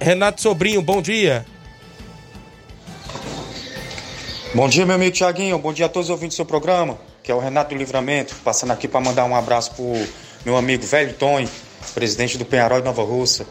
Renato 0.00 0.40
Sobrinho, 0.40 0.82
bom 0.82 1.02
dia. 1.02 1.44
Bom 4.54 4.68
dia, 4.68 4.86
meu 4.86 4.94
amigo 4.94 5.14
Tiaguinho. 5.14 5.58
Bom 5.58 5.72
dia 5.72 5.86
a 5.86 5.88
todos 5.88 6.08
os 6.08 6.10
ouvintes 6.10 6.34
do 6.34 6.38
seu 6.38 6.46
programa, 6.46 6.98
que 7.26 7.32
é 7.32 7.34
o 7.34 7.40
Renato 7.40 7.74
Livramento, 7.74 8.36
passando 8.44 8.72
aqui 8.72 8.86
para 8.86 9.00
mandar 9.00 9.24
um 9.24 9.34
abraço 9.34 9.74
pro 9.74 9.92
meu 10.44 10.56
amigo 10.56 10.86
Velho 10.86 11.12
Tony, 11.14 11.48
presidente 11.92 12.38
do 12.38 12.44
Penharol 12.44 12.78
de 12.78 12.84
Nova 12.84 13.02
Russa. 13.02 13.44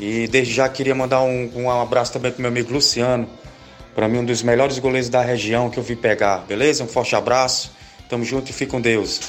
E 0.00 0.26
desde 0.26 0.52
já 0.52 0.68
queria 0.68 0.96
mandar 0.96 1.22
um, 1.22 1.48
um 1.54 1.70
abraço 1.70 2.12
também 2.12 2.32
pro 2.32 2.42
meu 2.42 2.50
amigo 2.50 2.72
Luciano, 2.72 3.28
para 3.94 4.08
mim 4.08 4.18
um 4.18 4.24
dos 4.24 4.42
melhores 4.42 4.80
goleiros 4.80 5.08
da 5.08 5.22
região 5.22 5.70
que 5.70 5.78
eu 5.78 5.82
vi 5.82 5.94
pegar, 5.94 6.38
beleza? 6.38 6.82
Um 6.82 6.88
forte 6.88 7.14
abraço. 7.14 7.70
Tamo 8.08 8.24
junto 8.24 8.50
e 8.50 8.52
fique 8.52 8.72
com 8.72 8.80
Deus. 8.80 9.20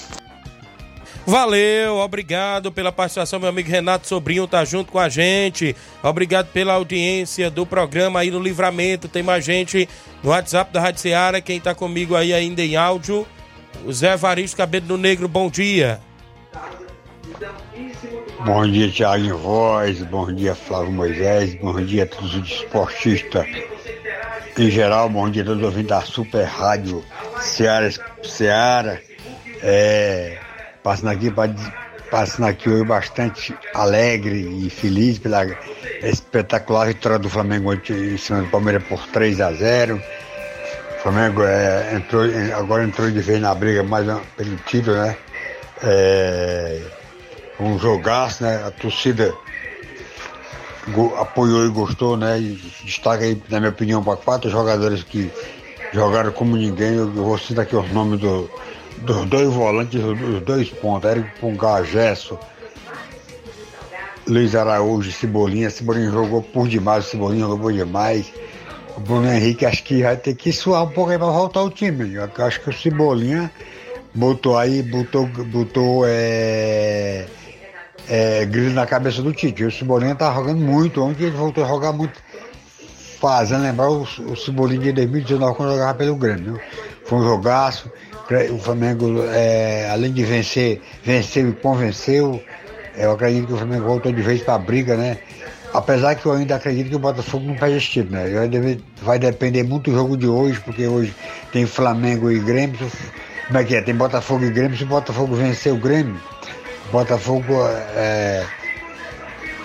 Valeu, 1.24 1.98
obrigado 1.98 2.72
pela 2.72 2.92
participação, 2.92 3.40
meu 3.40 3.50
amigo 3.50 3.70
Renato 3.70 4.08
Sobrinho 4.08 4.48
tá 4.48 4.66
junto 4.66 4.92
com 4.92 4.98
a 4.98 5.10
gente. 5.10 5.76
Obrigado 6.02 6.48
pela 6.48 6.74
audiência 6.74 7.52
do 7.52 7.68
programa 7.68 8.22
aí 8.22 8.32
no 8.32 8.40
Livramento. 8.40 9.08
Tem 9.08 9.22
mais 9.22 9.46
gente 9.46 9.88
no 10.24 10.32
WhatsApp 10.32 10.74
da 10.74 10.82
Rádio 10.82 11.02
Seara. 11.02 11.40
Quem 11.40 11.60
tá 11.60 11.76
comigo 11.76 12.16
aí 12.16 12.34
ainda 12.34 12.64
em 12.64 12.76
áudio, 12.76 13.28
o 13.86 13.92
Zé 13.94 14.16
Varisto 14.16 14.58
Cabelo 14.58 14.98
Negro, 14.98 15.28
bom 15.28 15.50
dia. 15.50 16.00
Bom 18.46 18.66
dia, 18.68 18.92
Thiago 18.92 19.38
Voz. 19.38 20.02
Bom 20.04 20.34
dia, 20.34 20.56
Flávio 20.56 20.92
Moisés. 20.92 21.56
Bom 21.56 21.80
dia 21.82 22.04
a 22.04 22.08
todos 22.08 22.36
os 22.36 22.50
esportistas. 22.50 23.48
Em 24.58 24.70
geral, 24.70 25.10
bom 25.10 25.30
dia 25.30 25.44
a 25.44 25.46
todos 25.46 25.60
os 25.60 25.66
ouvintes 25.66 25.90
da 25.90 26.02
Super 26.02 26.46
Rádio 26.46 27.04
Seara. 27.40 27.90
Seara. 28.24 29.02
É, 29.62 30.40
passando 30.82 31.10
aqui 31.10 31.30
para 31.30 31.54
passando 32.10 32.48
aqui 32.48 32.70
hoje 32.70 32.84
bastante 32.84 33.56
alegre 33.74 34.66
e 34.66 34.70
feliz 34.70 35.18
pela 35.18 35.46
espetacular 36.04 36.88
vitória 36.88 37.18
do 37.18 37.30
Flamengo 37.30 37.74
em 37.74 38.18
cima 38.18 38.42
do 38.42 38.50
Palmeiras 38.50 38.84
por 38.84 39.08
3 39.08 39.40
a 39.40 39.54
0. 39.54 40.02
Flamengo 41.02 41.44
é, 41.44 41.96
entrou, 41.96 42.24
agora 42.56 42.84
entrou 42.84 43.10
de 43.10 43.20
vez 43.22 43.42
na 43.42 43.56
briga 43.56 43.82
mais 43.82 44.06
pelo 44.38 44.56
título, 44.58 44.98
né? 44.98 45.18
É, 45.84 46.80
um 47.60 47.80
jogaço, 47.80 48.44
né? 48.44 48.64
A 48.64 48.70
torcida 48.70 49.34
go, 50.90 51.16
apoiou 51.18 51.66
e 51.66 51.70
gostou, 51.70 52.16
né? 52.16 52.40
E 52.40 52.62
destaca 52.84 53.24
aí, 53.24 53.42
na 53.50 53.60
minha 53.60 53.72
opinião, 53.72 54.04
para 54.04 54.16
quatro 54.16 54.48
jogadores 54.52 55.02
que 55.02 55.32
jogaram 55.92 56.32
como 56.32 56.56
ninguém. 56.56 56.94
Eu, 56.94 57.10
vou 57.12 57.38
citar 57.38 57.64
aqui 57.66 57.76
os 57.76 57.92
nomes 57.92 58.20
do, 58.20 58.48
dos 58.98 59.26
dois 59.26 59.52
volantes, 59.52 60.00
dos 60.00 60.42
dois 60.44 60.70
pontos, 60.70 61.10
Eric 61.10 61.28
Pungá, 61.40 61.82
Gesso, 61.82 62.38
Luiz 64.28 64.56
Araújo, 64.56 65.12
Cebolinha. 65.12 65.72
Cebolinha 65.72 66.12
jogou 66.12 66.44
por 66.44 66.68
demais, 66.68 67.06
Cebolinha 67.06 67.48
jogou 67.48 67.72
demais. 67.72 68.32
O 69.02 69.04
Bruno 69.04 69.34
Henrique 69.34 69.66
acho 69.66 69.84
que 69.84 70.04
vai 70.04 70.16
ter 70.16 70.36
que 70.36 70.54
suar 70.54 70.84
um 70.84 70.90
pouco 70.90 71.10
pra 71.10 71.26
voltar 71.26 71.62
ao 71.62 71.72
time. 71.72 72.14
Eu 72.14 72.30
acho 72.46 72.62
que 72.62 72.70
o 72.70 72.74
Cebolinha 72.74 73.52
botou 74.14 74.56
aí, 74.56 74.84
botou, 74.84 75.26
botou 75.26 76.04
é, 76.06 77.26
é, 78.08 78.46
grilo 78.46 78.76
na 78.76 78.86
cabeça 78.86 79.24
do 79.24 79.34
Tite. 79.34 79.66
O 79.66 79.72
Cebolinha 79.72 80.14
tá 80.14 80.32
jogando 80.32 80.60
muito, 80.60 81.02
ontem 81.02 81.24
ele 81.24 81.36
voltou 81.36 81.64
a 81.66 81.68
jogar 81.68 81.92
muito, 81.94 82.22
fazendo 83.20 83.64
lembrar 83.64 83.90
o, 83.90 84.04
o 84.04 84.36
Cebolinha 84.36 84.82
de 84.82 84.92
2019 84.92 85.56
quando 85.56 85.72
jogava 85.72 85.98
pelo 85.98 86.16
Grêmio. 86.16 86.62
Foi 87.04 87.18
um 87.18 87.24
jogaço. 87.24 87.92
O 88.54 88.60
Flamengo, 88.60 89.24
é, 89.34 89.90
além 89.90 90.14
de 90.14 90.24
vencer, 90.24 90.80
venceu 91.04 91.50
e 91.50 91.54
convenceu. 91.54 92.40
Eu 92.96 93.14
acredito 93.14 93.48
que 93.48 93.54
o 93.54 93.58
Flamengo 93.58 93.86
voltou 93.86 94.12
de 94.12 94.22
vez 94.22 94.44
para 94.44 94.54
a 94.54 94.60
briga, 94.60 94.96
né? 94.96 95.18
Apesar 95.74 96.16
que 96.16 96.26
eu 96.26 96.34
ainda 96.34 96.56
acredito 96.56 96.90
que 96.90 96.96
o 96.96 97.00
Botafogo 97.00 97.46
não 97.46 97.68
esse 97.68 97.88
título, 97.88 98.12
né? 98.12 98.26
Vai 99.02 99.18
depender 99.18 99.64
muito 99.64 99.90
do 99.90 99.96
jogo 99.96 100.18
de 100.18 100.28
hoje, 100.28 100.60
porque 100.60 100.86
hoje 100.86 101.16
tem 101.52 101.66
Flamengo 101.66 102.30
e 102.30 102.40
Grêmio. 102.40 102.78
Como 103.48 103.58
é 103.58 103.64
que 103.64 103.76
é? 103.76 103.82
Tem 103.82 103.96
Botafogo 103.96 104.44
e 104.44 104.50
Grêmio. 104.50 104.78
Se 104.78 104.84
o 104.84 104.88
Botafogo 104.88 105.34
vencer 105.36 105.72
o 105.72 105.78
Grêmio, 105.78 106.20
o 106.90 106.92
Botafogo 106.92 107.54
é. 107.96 108.46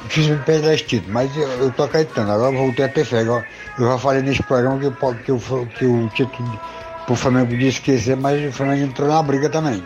Difícil 0.04 0.38
perder 0.46 0.74
esse 0.74 0.84
título, 0.84 1.12
mas 1.12 1.36
eu, 1.36 1.48
eu 1.48 1.72
tô 1.72 1.82
acreditando. 1.82 2.30
Agora 2.30 2.54
eu 2.54 2.58
voltei 2.58 2.84
a 2.84 2.88
ter 2.88 3.04
fé. 3.04 3.22
Eu, 3.22 3.42
eu 3.76 3.88
já 3.88 3.98
falei 3.98 4.22
nesse 4.22 4.42
programa 4.44 4.78
que, 4.78 4.88
que, 5.24 5.32
que, 5.32 5.78
que 5.78 5.84
o 5.84 6.08
título 6.10 6.60
pro 7.06 7.16
Flamengo 7.16 7.48
podia 7.48 7.68
esquecer, 7.68 8.16
mas 8.16 8.48
o 8.48 8.52
Flamengo 8.52 8.84
entrou 8.84 9.08
na 9.08 9.20
briga 9.20 9.50
também. 9.50 9.82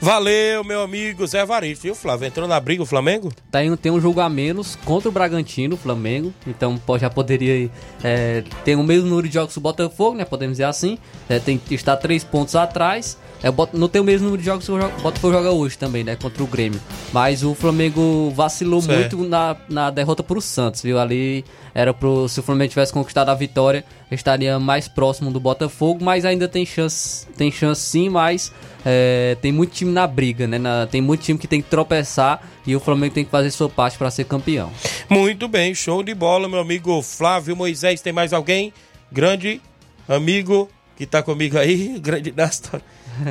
Valeu, 0.00 0.62
meu 0.64 0.82
amigo 0.82 1.26
Zé 1.26 1.44
Varisto. 1.44 1.86
E 1.86 1.90
o 1.90 1.94
Flávio 1.94 2.26
entrou 2.26 2.46
na 2.46 2.58
briga 2.60 2.82
o 2.82 2.86
Flamengo? 2.86 3.32
Tem, 3.50 3.74
tem 3.76 3.92
um 3.92 4.00
jogo 4.00 4.20
a 4.20 4.28
menos 4.28 4.76
contra 4.84 5.08
o 5.08 5.12
Bragantino, 5.12 5.74
o 5.74 5.78
Flamengo. 5.78 6.32
Então 6.46 6.80
já 6.98 7.08
poderia 7.08 7.70
é, 8.02 8.44
ter 8.64 8.76
o 8.76 8.82
mesmo 8.82 9.08
número 9.08 9.28
de 9.28 9.34
jogos 9.34 9.52
que 9.52 9.58
o 9.58 9.62
Botafogo, 9.62 10.16
né? 10.16 10.24
Podemos 10.24 10.54
dizer 10.54 10.64
assim. 10.64 10.98
É, 11.28 11.38
tem 11.38 11.56
que 11.58 11.74
estar 11.74 11.96
três 11.96 12.22
pontos 12.22 12.54
atrás. 12.54 13.18
É, 13.42 13.48
não 13.72 13.88
tem 13.88 14.00
o 14.00 14.04
mesmo 14.04 14.24
número 14.24 14.40
de 14.40 14.46
jogos 14.46 14.66
que 14.66 14.72
o 14.72 15.02
Botafogo 15.02 15.32
joga 15.32 15.50
hoje 15.50 15.78
também, 15.78 16.04
né? 16.04 16.16
Contra 16.16 16.42
o 16.42 16.46
Grêmio. 16.46 16.80
Mas 17.12 17.42
o 17.42 17.54
Flamengo 17.54 18.32
vacilou 18.34 18.82
certo. 18.82 19.16
muito 19.16 19.28
na, 19.28 19.56
na 19.68 19.90
derrota 19.90 20.22
pro 20.22 20.40
Santos, 20.40 20.82
viu? 20.82 20.98
Ali 20.98 21.44
era 21.74 21.92
pro. 21.92 22.28
Se 22.28 22.38
o 22.38 22.42
Flamengo 22.42 22.70
tivesse 22.70 22.92
conquistado 22.92 23.30
a 23.30 23.34
vitória, 23.34 23.84
estaria 24.10 24.58
mais 24.60 24.86
próximo 24.86 25.30
do 25.30 25.40
Botafogo, 25.40 26.04
mas 26.04 26.24
ainda 26.24 26.46
tem 26.46 26.64
chance. 26.64 27.26
Tem 27.36 27.50
chance 27.50 27.80
sim, 27.80 28.08
mas 28.08 28.52
é, 28.86 29.36
tem 29.42 29.50
muito 29.50 29.72
time 29.72 29.90
na 29.90 30.06
briga, 30.06 30.46
né? 30.46 30.56
Na, 30.56 30.86
tem 30.86 31.00
muito 31.00 31.22
time 31.22 31.38
que 31.38 31.48
tem 31.48 31.60
que 31.60 31.68
tropeçar 31.68 32.40
e 32.64 32.76
o 32.76 32.80
Flamengo 32.80 33.14
tem 33.14 33.24
que 33.24 33.30
fazer 33.30 33.50
sua 33.50 33.68
parte 33.68 33.98
para 33.98 34.10
ser 34.10 34.24
campeão. 34.24 34.70
Muito 35.10 35.48
bem, 35.48 35.74
show 35.74 36.02
de 36.02 36.14
bola, 36.14 36.48
meu 36.48 36.60
amigo 36.60 37.02
Flávio 37.02 37.56
Moisés. 37.56 38.00
Tem 38.00 38.12
mais 38.12 38.32
alguém? 38.32 38.72
Grande 39.10 39.60
amigo 40.08 40.68
que 40.96 41.06
tá 41.06 41.22
comigo 41.22 41.58
aí, 41.58 41.98
grande 42.00 42.32
Nastor. 42.32 42.80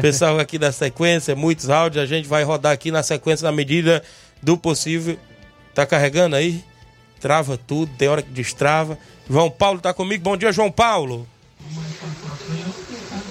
Pessoal 0.01 0.39
aqui 0.39 0.57
da 0.57 0.71
sequência, 0.71 1.35
muitos 1.35 1.69
áudios, 1.69 2.03
a 2.03 2.05
gente 2.05 2.27
vai 2.27 2.43
rodar 2.43 2.71
aqui 2.71 2.89
na 2.89 3.03
sequência 3.03 3.45
na 3.45 3.51
medida 3.51 4.03
do 4.41 4.57
possível. 4.57 5.17
Tá 5.73 5.85
carregando 5.85 6.35
aí? 6.35 6.63
Trava 7.23 7.57
tudo, 7.57 7.89
tem 7.97 8.09
hora 8.09 8.21
que 8.21 8.29
destrava. 8.31 8.97
João 9.29 9.49
Paulo 9.49 9.79
tá 9.79 9.93
comigo. 9.93 10.21
Bom 10.21 10.35
dia, 10.35 10.51
João 10.51 10.69
Paulo. 10.69 11.25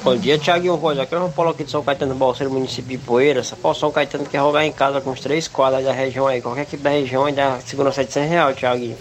Bom 0.02 0.16
dia, 0.16 0.38
Thiaguinho 0.38 0.78
Voz. 0.78 0.98
Aqui 0.98 1.12
é 1.12 1.18
o 1.18 1.20
João 1.20 1.30
Paulo 1.30 1.50
aqui 1.50 1.62
de 1.62 1.70
São 1.70 1.84
Caetano 1.84 2.14
do 2.14 2.18
Balseiro, 2.18 2.50
município 2.50 2.96
de 2.96 3.04
Poeira. 3.04 3.42
Só 3.42 3.74
São 3.74 3.92
Caetano 3.92 4.24
quer 4.24 4.38
jogar 4.38 4.64
em 4.64 4.72
casa 4.72 5.02
com 5.02 5.10
os 5.10 5.20
três 5.20 5.46
quadros 5.46 5.84
da 5.84 5.92
região 5.92 6.26
aí. 6.26 6.40
Qualquer 6.40 6.62
equipe 6.62 6.82
da 6.82 6.88
região 6.88 7.26
ainda 7.26 7.60
segura 7.60 7.92
700 7.92 8.30
reais, 8.30 8.56
Thiaguinho. 8.56 8.96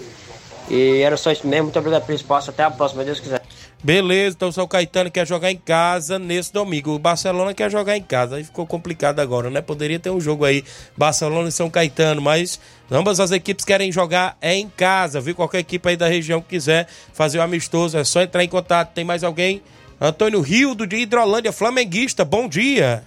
E 0.69 0.99
era 0.99 1.15
só 1.15 1.31
isso 1.31 1.47
mesmo. 1.47 1.67
Muito 1.67 1.79
obrigado 1.79 2.05
pelo 2.05 2.17
espaço. 2.17 2.49
Até 2.49 2.63
a 2.63 2.69
próxima, 2.69 3.05
Deus 3.05 3.21
quiser. 3.21 3.40
Beleza, 3.83 4.35
então 4.35 4.49
o 4.49 4.53
São 4.53 4.67
Caetano 4.67 5.09
quer 5.09 5.25
jogar 5.25 5.51
em 5.51 5.57
casa 5.57 6.19
nesse 6.19 6.53
domingo. 6.53 6.91
O 6.91 6.99
Barcelona 6.99 7.51
quer 7.51 7.69
jogar 7.71 7.97
em 7.97 8.03
casa. 8.03 8.35
Aí 8.35 8.43
ficou 8.43 8.65
complicado 8.67 9.19
agora, 9.19 9.49
né? 9.49 9.59
Poderia 9.59 9.99
ter 9.99 10.11
um 10.11 10.21
jogo 10.21 10.45
aí, 10.45 10.63
Barcelona 10.95 11.49
e 11.49 11.51
São 11.51 11.67
Caetano, 11.67 12.21
mas 12.21 12.59
ambas 12.91 13.19
as 13.19 13.31
equipes 13.31 13.65
querem 13.65 13.91
jogar 13.91 14.37
é 14.39 14.55
em 14.55 14.69
casa, 14.69 15.19
viu? 15.19 15.33
Qualquer 15.33 15.59
equipe 15.59 15.89
aí 15.89 15.97
da 15.97 16.07
região 16.07 16.39
que 16.41 16.49
quiser 16.49 16.87
fazer 17.11 17.39
o 17.39 17.41
um 17.41 17.43
amistoso, 17.43 17.97
é 17.97 18.03
só 18.03 18.21
entrar 18.21 18.43
em 18.43 18.49
contato. 18.49 18.93
Tem 18.93 19.03
mais 19.03 19.23
alguém? 19.23 19.63
Antônio 19.99 20.41
Rildo 20.41 20.85
de 20.85 20.97
Hidrolândia, 20.97 21.51
flamenguista. 21.51 22.23
Bom 22.23 22.47
dia. 22.47 23.03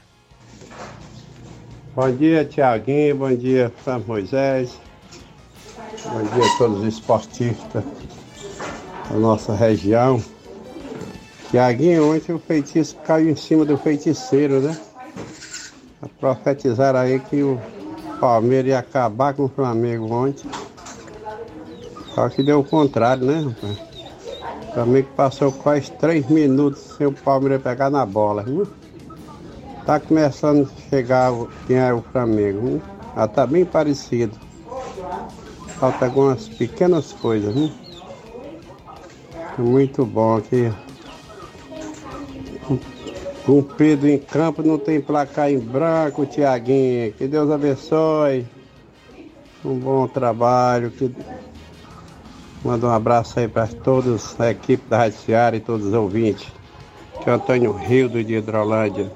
Bom 1.94 2.10
dia, 2.10 2.44
Tiaguinho. 2.44 3.14
Bom 3.14 3.36
dia, 3.36 3.72
Flávio 3.84 4.08
Moisés. 4.08 4.76
Bom 6.04 6.22
dia 6.22 6.44
a 6.44 6.58
todos 6.58 6.80
os 6.80 6.94
esportistas 6.94 7.84
da 9.08 9.16
nossa 9.16 9.54
região. 9.54 10.20
Tiaguinho, 11.54 12.12
ontem 12.12 12.32
o 12.32 12.38
feitiço 12.40 12.96
caiu 13.06 13.30
em 13.30 13.36
cima 13.36 13.64
do 13.64 13.78
feiticeiro, 13.78 14.60
né? 14.60 14.76
A 16.02 16.08
profetizar 16.08 16.96
aí 16.96 17.20
que 17.20 17.44
o 17.44 17.60
Palmeiras 18.18 18.70
ia 18.70 18.80
acabar 18.80 19.34
com 19.34 19.44
o 19.44 19.48
Flamengo 19.48 20.12
ontem. 20.12 20.50
Só 22.12 22.28
que 22.28 22.42
deu 22.42 22.58
o 22.58 22.64
contrário, 22.64 23.24
né, 23.24 23.38
rapaz? 23.38 23.78
O 24.68 24.74
Flamengo 24.74 25.08
passou 25.14 25.52
quase 25.52 25.92
três 25.92 26.28
minutos 26.28 26.96
sem 26.98 27.06
o 27.06 27.12
Palmeiras 27.12 27.62
pegar 27.62 27.88
na 27.88 28.04
bola, 28.04 28.42
viu? 28.42 28.66
Tá 29.86 30.00
começando 30.00 30.68
a 30.68 30.90
chegar 30.90 31.30
quem 31.68 31.76
é 31.76 31.94
o 31.94 32.02
Flamengo, 32.02 32.60
viu? 32.62 32.82
Tá 33.32 33.46
bem 33.46 33.64
parecido. 33.64 34.36
Falta 35.78 36.06
algumas 36.06 36.48
pequenas 36.48 37.12
coisas? 37.12 37.54
Muito 39.56 40.04
bom 40.04 40.38
aqui 40.38 40.72
Cumprido 43.44 44.08
em 44.08 44.18
campo, 44.18 44.62
não 44.62 44.78
tem 44.78 45.00
placar 45.00 45.50
em 45.50 45.58
branco, 45.58 46.24
Tiaguinho. 46.24 47.12
Que 47.12 47.26
Deus 47.28 47.50
abençoe. 47.50 48.46
Um 49.62 49.78
bom 49.78 50.08
trabalho. 50.08 50.90
Que... 50.90 51.14
Manda 52.64 52.86
um 52.86 52.90
abraço 52.90 53.38
aí 53.38 53.46
para 53.46 53.66
todos, 53.66 54.40
a 54.40 54.50
equipe 54.50 54.88
da 54.88 54.96
Rádio 54.96 55.18
Seara 55.18 55.56
e 55.56 55.60
todos 55.60 55.88
os 55.88 55.92
ouvintes. 55.92 56.46
Que 57.22 57.28
é 57.28 57.34
Antônio 57.34 57.72
Rildo 57.72 58.24
de 58.24 58.34
Hidrolândia. 58.34 59.12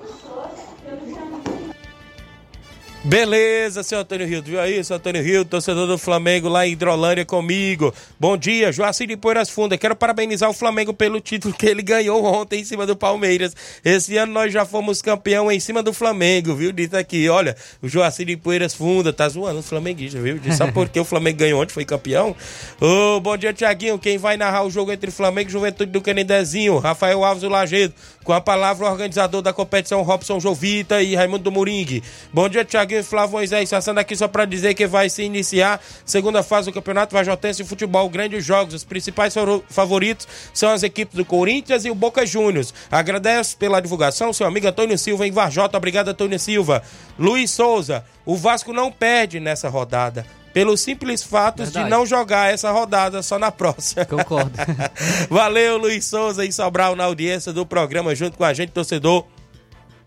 Beleza, 3.09 3.83
seu 3.83 4.01
Antônio 4.01 4.27
Rio. 4.27 4.43
Viu 4.43 4.61
aí, 4.61 4.85
seu 4.85 4.97
Antônio 4.97 5.23
Rio, 5.23 5.43
torcedor 5.43 5.87
do 5.87 5.97
Flamengo 5.97 6.47
lá 6.47 6.67
em 6.67 6.73
Hidrolândia 6.73 7.25
comigo. 7.25 7.91
Bom 8.21 8.37
dia, 8.37 8.71
Joacir 8.71 9.07
de 9.07 9.17
Poeiras 9.17 9.49
Fundas. 9.49 9.79
Quero 9.79 9.97
parabenizar 9.97 10.51
o 10.51 10.53
Flamengo 10.53 10.93
pelo 10.93 11.19
título 11.19 11.55
que 11.55 11.65
ele 11.65 11.81
ganhou 11.81 12.23
ontem 12.23 12.61
em 12.61 12.65
cima 12.67 12.85
do 12.85 12.95
Palmeiras. 12.95 13.57
Esse 13.83 14.19
ano 14.19 14.35
nós 14.35 14.53
já 14.53 14.67
fomos 14.67 15.01
campeão 15.01 15.51
em 15.51 15.59
cima 15.59 15.83
do 15.83 15.91
Flamengo, 15.95 16.55
viu? 16.55 16.71
Diz 16.71 16.93
aqui, 16.93 17.31
olha, 17.31 17.57
o 17.81 17.89
Joacir 17.89 18.27
de 18.27 18.37
Poeiras 18.37 18.75
Fundas 18.75 19.17
tá 19.17 19.27
zoando 19.27 19.61
os 19.61 19.67
flamenguistas, 19.67 20.23
viu? 20.23 20.39
Diz, 20.39 20.59
só 20.59 20.71
porque 20.71 21.01
o 21.01 21.05
Flamengo 21.05 21.39
ganhou 21.39 21.63
ontem, 21.63 21.73
foi 21.73 21.87
campeão. 21.87 22.37
Ô, 22.79 23.21
bom 23.21 23.39
dia, 23.39 23.55
Tiaguinho. 23.55 23.99
Quem 23.99 24.19
vai 24.19 24.37
narrar 24.37 24.65
o 24.65 24.71
jogo 24.71 24.93
entre 24.93 25.11
Flamengo 25.11 25.49
e 25.49 25.53
Juventude 25.53 25.91
do 25.91 26.03
Canidezinho? 26.03 26.77
Rafael 26.77 27.25
Alves 27.25 27.41
do 27.41 27.49
Lagedo. 27.49 27.95
Com 28.23 28.35
a 28.35 28.41
palavra, 28.43 28.87
o 28.87 28.91
organizador 28.91 29.41
da 29.41 29.55
competição, 29.55 30.03
Robson 30.03 30.39
Jovita 30.39 31.03
e 31.03 31.15
Raimundo 31.15 31.45
do 31.45 31.51
Moringue. 31.51 32.03
Bom 32.31 32.47
dia, 32.47 32.67
Tiaguinho 32.67 32.98
Flávio 33.03 33.33
Moisés, 33.33 33.71
passando 33.71 33.99
aqui 33.99 34.17
só 34.17 34.29
para 34.29 34.45
dizer 34.45 34.75
que 34.75 34.87
vai 34.87 35.09
se 35.09 35.23
iniciar 35.23 35.81
segunda 36.05 36.43
fase 36.43 36.71
do 36.71 36.75
Campeonato 36.75 37.15
Vajotense 37.15 37.63
de 37.63 37.69
Futebol. 37.69 38.09
Grandes 38.09 38.45
jogos. 38.45 38.75
Os 38.75 38.85
principais 38.85 39.35
favoritos 39.69 40.27
são 40.53 40.71
as 40.71 40.83
equipes 40.83 41.17
do 41.17 41.25
Corinthians 41.25 41.85
e 41.85 41.91
o 41.91 41.95
Boca 41.95 42.25
Juniors. 42.25 42.73
Agradeço 42.91 43.57
pela 43.57 43.81
divulgação, 43.81 44.33
seu 44.33 44.47
amigo 44.47 44.67
Antônio 44.69 44.99
Silva 44.99 45.27
em 45.27 45.31
Varjota. 45.31 45.77
Obrigado, 45.77 46.09
Antônio 46.09 46.39
Silva. 46.39 46.83
Luiz 47.19 47.51
Souza, 47.51 48.05
o 48.25 48.37
Vasco 48.37 48.73
não 48.73 48.91
perde 48.91 49.41
nessa 49.41 49.69
rodada 49.69 50.25
pelo 50.53 50.77
simples 50.77 51.23
fato 51.23 51.63
Verdade. 51.63 51.85
de 51.85 51.91
não 51.91 52.05
jogar 52.05 52.53
essa 52.53 52.71
rodada 52.71 53.23
só 53.23 53.39
na 53.39 53.53
próxima. 53.53 54.05
Concordo. 54.05 54.53
Valeu, 55.31 55.77
Luiz 55.79 56.05
Souza 56.07 56.45
e 56.45 56.53
Sobral 56.53 56.97
na 56.97 57.05
audiência 57.05 57.53
do 57.53 57.65
programa, 57.65 58.15
junto 58.15 58.37
com 58.37 58.45
a 58.45 58.53
gente, 58.53 58.71
torcedor 58.71 59.25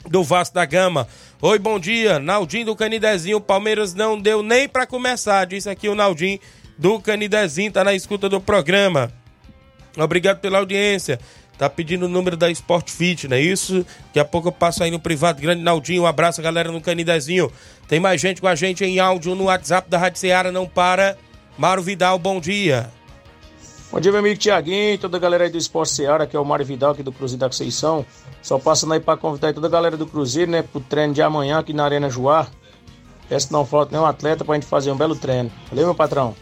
do 0.09 0.23
Vasco 0.23 0.55
da 0.55 0.65
Gama. 0.65 1.07
Oi, 1.43 1.57
bom 1.57 1.79
dia. 1.79 2.19
Naldinho 2.19 2.67
do 2.67 2.75
Canidezinho, 2.75 3.41
Palmeiras 3.41 3.95
não 3.95 4.21
deu 4.21 4.43
nem 4.43 4.69
para 4.69 4.85
começar, 4.85 5.43
disse 5.45 5.67
aqui 5.67 5.89
o 5.89 5.95
Naldinho 5.95 6.39
do 6.77 6.99
Canidezinho, 6.99 7.71
tá 7.71 7.83
na 7.83 7.95
escuta 7.95 8.29
do 8.29 8.39
programa. 8.39 9.11
Obrigado 9.97 10.39
pela 10.39 10.59
audiência. 10.59 11.19
Tá 11.57 11.67
pedindo 11.67 12.05
o 12.05 12.09
número 12.09 12.37
da 12.37 12.51
Sport 12.51 12.91
Fit, 12.91 13.27
não 13.27 13.37
é 13.37 13.41
isso? 13.41 13.83
Daqui 14.05 14.19
a 14.19 14.25
pouco 14.25 14.49
eu 14.49 14.51
passo 14.51 14.83
aí 14.83 14.91
no 14.91 14.99
privado. 14.99 15.41
Grande 15.41 15.63
Naldinho, 15.63 16.03
um 16.03 16.05
abraço, 16.05 16.43
galera, 16.43 16.71
no 16.71 16.79
Canidezinho. 16.79 17.51
Tem 17.87 17.99
mais 17.99 18.21
gente 18.21 18.39
com 18.39 18.47
a 18.47 18.53
gente 18.53 18.85
em 18.85 18.99
áudio 18.99 19.33
no 19.33 19.45
WhatsApp 19.45 19.89
da 19.89 19.97
Rádio 19.97 20.19
Ceará, 20.19 20.51
não 20.51 20.67
para. 20.67 21.17
Mário 21.57 21.81
Vidal, 21.81 22.19
bom 22.19 22.39
dia. 22.39 22.91
Bom 23.91 23.99
dia, 23.99 24.09
meu 24.09 24.19
amigo 24.19 24.39
Tiaguinho, 24.39 24.97
toda 24.97 25.17
a 25.17 25.19
galera 25.19 25.43
aí 25.43 25.49
do 25.49 25.57
Esporte 25.57 25.91
Seara, 25.91 26.25
que 26.25 26.33
é 26.33 26.39
o 26.39 26.45
Mário 26.45 26.65
Vidal 26.65 26.91
aqui 26.91 27.03
do 27.03 27.11
Cruzeiro 27.11 27.41
da 27.41 27.47
Conceição. 27.47 28.05
Só 28.41 28.57
passando 28.57 28.93
aí 28.93 29.01
para 29.01 29.17
convidar 29.17 29.53
toda 29.53 29.67
a 29.67 29.69
galera 29.69 29.97
do 29.97 30.07
Cruzeiro, 30.07 30.49
né, 30.49 30.61
pro 30.61 30.79
treino 30.79 31.13
de 31.13 31.21
amanhã 31.21 31.59
aqui 31.59 31.73
na 31.73 31.83
Arena 31.83 32.09
Joá. 32.09 32.47
Peço 33.27 33.47
que 33.47 33.53
não 33.53 33.65
falta 33.65 33.91
nenhum 33.91 34.05
atleta 34.05 34.45
pra 34.45 34.55
gente 34.55 34.65
fazer 34.65 34.91
um 34.91 34.95
belo 34.95 35.13
treino. 35.13 35.51
Valeu, 35.69 35.87
meu 35.87 35.93
patrão? 35.93 36.33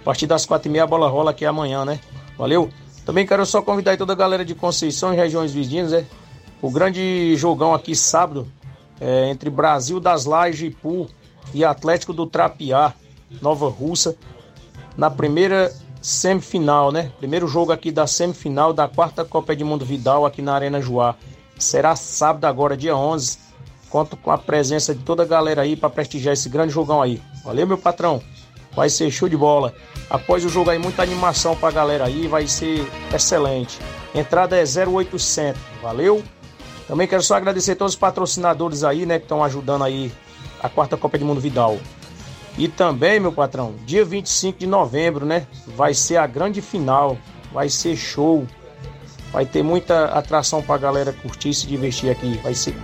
A 0.00 0.04
partir 0.04 0.28
das 0.28 0.46
quatro 0.46 0.68
e 0.68 0.70
meia 0.70 0.84
a 0.84 0.86
bola 0.86 1.08
rola 1.08 1.32
aqui 1.32 1.44
amanhã, 1.44 1.84
né? 1.84 1.98
Valeu? 2.38 2.70
Também 3.04 3.26
quero 3.26 3.44
só 3.44 3.60
convidar 3.60 3.96
toda 3.96 4.12
a 4.12 4.16
galera 4.16 4.44
de 4.44 4.54
Conceição 4.54 5.12
e 5.12 5.16
regiões 5.16 5.52
vizinhas, 5.52 5.90
né? 5.90 6.06
O 6.60 6.70
grande 6.70 7.34
jogão 7.34 7.74
aqui 7.74 7.96
sábado, 7.96 8.46
é, 9.00 9.28
entre 9.28 9.50
Brasil 9.50 9.98
das 9.98 10.24
Lajes, 10.24 10.70
Ipu 10.70 11.08
e 11.52 11.64
Atlético 11.64 12.12
do 12.12 12.26
Trapiá, 12.26 12.94
Nova 13.40 13.68
Russa, 13.68 14.14
na 14.96 15.10
primeira 15.10 15.72
semifinal, 16.02 16.90
né? 16.90 17.12
Primeiro 17.18 17.46
jogo 17.46 17.70
aqui 17.70 17.92
da 17.92 18.06
semifinal 18.08 18.72
da 18.72 18.88
quarta 18.88 19.24
Copa 19.24 19.52
Edmundo 19.52 19.84
Vidal 19.84 20.26
aqui 20.26 20.42
na 20.42 20.52
Arena 20.52 20.80
Joá. 20.80 21.14
Será 21.56 21.94
sábado 21.94 22.44
agora, 22.44 22.76
dia 22.76 22.96
11. 22.96 23.38
Conto 23.88 24.16
com 24.16 24.32
a 24.32 24.38
presença 24.38 24.94
de 24.94 25.02
toda 25.04 25.22
a 25.22 25.26
galera 25.26 25.62
aí 25.62 25.76
para 25.76 25.88
prestigiar 25.88 26.32
esse 26.32 26.48
grande 26.48 26.72
jogão 26.72 27.00
aí. 27.00 27.22
Valeu, 27.44 27.66
meu 27.66 27.78
patrão. 27.78 28.20
Vai 28.74 28.88
ser 28.88 29.10
show 29.10 29.28
de 29.28 29.36
bola. 29.36 29.72
Após 30.10 30.44
o 30.44 30.48
jogo 30.48 30.70
aí, 30.70 30.78
muita 30.78 31.02
animação 31.02 31.54
pra 31.54 31.70
galera 31.70 32.06
aí, 32.06 32.26
vai 32.26 32.46
ser 32.48 32.84
excelente. 33.14 33.78
Entrada 34.14 34.56
é 34.56 34.64
0800. 34.64 35.60
Valeu? 35.80 36.22
Também 36.88 37.06
quero 37.06 37.22
só 37.22 37.36
agradecer 37.36 37.72
a 37.72 37.76
todos 37.76 37.92
os 37.92 37.98
patrocinadores 37.98 38.82
aí, 38.82 39.06
né, 39.06 39.18
que 39.18 39.24
estão 39.24 39.44
ajudando 39.44 39.84
aí 39.84 40.12
a 40.60 40.68
quarta 40.68 40.96
Copa 40.96 41.16
Edmundo 41.16 41.40
Vidal. 41.40 41.78
E 42.58 42.68
também, 42.68 43.18
meu 43.18 43.32
patrão, 43.32 43.74
dia 43.86 44.04
25 44.04 44.58
de 44.58 44.66
novembro, 44.66 45.24
né? 45.24 45.46
Vai 45.76 45.94
ser 45.94 46.18
a 46.18 46.26
grande 46.26 46.60
final. 46.60 47.16
Vai 47.52 47.68
ser 47.68 47.96
show. 47.96 48.46
Vai 49.32 49.46
ter 49.46 49.62
muita 49.62 50.06
atração 50.06 50.62
pra 50.62 50.76
galera 50.76 51.12
curtir 51.12 51.50
e 51.50 51.54
se 51.54 51.66
divertir 51.66 52.10
aqui. 52.10 52.38
Vai 52.42 52.54
ser. 52.54 52.74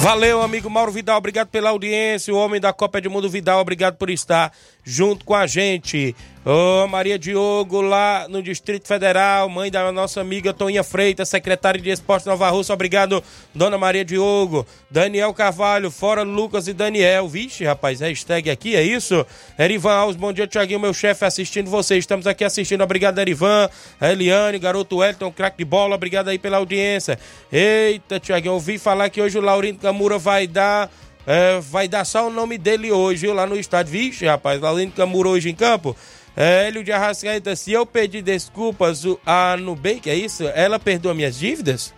Valeu, 0.00 0.40
amigo 0.40 0.70
Mauro 0.70 0.92
Vidal, 0.92 1.18
obrigado 1.18 1.48
pela 1.48 1.70
audiência. 1.70 2.32
O 2.32 2.38
homem 2.38 2.60
da 2.60 2.72
Copa 2.72 3.00
de 3.00 3.08
Mundo 3.08 3.28
Vidal, 3.28 3.60
obrigado 3.60 3.96
por 3.96 4.08
estar 4.08 4.52
junto 4.84 5.24
com 5.24 5.34
a 5.34 5.46
gente. 5.46 6.14
Ô, 6.46 6.86
Maria 6.86 7.18
Diogo, 7.18 7.82
lá 7.82 8.26
no 8.26 8.42
Distrito 8.42 8.88
Federal, 8.88 9.50
mãe 9.50 9.70
da 9.70 9.92
nossa 9.92 10.18
amiga 10.18 10.54
Toninha 10.54 10.82
Freitas, 10.82 11.28
secretária 11.28 11.78
de 11.78 11.90
Esporte 11.90 12.26
Nova 12.26 12.48
Rússia. 12.48 12.72
Obrigado, 12.72 13.22
dona 13.54 13.76
Maria 13.76 14.02
Diogo. 14.02 14.66
Daniel 14.90 15.34
Carvalho, 15.34 15.90
fora 15.90 16.22
Lucas 16.22 16.66
e 16.66 16.72
Daniel. 16.72 17.28
Vixe, 17.28 17.64
rapaz, 17.64 18.00
hashtag 18.00 18.48
aqui, 18.48 18.74
é 18.74 18.82
isso? 18.82 19.26
Erivan 19.58 19.92
Alves, 19.92 20.16
bom 20.16 20.32
dia, 20.32 20.46
Tiaguinho, 20.46 20.80
meu 20.80 20.94
chefe, 20.94 21.22
assistindo 21.26 21.68
vocês. 21.68 21.98
Estamos 21.98 22.26
aqui 22.26 22.42
assistindo. 22.42 22.82
Obrigado, 22.82 23.18
Erivan. 23.18 23.68
Eliane, 24.00 24.58
garoto 24.58 25.04
Elton, 25.04 25.30
craque 25.30 25.58
de 25.58 25.66
bola. 25.66 25.96
Obrigado 25.96 26.28
aí 26.28 26.38
pela 26.38 26.56
audiência. 26.56 27.18
Eita, 27.52 28.18
Tiaguinho, 28.18 28.54
ouvi 28.54 28.78
falar 28.78 29.10
que 29.10 29.20
hoje 29.20 29.36
o 29.36 29.42
Laurindo 29.42 29.78
Camura 29.88 30.18
vai 30.18 30.46
dar 30.46 30.90
é, 31.26 31.60
vai 31.60 31.88
dar 31.88 32.04
só 32.04 32.26
o 32.26 32.30
nome 32.30 32.58
dele 32.58 32.92
hoje, 32.92 33.22
viu, 33.22 33.34
lá 33.34 33.46
no 33.46 33.58
estádio. 33.58 33.92
Vixe, 33.92 34.26
rapaz, 34.26 34.60
Laurindo 34.60 34.92
Camuro 34.92 35.30
hoje 35.30 35.48
em 35.48 35.54
campo. 35.54 35.96
É, 36.36 36.68
Hélio 36.68 36.84
de 36.84 36.92
Arrascaeta, 36.92 37.56
se 37.56 37.72
eu 37.72 37.84
pedir 37.84 38.22
desculpas 38.22 39.02
a 39.26 39.56
Nubank, 39.56 40.08
é 40.08 40.14
isso? 40.14 40.44
Ela 40.54 40.78
perdoa 40.78 41.14
minhas 41.14 41.38
dívidas? 41.38 41.94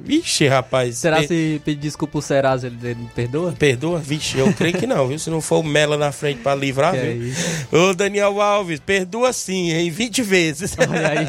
Vixe, 0.00 0.46
rapaz. 0.46 0.96
Será 0.96 1.18
per... 1.18 1.28
se 1.28 1.60
pedir 1.64 1.80
desculpa 1.80 2.18
o 2.18 2.22
Serasa, 2.22 2.66
ele, 2.66 2.96
perdoa? 3.14 3.52
Perdoa? 3.52 3.98
Vixe, 3.98 4.38
eu 4.38 4.52
creio 4.52 4.78
que 4.78 4.86
não, 4.86 5.08
viu? 5.08 5.18
Se 5.18 5.28
não 5.30 5.40
for 5.40 5.58
o 5.58 5.62
Mela 5.62 5.96
na 5.96 6.12
frente 6.12 6.40
pra 6.40 6.54
livrar, 6.54 6.92
que 6.92 7.00
viu? 7.00 7.34
É 7.72 7.76
Ô, 7.76 7.94
Daniel 7.94 8.40
Alves, 8.40 8.80
perdoa 8.80 9.32
sim, 9.32 9.70
em 9.72 9.90
20 9.90 10.22
vezes. 10.22 10.76
Olha 10.78 11.08
aí. 11.08 11.26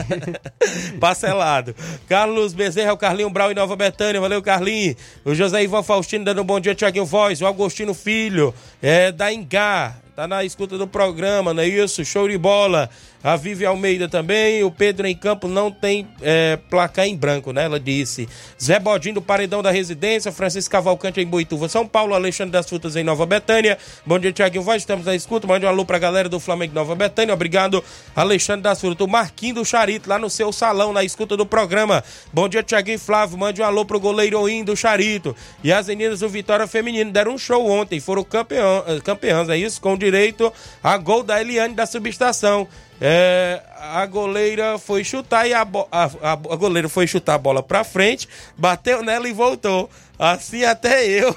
Parcelado. 1.00 1.76
Carlos 2.08 2.54
Bezerra, 2.54 2.94
o 2.94 2.98
Carlinho 2.98 3.30
Brau 3.30 3.52
em 3.52 3.56
Nova 3.56 3.76
Betânia. 3.76 4.22
Valeu, 4.22 4.42
Carlinho. 4.42 4.96
O 5.26 5.34
José 5.34 5.64
Ivan 5.64 5.84
Faustino 5.84 6.26
dando 6.26 6.42
um 6.42 6.46
bom 6.46 6.60
dia, 6.60 6.76
Tiaguinho 6.76 7.06
Voz. 7.06 7.42
O 7.42 7.48
Agostino 7.48 7.94
Filho, 7.94 8.54
é, 8.82 9.12
da 9.12 9.34
Ingá. 9.34 9.96
Tá 10.20 10.28
na 10.28 10.44
escuta 10.44 10.78
do 10.78 10.86
programa, 10.86 11.54
não 11.54 11.64
é 11.64 11.68
isso? 11.70 12.04
Show 12.04 12.28
de 12.28 12.38
bola. 12.38 12.90
A 13.24 13.38
Vivi 13.38 13.66
Almeida 13.66 14.08
também. 14.08 14.64
O 14.66 14.72
Pedro 14.72 15.08
em 15.08 15.16
campo 15.16 15.48
não 15.48 15.72
tem 15.72 16.08
é, 16.22 16.58
placar 16.70 17.06
em 17.06 17.16
branco, 17.16 17.54
né? 17.54 17.64
Ela 17.64 17.80
disse. 17.80 18.28
Zé 18.62 18.80
Bodinho 18.80 19.16
do 19.16 19.22
Paredão 19.22 19.62
da 19.62 19.72
Residência. 19.72 20.32
Francisco 20.32 20.72
Cavalcante 20.72 21.22
em 21.22 21.26
Boituva, 21.26 21.70
São 21.70 21.88
Paulo. 21.88 22.14
Alexandre 22.14 22.52
das 22.52 22.68
Frutas 22.68 22.98
em 22.98 23.04
Nova 23.04 23.26
Betânia. 23.26 23.78
Bom 24.06 24.20
dia, 24.20 24.32
Tiaguinho 24.34 24.64
Voz. 24.64 24.82
Estamos 24.82 25.06
na 25.06 25.16
escuta. 25.16 25.48
Mande 25.48 25.66
um 25.66 25.70
alô 25.70 25.86
pra 25.86 25.98
galera 25.98 26.28
do 26.28 26.40
Flamengo 26.40 26.74
Nova 26.74 26.96
Betânia. 26.96 27.34
Obrigado, 27.34 27.82
Alexandre 28.14 28.64
das 28.64 28.80
Frutas. 28.80 29.06
O 29.06 29.10
Marquinho 29.10 29.56
do 29.56 29.66
Charito, 29.66 30.10
lá 30.10 30.20
no 30.20 30.30
seu 30.30 30.52
salão, 30.52 30.92
na 30.92 31.04
escuta 31.04 31.36
do 31.36 31.46
programa. 31.46 32.04
Bom 32.32 32.48
dia, 32.48 32.64
Tiaguinho 32.64 33.00
Flávio. 33.00 33.38
Mande 33.38 33.62
um 33.62 33.66
alô 33.66 33.86
pro 33.86 34.00
goleiro 34.00 34.40
Oim 34.42 34.66
do 34.66 34.76
Charito. 34.76 35.36
E 35.62 35.72
as 35.72 35.88
meninas 35.88 36.20
do 36.22 36.28
Vitória 36.28 36.68
Feminino 36.68 37.10
deram 37.10 37.34
um 37.34 37.38
show 37.38 37.70
ontem. 37.70 38.00
Foram 38.02 38.24
campeão, 38.24 38.84
campeãs, 39.04 39.48
é 39.50 39.58
isso? 39.58 39.82
Com 39.82 39.98
direito 40.10 40.52
a 40.84 40.98
gol 40.98 41.24
da 41.24 41.40
Eliane 41.40 41.76
da 41.76 41.86
subestação. 41.86 42.68
É, 43.02 43.62
a 43.78 44.06
goleira 44.06 44.78
foi 44.78 45.04
chutar 45.04 45.48
e 45.48 45.54
a, 45.54 45.62
a, 45.62 46.04
a, 46.06 46.32
a 46.32 46.56
goleira 46.56 46.90
foi 46.90 47.08
chutar 47.08 47.36
a 47.36 47.38
bola 47.38 47.64
pra 47.64 47.84
frente, 47.84 48.28
bateu 48.58 49.02
nela 49.02 49.30
e 49.30 49.34
voltou. 49.34 49.90
Assim 50.18 50.66
até 50.66 51.06
eu. 51.08 51.36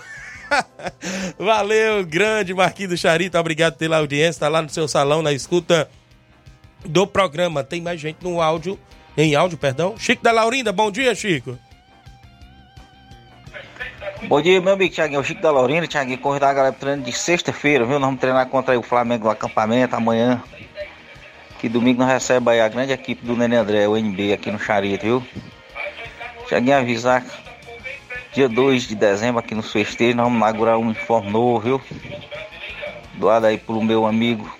Valeu, 1.38 2.04
grande 2.04 2.52
Marquinhos 2.52 2.90
do 2.90 2.96
Charito, 2.96 3.38
obrigado 3.38 3.76
pela 3.76 3.98
audiência, 3.98 4.40
tá 4.40 4.48
lá 4.48 4.60
no 4.60 4.68
seu 4.68 4.88
salão, 4.88 5.22
na 5.22 5.32
escuta 5.32 5.88
do 6.84 7.06
programa. 7.06 7.62
Tem 7.62 7.80
mais 7.80 8.00
gente 8.00 8.18
no 8.22 8.40
áudio, 8.40 8.78
em 9.16 9.34
áudio, 9.34 9.56
perdão. 9.56 9.96
Chico 9.96 10.22
da 10.22 10.32
Laurinda, 10.32 10.72
bom 10.72 10.90
dia, 10.90 11.14
Chico. 11.14 11.56
Bom 14.28 14.40
dia, 14.40 14.60
meu 14.60 14.72
amigo 14.72 14.94
Thiaguinho, 14.94 15.20
o 15.20 15.24
Chico 15.24 15.42
da 15.42 15.50
Laurinda, 15.50 15.86
Thiaguinho, 15.86 16.18
corrida 16.18 16.46
da 16.46 16.54
galera 16.54 16.74
treino 16.78 17.02
de 17.02 17.12
sexta-feira, 17.12 17.84
viu? 17.84 17.98
Nós 17.98 18.02
vamos 18.06 18.20
treinar 18.20 18.46
contra 18.46 18.78
o 18.78 18.82
Flamengo 18.82 19.24
no 19.24 19.30
acampamento 19.30 19.96
amanhã. 19.96 20.42
Que 21.58 21.68
domingo 21.68 22.00
nós 22.00 22.12
recebemos 22.12 22.52
aí 22.52 22.60
a 22.60 22.68
grande 22.68 22.92
equipe 22.92 23.24
do 23.26 23.36
Nenê 23.36 23.56
André, 23.56 23.86
o 23.88 23.96
NB, 23.96 24.32
aqui 24.32 24.50
no 24.50 24.58
Charito, 24.58 25.04
viu? 25.04 25.26
Tiaguinho 26.46 26.78
avisar 26.78 27.24
dia 28.32 28.48
2 28.48 28.88
de 28.88 28.94
dezembro 28.94 29.40
aqui 29.40 29.54
no 29.54 29.62
Festeiro 29.62 30.16
nós 30.16 30.24
vamos 30.24 30.38
inaugurar 30.38 30.78
um 30.78 30.86
uniforme 30.86 31.30
novo, 31.30 31.60
viu? 31.60 31.82
Doado 33.14 33.46
aí 33.46 33.58
pelo 33.58 33.82
meu 33.82 34.06
amigo 34.06 34.50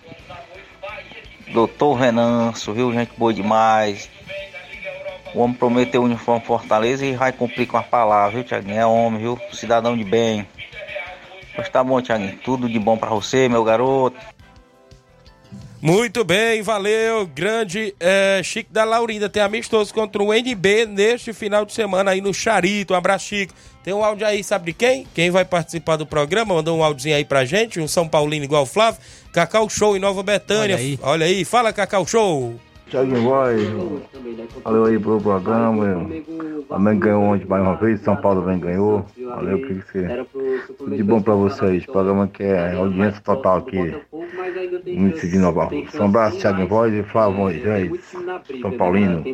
Doutor 1.53 1.99
Venâncio, 1.99 2.73
viu? 2.73 2.93
Gente 2.93 3.13
boa 3.17 3.33
demais. 3.33 4.11
O 5.35 5.41
homem 5.41 5.57
prometeu 5.57 6.03
o 6.03 6.05
uniforme 6.05 6.45
Fortaleza 6.45 7.05
e 7.07 7.15
vai 7.15 7.33
cumprir 7.33 7.67
com 7.67 7.77
a 7.77 7.83
palavra, 7.83 8.33
viu, 8.37 8.45
Tiaguinho? 8.45 8.79
É 8.79 8.87
homem, 8.87 9.21
viu? 9.21 9.41
Cidadão 9.53 9.97
de 9.97 10.05
bem. 10.05 10.47
Pois 11.55 11.69
tá 11.69 11.83
bom, 11.83 12.01
Tiaguinho. 12.03 12.39
Tudo 12.45 12.69
de 12.69 12.79
bom 12.79 12.97
pra 12.97 13.09
você, 13.11 13.49
meu 13.49 13.65
garoto. 13.65 14.17
Muito 15.81 16.23
bem, 16.23 16.63
valeu. 16.63 17.27
Grande 17.27 17.93
é, 17.99 18.41
Chico 18.45 18.73
da 18.73 18.85
Laurinda. 18.85 19.29
Tem 19.29 19.43
amistoso 19.43 19.93
contra 19.93 20.23
o 20.23 20.33
NB 20.33 20.87
neste 20.87 21.33
final 21.33 21.65
de 21.65 21.73
semana 21.73 22.13
aí 22.13 22.21
no 22.21 22.33
Charito. 22.33 22.95
Um 22.95 22.97
abraço, 22.97 23.27
Chico. 23.27 23.53
Tem 23.83 23.93
um 23.93 24.05
áudio 24.05 24.25
aí, 24.25 24.45
sabe 24.45 24.67
de 24.67 24.75
quem? 24.75 25.09
Quem 25.13 25.31
vai 25.31 25.45
participar 25.45 25.97
do 25.97 26.07
programa? 26.07 26.55
Mandou 26.55 26.79
um 26.79 26.85
áudiozinho 26.85 27.17
aí 27.17 27.25
pra 27.25 27.45
gente. 27.45 27.81
Um 27.81 27.89
São 27.89 28.07
Paulino 28.07 28.45
igual 28.45 28.63
o 28.63 28.67
Flávio. 28.67 29.01
Cacau 29.33 29.69
Show 29.69 29.97
em 29.97 30.01
Nova 30.01 30.23
Betânia. 30.23 30.77
Olha 30.77 30.85
aí, 30.85 30.99
Olha 31.03 31.27
aí. 31.27 31.45
fala 31.45 31.73
Cacau 31.73 32.07
Show. 32.07 32.61
Thiago 32.91 33.17
Voz, 33.23 33.61
valeu 34.63 34.85
aí 34.85 34.99
pelo 34.99 35.21
programa. 35.21 36.07
O 36.59 36.65
Flamengo 36.69 37.01
ganhou 37.01 37.23
ontem 37.23 37.47
mais 37.47 37.63
uma 37.63 37.77
vez, 37.77 38.01
São 38.01 38.17
Paulo 38.17 38.43
também 38.43 38.61
ganhou. 38.61 39.07
Valeu, 39.29 39.57
o 39.57 39.67
que 39.67 39.75
você. 39.75 40.27
Tudo 40.77 40.97
de 40.97 41.03
bom 41.03 41.23
pra 41.23 41.35
vocês. 41.35 41.87
Programa 41.87 42.29
que 42.29 42.43
é 42.43 42.75
audiência 42.75 43.21
total 43.23 43.59
aqui. 43.59 43.95
Muito 44.87 45.27
de 45.27 45.39
Nova 45.39 45.65
Rússia. 45.65 46.03
Um 46.03 46.07
abraço, 46.07 46.39
Thiago 46.39 46.67
Voz 46.67 46.93
e 46.93 47.03
Flávio 47.03 47.39
Moisés, 47.39 47.91
São 48.61 48.73
Paulino. 48.77 49.25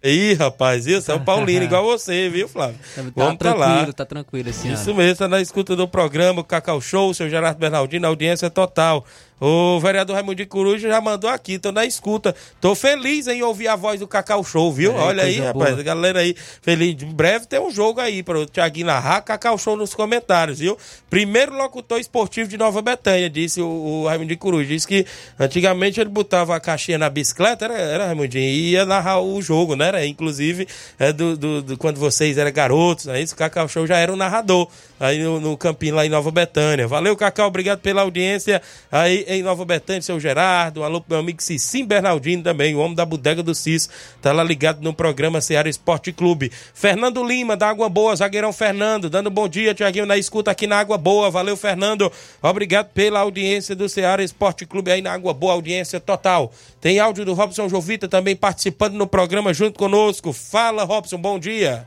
Ih, 0.00 0.34
rapaz, 0.34 0.86
isso 0.86 1.02
São 1.02 1.18
Paulino, 1.18 1.64
igual 1.64 1.82
você, 1.84 2.28
viu, 2.28 2.48
Flávio? 2.48 2.78
Tá 2.94 3.02
Vamos 3.16 3.36
pra 3.36 3.52
lá. 3.52 3.66
tranquilo, 3.66 3.92
tá 3.92 4.04
tranquilo 4.04 4.48
esse 4.48 4.70
Isso 4.72 4.94
mesmo, 4.94 5.16
tá 5.16 5.26
na 5.26 5.40
escuta 5.40 5.74
do 5.74 5.88
programa, 5.88 6.40
o 6.40 6.44
Cacau 6.44 6.80
Show, 6.80 7.10
o 7.10 7.14
seu 7.14 7.28
Gerardo 7.28 7.58
Bernardino, 7.58 8.06
audiência 8.06 8.48
total. 8.48 9.04
O 9.40 9.78
vereador 9.78 10.14
Raimundo 10.14 10.34
de 10.36 10.46
Coruja 10.46 10.88
já 10.88 11.00
mandou 11.00 11.30
aqui, 11.30 11.58
tô 11.58 11.70
na 11.70 11.86
escuta. 11.86 12.34
Tô 12.60 12.74
feliz 12.74 13.26
em 13.28 13.42
ouvir 13.42 13.68
a 13.68 13.76
voz 13.76 14.00
do 14.00 14.06
Cacau 14.08 14.42
Show, 14.42 14.72
viu? 14.72 14.92
É, 14.92 15.00
Olha 15.00 15.22
aí, 15.22 15.34
coisa 15.36 15.46
rapaz, 15.52 15.70
boa. 15.70 15.80
a 15.80 15.84
galera 15.84 16.18
aí, 16.20 16.34
feliz. 16.60 17.00
Em 17.02 17.06
breve 17.12 17.46
tem 17.46 17.60
um 17.60 17.70
jogo 17.70 18.00
aí 18.00 18.22
para 18.22 18.38
o 18.38 18.46
Thiaguinho 18.46 18.86
narrar, 18.86 19.20
Cacau 19.22 19.56
Show 19.56 19.76
nos 19.76 19.94
comentários, 19.94 20.58
viu? 20.58 20.76
Primeiro 21.08 21.54
locutor 21.56 22.00
esportivo 22.00 22.48
de 22.48 22.58
Nova 22.58 22.82
Betânia, 22.82 23.30
disse 23.30 23.60
o, 23.60 23.66
o 23.68 24.06
Raimundo 24.08 24.28
de 24.30 24.36
Coruja. 24.36 24.68
Disse 24.68 24.86
que 24.88 25.06
antigamente 25.38 26.00
ele 26.00 26.10
botava 26.10 26.56
a 26.56 26.60
caixinha 26.60 26.98
na 26.98 27.08
bicicleta, 27.08 27.64
era, 27.66 27.74
era 27.78 28.06
Raimundinho, 28.06 28.42
e 28.42 28.70
ia 28.70 28.84
narrar 28.84 29.20
o 29.20 29.40
jogo, 29.40 29.76
né? 29.76 29.86
Era, 29.88 30.04
inclusive, 30.06 30.66
é, 30.98 31.12
do, 31.12 31.36
do- 31.36 31.62
do- 31.62 31.78
quando 31.78 31.98
vocês 31.98 32.36
eram 32.38 32.50
garotos, 32.52 33.06
aí 33.08 33.24
o 33.24 33.36
Cacau 33.36 33.68
Show 33.68 33.86
já 33.86 33.96
era 33.98 34.12
um 34.12 34.16
narrador 34.16 34.68
aí 34.98 35.22
no, 35.22 35.40
no 35.40 35.56
campinho 35.56 35.94
lá 35.94 36.04
em 36.04 36.08
Nova 36.08 36.30
Betânia. 36.30 36.86
Valeu, 36.86 37.16
Cacau, 37.16 37.48
obrigado 37.48 37.80
pela 37.80 38.02
audiência 38.02 38.60
aí 38.90 39.24
em 39.28 39.42
Nova 39.42 39.64
Betânia, 39.64 40.02
seu 40.02 40.18
Gerardo. 40.18 40.82
Alô 40.82 41.00
pro 41.00 41.10
meu 41.10 41.20
amigo 41.20 41.42
Cicim 41.42 41.84
Bernardino 41.84 42.42
também, 42.42 42.74
o 42.74 42.78
homem 42.78 42.94
da 42.94 43.04
bodega 43.04 43.42
do 43.42 43.54
Cis, 43.54 43.88
tá 44.20 44.32
lá 44.32 44.42
ligado 44.42 44.82
no 44.82 44.92
programa 44.92 45.40
Ceará 45.40 45.68
Esporte 45.68 46.12
Clube. 46.12 46.50
Fernando 46.74 47.24
Lima, 47.24 47.56
da 47.56 47.68
Água 47.68 47.88
Boa, 47.88 48.14
zagueirão 48.16 48.52
Fernando, 48.52 49.08
dando 49.08 49.30
bom 49.30 49.48
dia, 49.48 49.74
Tiaguinho, 49.74 50.06
na 50.06 50.16
escuta 50.16 50.50
aqui 50.50 50.66
na 50.66 50.78
Água 50.78 50.98
Boa. 50.98 51.30
Valeu, 51.30 51.56
Fernando. 51.56 52.10
Obrigado 52.42 52.88
pela 52.92 53.20
audiência 53.20 53.74
do 53.74 53.88
Ceará 53.88 54.22
Esporte 54.22 54.66
Clube 54.66 54.90
aí 54.90 55.02
na 55.02 55.12
Água 55.12 55.32
Boa, 55.32 55.52
audiência 55.52 56.00
total. 56.00 56.52
Tem 56.80 56.98
áudio 56.98 57.24
do 57.24 57.34
Robson 57.34 57.68
Jovita 57.68 58.08
também 58.08 58.36
participando 58.36 58.94
no 58.94 59.06
programa 59.06 59.52
junto 59.52 59.78
conosco. 59.78 60.32
Fala, 60.32 60.84
Robson, 60.84 61.18
bom 61.18 61.38
dia. 61.38 61.86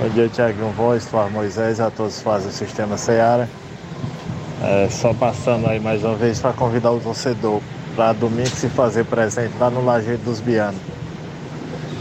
Bom 0.00 0.08
dia, 0.08 0.30
Tiaguinho 0.30 0.70
Voz, 0.70 1.04
Flávio 1.04 1.32
Moisés, 1.32 1.78
a 1.78 1.90
todos 1.90 2.16
que 2.16 2.22
fazem 2.22 2.48
o 2.48 2.52
Sistema 2.52 2.96
Seara. 2.96 3.46
É, 4.62 4.88
só 4.90 5.12
passando 5.12 5.68
aí 5.68 5.78
mais 5.78 6.02
uma 6.02 6.14
vez 6.14 6.40
para 6.40 6.54
convidar 6.54 6.90
o 6.90 6.98
torcedor 6.98 7.60
para 7.94 8.14
domingo 8.14 8.48
se 8.48 8.70
fazer 8.70 9.04
presente 9.04 9.52
lá 9.60 9.68
no 9.68 9.84
Lajeiro 9.84 10.22
dos 10.22 10.40
Bianos. 10.40 10.80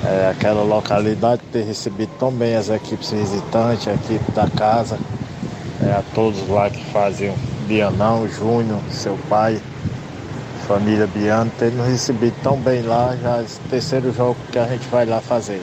É, 0.06 0.30
aquela 0.32 0.64
localidade 0.64 1.42
ter 1.52 1.66
recebido 1.66 2.10
tão 2.18 2.32
bem 2.32 2.56
as 2.56 2.70
equipes 2.70 3.12
visitantes, 3.12 3.90
a 3.90 3.94
equipe 3.96 4.32
da 4.32 4.48
casa, 4.48 4.98
é, 5.86 5.92
a 5.92 6.04
todos 6.16 6.48
lá 6.48 6.70
que 6.70 6.82
fazem 6.94 7.32
o 7.32 7.36
Bianão, 7.68 8.26
Júnior, 8.30 8.80
seu 8.92 9.20
pai, 9.28 9.60
família 10.66 11.06
Biano, 11.06 11.52
ter 11.60 11.70
nos 11.74 11.86
recebido 11.86 12.36
tão 12.42 12.56
bem 12.56 12.82
lá, 12.82 13.14
já 13.22 13.40
é 13.40 13.44
esse 13.44 13.60
terceiro 13.70 14.14
jogo 14.14 14.38
que 14.54 14.58
a 14.58 14.68
gente 14.68 14.88
vai 14.88 15.06
lá 15.06 15.20
fazer. 15.20 15.62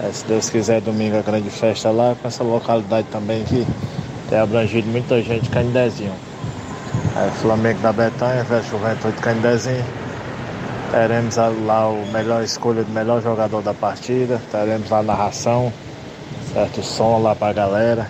É, 0.00 0.12
se 0.12 0.24
Deus 0.26 0.48
quiser, 0.48 0.80
domingo 0.80 1.16
a 1.16 1.22
grande 1.22 1.50
festa 1.50 1.90
lá, 1.90 2.14
com 2.20 2.28
essa 2.28 2.44
localidade 2.44 3.08
também 3.10 3.42
que 3.42 3.66
tem 4.28 4.38
abrangido 4.38 4.86
muita 4.86 5.20
gente, 5.20 5.50
Candezinho. 5.50 6.14
É, 7.16 7.30
Flamengo 7.40 7.80
da 7.80 7.92
Betanha, 7.92 8.44
versus 8.44 8.70
Juventude 8.70 9.16
de 9.16 9.22
Candezinho. 9.22 9.84
Teremos 10.92 11.36
lá 11.36 11.88
o 11.88 12.06
melhor 12.12 12.44
escolha 12.44 12.84
do 12.84 12.92
melhor 12.92 13.20
jogador 13.20 13.60
da 13.60 13.74
partida, 13.74 14.40
teremos 14.52 14.88
lá 14.88 15.00
a 15.00 15.02
narração, 15.02 15.72
certo 16.52 16.80
som 16.80 17.18
lá 17.18 17.34
pra 17.34 17.52
galera. 17.52 18.08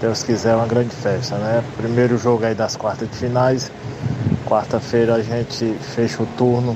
Deus 0.00 0.22
quiser, 0.22 0.54
uma 0.56 0.66
grande 0.66 0.94
festa, 0.94 1.36
né? 1.36 1.62
Primeiro 1.76 2.16
jogo 2.16 2.44
aí 2.46 2.54
das 2.54 2.74
quartas 2.74 3.10
de 3.10 3.16
finais. 3.16 3.70
Quarta-feira 4.46 5.16
a 5.16 5.22
gente 5.22 5.74
fecha 5.94 6.22
o 6.22 6.26
turno 6.38 6.74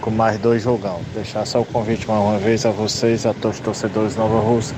com 0.00 0.10
mais 0.10 0.38
dois 0.38 0.62
jogão. 0.62 1.00
Deixar 1.14 1.44
só 1.44 1.60
o 1.60 1.64
convite 1.64 2.06
mais 2.06 2.20
uma 2.20 2.38
vez 2.38 2.64
a 2.64 2.70
vocês, 2.70 3.26
a 3.26 3.34
todos 3.34 3.58
os 3.58 3.64
torcedores 3.64 4.16
Nova 4.16 4.38
Rússia, 4.38 4.76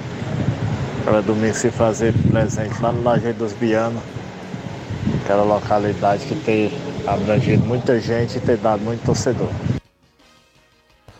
para 1.05 1.20
domingo 1.20 1.55
se 1.55 1.70
fazer 1.70 2.14
presente 2.30 2.80
lá 2.80 2.90
no 2.90 3.02
Lajeiro 3.02 3.38
dos 3.38 3.52
Bianos, 3.52 4.02
aquela 5.22 5.42
localidade 5.42 6.24
que 6.24 6.34
tem 6.34 6.72
abrangido 7.07 7.64
muita 7.64 8.00
gente 8.00 8.38
e 8.38 8.40
tem 8.40 8.57
dado 8.57 8.82
muito 8.82 9.05
torcedor. 9.05 9.50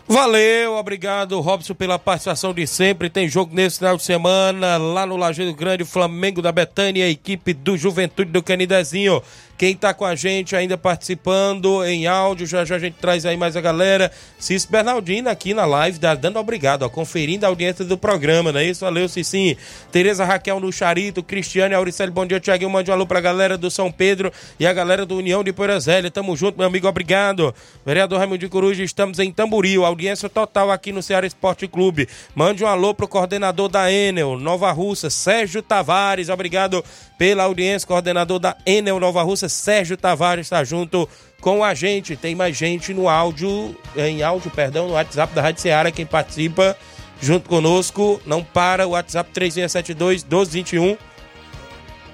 Valeu, 0.07 0.75
obrigado, 0.75 1.39
Robson, 1.41 1.73
pela 1.73 1.97
participação 1.97 2.53
de 2.53 2.67
sempre. 2.67 3.09
Tem 3.09 3.27
jogo 3.27 3.55
nesse 3.55 3.79
final 3.79 3.97
de 3.97 4.03
semana, 4.03 4.77
lá 4.77 5.03
no 5.03 5.17
Lajeiro 5.17 5.51
Grande, 5.55 5.83
Flamengo 5.83 6.43
da 6.43 6.51
Betânia, 6.51 7.09
equipe 7.09 7.53
do 7.53 7.75
Juventude 7.75 8.31
do 8.31 8.43
Canidezinho. 8.43 9.21
Quem 9.57 9.73
tá 9.73 9.93
com 9.93 10.03
a 10.03 10.15
gente 10.15 10.53
ainda 10.53 10.77
participando 10.77 11.83
em 11.85 12.07
áudio, 12.07 12.45
já 12.45 12.65
já 12.65 12.75
a 12.75 12.79
gente 12.79 12.95
traz 12.99 13.25
aí 13.25 13.37
mais 13.37 13.55
a 13.55 13.61
galera. 13.61 14.11
Cis 14.37 14.65
Bernardino 14.65 15.29
aqui 15.29 15.53
na 15.53 15.65
live, 15.65 15.97
dando 16.19 16.37
obrigado, 16.37 16.83
ó, 16.83 16.89
conferindo 16.89 17.45
a 17.45 17.49
audiência 17.49 17.85
do 17.85 17.97
programa, 17.97 18.51
não 18.51 18.59
é 18.59 18.65
isso? 18.65 18.83
Valeu, 18.83 19.07
Cicinho. 19.07 19.55
Tereza 19.93 20.25
Raquel 20.25 20.59
no 20.59 20.71
Charito, 20.73 21.23
Cristiane 21.23 21.73
Auricélio, 21.73 22.13
bom 22.13 22.25
dia, 22.25 22.39
Tiaguinho, 22.39 22.69
mande 22.69 22.91
um 22.91 22.93
alô 22.93 23.05
pra 23.05 23.21
galera 23.21 23.57
do 23.57 23.71
São 23.71 23.89
Pedro 23.89 24.29
e 24.59 24.67
a 24.67 24.73
galera 24.73 25.05
do 25.05 25.15
União 25.15 25.41
de 25.41 25.53
Poeirazélia. 25.53 26.11
Tamo 26.11 26.35
junto, 26.35 26.57
meu 26.57 26.67
amigo, 26.67 26.87
obrigado. 26.87 27.55
Vereador 27.85 28.19
Raimundo 28.19 28.39
de 28.39 28.49
Coruja, 28.49 28.83
estamos 28.83 29.19
em 29.19 29.31
Tamboril, 29.31 29.85
audiência 29.85 30.27
total 30.27 30.69
aqui 30.69 30.91
no 30.91 31.01
Ceará 31.01 31.25
Esporte 31.25 31.65
Clube. 31.65 32.09
Mande 32.35 32.61
um 32.61 32.67
alô 32.67 32.93
pro 32.93 33.07
coordenador 33.07 33.69
da 33.69 33.89
Enel, 33.89 34.37
Nova 34.37 34.69
Russa, 34.73 35.09
Sérgio 35.09 35.61
Tavares, 35.61 36.27
obrigado 36.27 36.83
pela 37.17 37.43
audiência, 37.43 37.87
coordenador 37.87 38.39
da 38.39 38.55
Enel 38.65 38.99
Nova 38.99 39.21
Russa, 39.23 39.47
Sérgio 39.49 39.97
Tavares 39.97 40.47
está 40.47 40.63
junto 40.63 41.07
com 41.41 41.63
a 41.63 41.73
gente. 41.73 42.15
Tem 42.15 42.35
mais 42.35 42.57
gente 42.57 42.93
no 42.93 43.07
áudio, 43.07 43.75
em 43.95 44.23
áudio, 44.23 44.51
perdão, 44.51 44.87
no 44.87 44.93
WhatsApp 44.93 45.33
da 45.33 45.41
Rádio 45.41 45.61
Ceará, 45.61 45.91
quem 45.91 46.05
participa 46.05 46.77
junto 47.21 47.47
conosco, 47.47 48.21
não 48.25 48.43
para, 48.43 48.85
o 48.87 48.91
WhatsApp 48.91 49.29
3672 49.33 50.23
1221. 50.23 50.97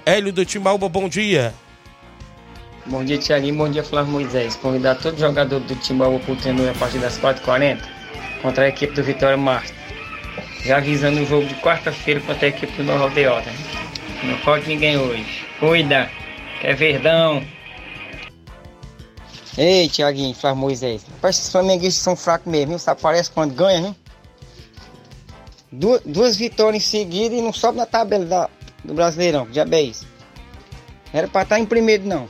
Hélio 0.04 0.32
do 0.32 0.44
Timbaúba, 0.44 0.88
bom 0.88 1.08
dia. 1.08 1.54
Bom 2.86 3.04
dia, 3.04 3.16
Tiaguinho. 3.16 3.54
Bom 3.54 3.70
dia, 3.70 3.84
Flávio 3.84 4.12
Moisés. 4.12 4.56
Convidar 4.56 4.96
todo 4.96 5.18
jogador 5.18 5.60
do 5.60 5.76
Timbaúba 5.76 6.18
para 6.24 6.32
o 6.32 6.36
treino 6.36 6.68
a 6.68 6.74
partir 6.74 6.98
das 6.98 7.18
4h40 7.18 7.78
contra 8.42 8.64
a 8.64 8.68
equipe 8.68 8.92
do 8.92 9.04
Vitória 9.04 9.36
Márcio. 9.36 9.74
Já 10.64 10.78
avisando 10.78 11.20
o 11.20 11.26
jogo 11.26 11.46
de 11.46 11.54
quarta-feira 11.56 12.20
contra 12.20 12.46
a 12.46 12.48
equipe 12.48 12.72
do 12.76 12.84
Nova 12.84 13.04
Aldeota. 13.04 13.50
Não 14.22 14.38
pode 14.38 14.68
ninguém 14.68 14.96
hoje. 14.96 15.44
Cuida, 15.58 16.10
que 16.60 16.66
é 16.66 16.74
verdão. 16.74 17.44
Ei, 19.58 19.88
Tiaguinho, 19.88 20.34
Flávio 20.34 20.60
Moisés. 20.60 21.04
Parece 21.20 21.40
que 21.40 21.46
os 21.46 21.52
flamenguistas 21.52 22.02
são 22.02 22.16
fracos 22.16 22.50
mesmo, 22.50 22.68
viu? 22.68 22.78
Sabe, 22.78 23.00
parece 23.00 23.30
quando 23.30 23.54
ganha, 23.54 23.82
viu? 23.82 23.96
Duas, 25.72 26.00
duas 26.04 26.36
vitórias 26.36 26.82
em 26.82 26.86
seguida 26.86 27.34
e 27.34 27.42
não 27.42 27.52
sobe 27.52 27.78
na 27.78 27.86
tabela 27.86 28.24
da, 28.24 28.50
do 28.84 28.94
Brasileirão. 28.94 29.48
Já 29.52 29.64
é 29.70 29.82
isso. 29.82 30.06
Era 31.12 31.28
pra 31.28 31.42
estar 31.42 31.58
em 31.58 31.66
primeiro, 31.66 32.04
não. 32.04 32.28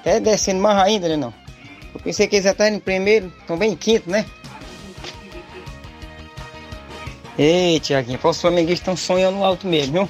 Até 0.00 0.18
descendo 0.18 0.60
mais 0.60 0.78
ainda, 0.78 1.08
né, 1.08 1.16
não? 1.16 1.34
Eu 1.94 2.00
pensei 2.00 2.26
que 2.26 2.36
eles 2.36 2.44
já 2.44 2.52
estavam 2.52 2.74
em 2.74 2.80
primeiro, 2.80 3.32
estão 3.40 3.56
bem 3.56 3.72
em 3.72 3.76
quinto, 3.76 4.10
né? 4.10 4.24
Ei, 7.38 7.78
Tiaguinho, 7.78 8.18
os 8.22 8.40
flamenguistas 8.40 8.80
estão 8.80 8.96
sonhando 8.96 9.42
alto 9.44 9.66
mesmo, 9.66 9.92
viu? 9.92 10.08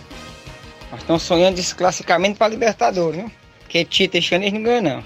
Mas 0.90 1.00
estão 1.00 1.18
sonhando 1.18 1.56
desclassificamento 1.56 2.38
para 2.38 2.48
Libertadores, 2.48 3.20
viu? 3.20 3.30
Porque 3.60 3.84
Tita 3.84 4.16
e 4.16 4.22
Xanes 4.22 4.52
não 4.52 4.62
ganham, 4.62 4.82
não. 4.82 5.04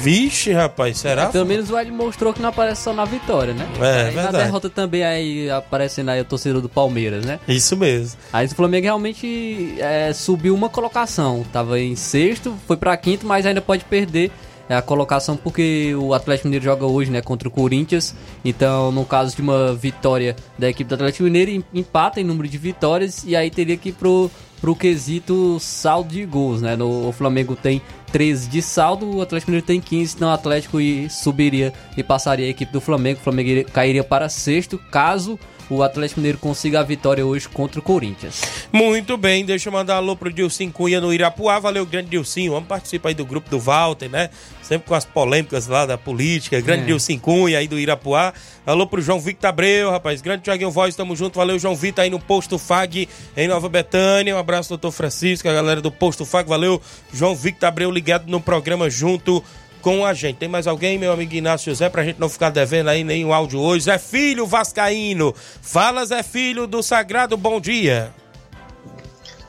Vixe, 0.00 0.52
rapaz, 0.52 0.98
será? 0.98 1.26
Pelo 1.26 1.44
menos 1.44 1.70
o 1.70 1.78
Ed 1.78 1.90
mostrou 1.90 2.32
que 2.32 2.40
não 2.40 2.50
aparece 2.50 2.82
só 2.82 2.92
na 2.92 3.04
vitória, 3.04 3.52
né? 3.52 3.66
É, 3.80 3.84
Aí 4.08 4.14
na 4.14 4.22
verdade. 4.22 4.44
derrota 4.44 4.70
também 4.70 5.02
aí 5.04 5.50
aparecendo 5.50 6.10
aí 6.10 6.20
o 6.20 6.24
torcedor 6.24 6.62
do 6.62 6.68
Palmeiras, 6.68 7.24
né? 7.26 7.40
Isso 7.48 7.76
mesmo. 7.76 8.18
Aí 8.32 8.46
o 8.46 8.54
Flamengo 8.54 8.84
realmente 8.84 9.74
é, 9.78 10.12
subiu 10.12 10.54
uma 10.54 10.68
colocação. 10.68 11.44
Tava 11.52 11.80
em 11.80 11.96
sexto, 11.96 12.56
foi 12.66 12.76
pra 12.76 12.96
quinto, 12.96 13.26
mas 13.26 13.44
ainda 13.44 13.60
pode 13.60 13.84
perder 13.84 14.30
a 14.74 14.82
colocação 14.82 15.36
porque 15.36 15.94
o 15.94 16.12
Atlético 16.14 16.48
Mineiro 16.48 16.64
joga 16.64 16.84
hoje, 16.86 17.10
né, 17.10 17.20
contra 17.22 17.48
o 17.48 17.50
Corinthians. 17.50 18.14
Então, 18.44 18.92
no 18.92 19.04
caso 19.04 19.34
de 19.34 19.42
uma 19.42 19.74
vitória 19.74 20.36
da 20.58 20.68
equipe 20.68 20.88
do 20.88 20.94
Atlético 20.94 21.24
Mineiro, 21.24 21.50
em- 21.50 21.64
empata 21.72 22.20
em 22.20 22.24
número 22.24 22.48
de 22.48 22.58
vitórias 22.58 23.24
e 23.24 23.34
aí 23.34 23.50
teria 23.50 23.76
que 23.76 23.88
ir 23.90 23.92
pro, 23.92 24.30
pro 24.60 24.74
quesito 24.76 25.58
saldo 25.60 26.10
de 26.10 26.24
gols, 26.26 26.60
né? 26.60 26.76
No, 26.76 27.08
o 27.08 27.12
Flamengo 27.12 27.56
tem 27.56 27.80
13 28.12 28.48
de 28.48 28.60
saldo, 28.62 29.16
o 29.16 29.22
Atlético 29.22 29.50
Mineiro 29.50 29.66
tem 29.66 29.80
15, 29.80 30.16
então 30.16 30.28
o 30.28 30.32
Atlético 30.32 30.78
subiria 31.10 31.72
e 31.96 32.02
passaria 32.02 32.46
a 32.46 32.50
equipe 32.50 32.72
do 32.72 32.80
Flamengo. 32.80 33.20
O 33.20 33.22
Flamengo 33.22 33.48
iria- 33.48 33.64
cairia 33.64 34.04
para 34.04 34.28
sexto, 34.28 34.78
caso 34.90 35.38
o 35.70 35.82
Atlético 35.82 36.20
Mineiro 36.20 36.38
consiga 36.38 36.80
a 36.80 36.82
vitória 36.82 37.24
hoje 37.24 37.48
contra 37.48 37.78
o 37.78 37.82
Corinthians. 37.82 38.40
Muito 38.72 39.16
bem, 39.16 39.44
deixa 39.44 39.68
eu 39.68 39.72
mandar 39.72 39.94
um 39.94 39.98
alô 39.98 40.16
pro 40.16 40.32
Dilcinho 40.32 40.72
Cunha 40.72 41.00
no 41.00 41.12
Irapuá. 41.12 41.58
Valeu, 41.58 41.84
grande 41.84 42.08
Dilcinho. 42.10 42.52
Vamos 42.52 42.68
participar 42.68 43.10
aí 43.10 43.14
do 43.14 43.24
grupo 43.24 43.50
do 43.50 43.58
Walter, 43.58 44.08
né? 44.08 44.30
Sempre 44.62 44.88
com 44.88 44.94
as 44.94 45.04
polêmicas 45.04 45.66
lá 45.66 45.86
da 45.86 45.96
política. 45.96 46.60
Grande 46.60 46.82
É. 46.82 46.86
Dilcinho 46.86 47.20
Cunha 47.20 47.58
aí 47.58 47.68
do 47.68 47.78
Irapuá. 47.78 48.32
Alô 48.66 48.86
pro 48.86 49.00
João 49.00 49.18
Victor 49.18 49.48
Abreu, 49.48 49.90
rapaz. 49.90 50.20
Grande 50.20 50.42
Tiaguinho 50.42 50.70
Voz, 50.70 50.94
tamo 50.94 51.16
junto. 51.16 51.36
Valeu, 51.36 51.58
João 51.58 51.74
Vitor 51.74 52.04
aí 52.04 52.10
no 52.10 52.20
Posto 52.20 52.58
FAG 52.58 53.08
em 53.36 53.48
Nova 53.48 53.68
Betânia. 53.68 54.36
Um 54.36 54.38
abraço, 54.38 54.68
doutor 54.68 54.92
Francisco, 54.92 55.48
a 55.48 55.52
galera 55.54 55.80
do 55.80 55.90
Posto 55.90 56.24
FAG. 56.26 56.48
Valeu, 56.48 56.80
João 57.12 57.34
Victor 57.34 57.68
Abreu 57.68 57.90
ligado 57.90 58.28
no 58.30 58.40
programa 58.40 58.90
junto 58.90 59.42
com 59.82 60.04
a 60.04 60.14
gente. 60.14 60.36
Tem 60.36 60.48
mais 60.48 60.66
alguém, 60.66 60.98
meu 60.98 61.12
amigo 61.12 61.34
Inácio 61.34 61.72
José, 61.72 61.88
pra 61.88 62.04
gente 62.04 62.20
não 62.20 62.28
ficar 62.28 62.50
devendo 62.50 62.88
aí 62.88 63.02
nenhum 63.04 63.32
áudio 63.32 63.60
hoje? 63.60 63.84
Zé 63.84 63.98
Filho 63.98 64.46
Vascaíno. 64.46 65.34
Fala, 65.62 66.04
Zé 66.04 66.22
Filho 66.22 66.66
do 66.66 66.82
Sagrado, 66.82 67.36
bom 67.36 67.60
dia. 67.60 68.12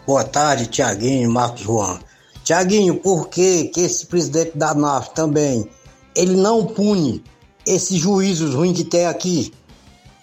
Boa 0.05 0.23
tarde, 0.23 0.67
Tiaguinho, 0.67 1.31
Marcos 1.31 1.61
João. 1.61 1.99
Tiaguinho, 2.43 2.95
por 2.95 3.29
que, 3.29 3.65
que 3.65 3.81
esse 3.81 4.05
presidente 4.05 4.57
da 4.57 4.73
NAF 4.73 5.11
também, 5.11 5.69
ele 6.15 6.35
não 6.35 6.65
pune 6.65 7.23
esses 7.65 7.97
juízos 7.97 8.55
ruins 8.55 8.75
que 8.75 8.83
tem 8.83 9.05
aqui? 9.05 9.53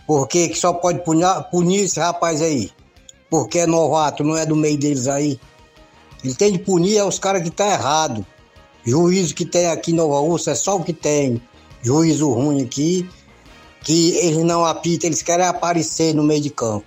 Por 0.07 0.27
que 0.27 0.49
que 0.49 0.59
só 0.59 0.73
pode 0.73 1.05
punir, 1.05 1.27
punir 1.51 1.85
esse 1.85 2.01
rapaz 2.01 2.43
aí? 2.43 2.71
Porque 3.31 3.61
é 3.61 3.67
novato, 3.67 4.25
não 4.25 4.37
é 4.37 4.45
do 4.45 4.57
meio 4.57 4.79
deles 4.79 5.07
aí. 5.07 5.39
Ele 6.25 6.35
tem 6.35 6.53
de 6.53 6.59
punir 6.59 6.97
é 6.97 7.05
os 7.05 7.19
caras 7.19 7.43
que 7.43 7.51
tá 7.51 7.67
errado. 7.69 8.27
Juízo 8.87 9.35
que 9.35 9.45
tem 9.45 9.67
aqui 9.67 9.91
em 9.91 9.95
Nova 9.95 10.21
Rússia 10.21 10.53
é 10.53 10.55
só 10.55 10.77
o 10.77 10.85
que 10.85 10.93
tem. 10.93 11.43
Juízo 11.83 12.31
ruim 12.31 12.63
aqui, 12.63 13.09
que 13.83 14.17
eles 14.19 14.45
não 14.45 14.65
apitam, 14.65 15.09
eles 15.09 15.23
querem 15.23 15.45
aparecer 15.45 16.15
no 16.15 16.23
meio 16.23 16.41
de 16.41 16.51
campo. 16.51 16.87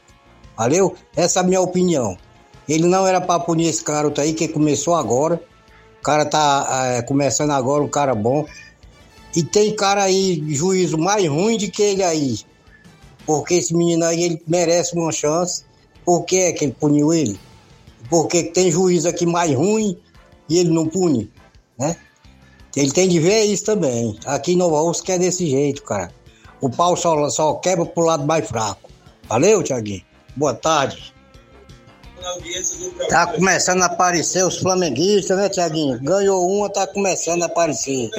Valeu? 0.58 0.95
Essa 1.16 1.39
é 1.39 1.43
a 1.43 1.45
minha 1.45 1.62
opinião. 1.62 2.18
Ele 2.68 2.88
não 2.88 3.06
era 3.06 3.20
pra 3.20 3.39
punir 3.39 3.68
esse 3.68 3.84
garoto 3.84 4.22
aí 4.22 4.34
que 4.34 4.47
começou 4.47 4.95
agora. 4.95 5.41
O 6.00 6.04
cara 6.04 6.26
tá 6.26 6.68
é, 6.97 7.02
começando 7.02 7.52
agora, 7.52 7.84
um 7.84 7.89
cara 7.89 8.16
bom. 8.16 8.45
E 9.36 9.43
tem 9.43 9.76
cara 9.76 10.04
aí, 10.04 10.41
juízo 10.47 10.97
mais 10.97 11.28
ruim 11.28 11.58
do 11.58 11.70
que 11.70 11.82
ele 11.82 12.04
aí. 12.04 12.39
Porque 13.26 13.56
esse 13.56 13.76
menino 13.76 14.06
aí, 14.06 14.24
ele 14.24 14.41
merece 14.47 14.95
uma 14.95 15.12
chance. 15.12 15.64
Por 16.06 16.24
que 16.24 16.38
é 16.38 16.52
que 16.54 16.66
ele 16.66 16.76
puniu 16.80 17.14
ele? 17.14 17.39
Porque 18.10 18.43
tem 18.43 18.72
juiz 18.72 19.06
aqui 19.06 19.26
mais 19.26 19.54
ruim 19.54 19.97
e 20.47 20.58
ele 20.58 20.70
não 20.70 20.88
pune, 20.88 21.30
né? 21.80 21.95
Ele 22.75 22.91
tem 22.91 23.07
de 23.07 23.19
ver 23.19 23.43
isso 23.45 23.63
também. 23.63 24.17
Aqui 24.25 24.53
em 24.53 24.57
Nova 24.57 24.80
Rússia 24.80 25.13
é 25.13 25.19
desse 25.19 25.49
jeito, 25.49 25.82
cara. 25.84 26.11
O 26.61 26.69
pau 26.69 26.95
só, 26.95 27.30
só 27.30 27.53
quebra 27.55 27.86
pro 27.86 28.03
lado 28.03 28.25
mais 28.25 28.47
fraco. 28.47 28.89
Valeu, 29.27 29.63
Tiaguinho? 29.63 30.03
Boa 30.36 30.53
tarde. 30.53 31.13
Tá 33.09 33.27
começando 33.27 33.82
a 33.82 33.86
aparecer 33.86 34.45
os 34.45 34.57
flamenguistas, 34.57 35.38
né, 35.38 35.47
Tiaguinho? 35.49 35.99
Ganhou 36.01 36.47
uma, 36.47 36.69
tá 36.69 36.86
começando 36.86 37.43
a 37.43 37.45
aparecer. 37.45 38.09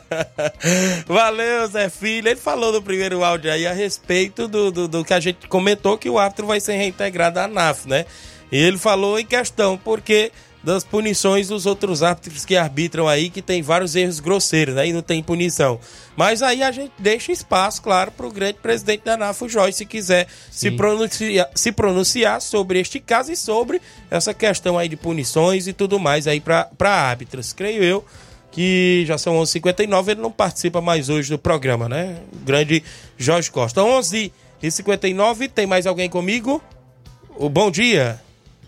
Valeu, 1.08 1.66
Zé 1.66 1.88
Filho. 1.88 2.28
Ele 2.28 2.36
falou 2.36 2.72
no 2.72 2.82
primeiro 2.82 3.24
áudio 3.24 3.50
aí 3.50 3.66
a 3.66 3.72
respeito 3.72 4.46
do, 4.46 4.70
do, 4.70 4.86
do 4.86 5.04
que 5.04 5.14
a 5.14 5.20
gente 5.20 5.48
comentou 5.48 5.96
que 5.96 6.10
o 6.10 6.18
árbitro 6.18 6.46
vai 6.46 6.60
ser 6.60 6.74
reintegrado 6.74 7.40
à 7.40 7.48
NAF, 7.48 7.88
né? 7.88 8.04
E 8.52 8.58
ele 8.58 8.78
falou 8.78 9.18
em 9.18 9.24
questão 9.24 9.78
porque 9.78 10.30
das 10.62 10.84
punições 10.84 11.48
dos 11.48 11.64
outros 11.64 12.02
árbitros 12.02 12.44
que 12.44 12.56
arbitram 12.56 13.08
aí, 13.08 13.30
que 13.30 13.40
tem 13.40 13.62
vários 13.62 13.96
erros 13.96 14.20
grosseiros, 14.20 14.76
aí 14.76 14.92
não 14.92 15.02
tem 15.02 15.22
punição. 15.22 15.80
Mas 16.16 16.42
aí 16.42 16.62
a 16.62 16.70
gente 16.70 16.92
deixa 16.98 17.32
espaço, 17.32 17.80
claro, 17.80 18.10
para 18.10 18.26
o 18.26 18.30
grande 18.30 18.58
presidente 18.58 19.04
da 19.04 19.16
NAF, 19.16 19.44
o 19.44 19.48
Joyce, 19.48 19.78
se 19.78 19.86
quiser 19.86 20.26
se 20.50 20.70
pronunciar, 20.70 21.48
se 21.54 21.72
pronunciar 21.72 22.42
sobre 22.42 22.78
este 22.78 23.00
caso 23.00 23.32
e 23.32 23.36
sobre 23.36 23.80
essa 24.10 24.34
questão 24.34 24.78
aí 24.78 24.88
de 24.88 24.96
punições 24.96 25.66
e 25.66 25.72
tudo 25.72 25.98
mais 25.98 26.26
aí 26.26 26.40
para 26.40 26.68
árbitros. 26.82 27.52
Creio 27.52 27.82
eu 27.82 28.04
que 28.50 29.04
já 29.06 29.16
são 29.16 29.40
11h59, 29.40 30.08
ele 30.08 30.20
não 30.20 30.32
participa 30.32 30.80
mais 30.80 31.08
hoje 31.08 31.30
do 31.30 31.38
programa, 31.38 31.88
né? 31.88 32.16
O 32.32 32.44
grande 32.44 32.82
Jorge 33.16 33.50
Costa. 33.50 33.80
11h59, 33.80 35.48
tem 35.48 35.66
mais 35.66 35.86
alguém 35.86 36.10
comigo? 36.10 36.62
O 37.36 37.48
bom 37.48 37.70
dia. 37.70 38.20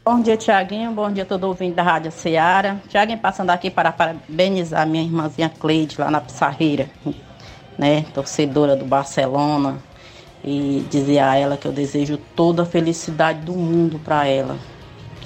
Bom 0.04 0.20
dia, 0.20 0.36
Tiaguinho. 0.36 0.90
Bom 0.90 1.12
dia 1.12 1.22
a 1.22 1.26
todo 1.26 1.44
ouvinte 1.44 1.76
da 1.76 1.82
Rádio 1.84 2.10
Ceará. 2.10 2.76
Tiaguinho, 2.88 3.20
passando 3.20 3.50
aqui 3.50 3.70
para 3.70 3.92
parabenizar 3.92 4.84
minha 4.84 5.04
irmãzinha 5.04 5.48
Cleide 5.48 5.94
lá 5.96 6.10
na 6.10 6.20
Pissarreira, 6.20 6.90
né? 7.78 8.04
Torcedora 8.12 8.74
do 8.74 8.84
Barcelona. 8.84 9.78
E 10.42 10.84
dizer 10.90 11.20
a 11.20 11.36
ela 11.36 11.56
que 11.56 11.68
eu 11.68 11.72
desejo 11.72 12.18
toda 12.34 12.64
a 12.64 12.66
felicidade 12.66 13.42
do 13.42 13.52
mundo 13.52 14.00
para 14.00 14.26
ela. 14.26 14.58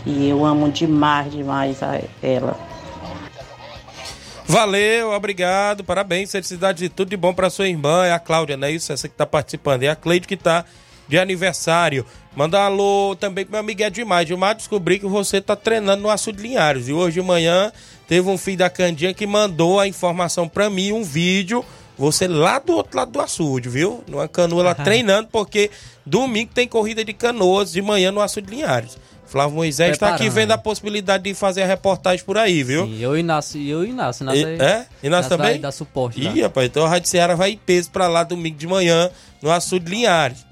Que 0.05 0.29
eu 0.29 0.45
amo 0.45 0.71
demais, 0.71 1.33
demais 1.33 1.83
a 1.83 1.99
ela. 2.23 2.61
Valeu, 4.45 5.11
obrigado, 5.11 5.85
parabéns, 5.85 6.31
felicidade 6.31 6.81
de 6.81 6.91
tudo 6.91 7.09
de 7.09 7.17
bom 7.17 7.33
para 7.33 7.49
sua 7.49 7.67
irmã, 7.67 8.05
é 8.05 8.13
a 8.13 8.19
Cláudia, 8.19 8.57
não 8.57 8.69
é 8.69 8.71
isso? 8.71 8.93
Essa 8.93 9.09
que 9.09 9.15
tá 9.15 9.27
participando, 9.27 9.85
é 9.85 9.89
a 9.89 9.97
Cleide 9.97 10.29
que 10.29 10.37
tá 10.37 10.67
de 11.09 11.19
aniversário. 11.19 12.05
Manda 12.37 12.59
um 12.59 12.63
alô 12.63 13.17
também 13.19 13.45
pro 13.45 13.53
meu 13.53 13.61
amigo 13.61 13.83
Edmar. 13.83 14.21
Edmar, 14.23 14.55
descobri 14.55 14.99
que 14.99 15.07
você 15.07 15.41
tá 15.41 15.57
treinando 15.57 16.03
no 16.03 16.11
Açude 16.11 16.43
Linhares. 16.43 16.87
E 16.87 16.93
hoje 16.93 17.21
de 17.21 17.27
manhã 17.27 17.73
teve 18.07 18.29
um 18.29 18.37
filho 18.37 18.59
da 18.59 18.69
Candinha 18.69 19.15
que 19.15 19.27
mandou 19.27 19.81
a 19.81 19.89
informação 19.89 20.47
para 20.47 20.69
mim, 20.69 20.93
um 20.93 21.03
vídeo. 21.03 21.65
Você 21.99 22.29
lá 22.29 22.59
do 22.59 22.75
outro 22.75 22.95
lado 22.95 23.11
do 23.13 23.21
açude, 23.23 23.71
viu? 23.71 24.05
Numa 24.07 24.29
canoa 24.29 24.63
lá 24.63 24.75
treinando, 24.75 25.29
porque 25.33 25.71
domingo 26.05 26.51
tem 26.53 26.69
corrida 26.69 27.03
de 27.03 27.15
canoas 27.15 27.73
de 27.73 27.81
manhã 27.81 28.13
no 28.13 28.21
Açude 28.21 28.51
Linhares. 28.51 28.99
Flávio 29.25 29.57
Moisés 29.57 29.93
está 29.93 30.15
aqui 30.15 30.29
vendo 30.29 30.53
a 30.53 30.59
possibilidade 30.59 31.25
de 31.25 31.33
fazer 31.33 31.63
a 31.63 31.67
reportagem 31.67 32.23
por 32.23 32.37
aí, 32.37 32.63
viu? 32.63 32.85
Sim, 32.87 33.01
eu 33.01 33.17
e 33.17 33.21
Inácio, 33.21 33.61
eu 33.67 33.83
e 33.83 33.89
Inácio. 33.89 34.25
E- 34.31 34.41
Inácio 34.41 34.63
é? 34.63 34.87
Inácio 35.03 35.29
também? 35.31 35.51
Vai 35.53 35.59
dar 35.59 35.73
suporte. 35.73 36.21
Ih, 36.21 36.43
rapaz, 36.43 36.67
então 36.67 36.85
a 36.85 36.89
Rádio 36.89 37.09
Ceará 37.09 37.35
vai 37.35 37.53
em 37.53 37.57
peso 37.57 37.91
pra 37.91 38.07
lá 38.09 38.23
domingo 38.23 38.59
de 38.59 38.67
manhã 38.67 39.11
no 39.41 39.51
Açude 39.51 39.91
Linhares. 39.91 40.45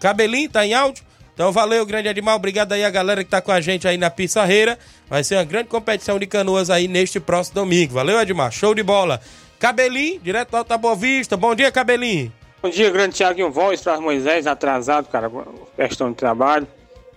Cabelinho, 0.00 0.50
tá 0.50 0.66
em 0.66 0.74
áudio? 0.74 1.04
Então 1.40 1.52
valeu, 1.52 1.86
grande 1.86 2.06
animal. 2.06 2.36
Obrigado 2.36 2.72
aí 2.72 2.84
a 2.84 2.90
galera 2.90 3.24
que 3.24 3.30
tá 3.30 3.40
com 3.40 3.50
a 3.50 3.62
gente 3.62 3.88
aí 3.88 3.96
na 3.96 4.10
Pissarreira. 4.10 4.78
Vai 5.08 5.24
ser 5.24 5.36
uma 5.36 5.44
grande 5.44 5.70
competição 5.70 6.18
de 6.18 6.26
canoas 6.26 6.68
aí 6.68 6.86
neste 6.86 7.18
próximo 7.18 7.54
domingo. 7.54 7.94
Valeu, 7.94 8.20
Edmar. 8.20 8.52
Show 8.52 8.74
de 8.74 8.82
bola. 8.82 9.18
Cabelinho, 9.58 10.20
direto 10.20 10.50
da 10.50 10.58
Alta 10.58 10.76
Boa 10.76 10.94
Vista. 10.94 11.38
Bom 11.38 11.54
dia, 11.54 11.72
Cabelinho. 11.72 12.30
Bom 12.62 12.68
dia, 12.68 12.90
grande 12.90 13.14
Tiaguinho 13.14 13.50
Voz, 13.50 13.80
para 13.80 13.98
Moisés, 13.98 14.46
atrasado, 14.46 15.08
cara, 15.08 15.32
questão 15.76 16.10
de 16.10 16.16
trabalho. 16.16 16.68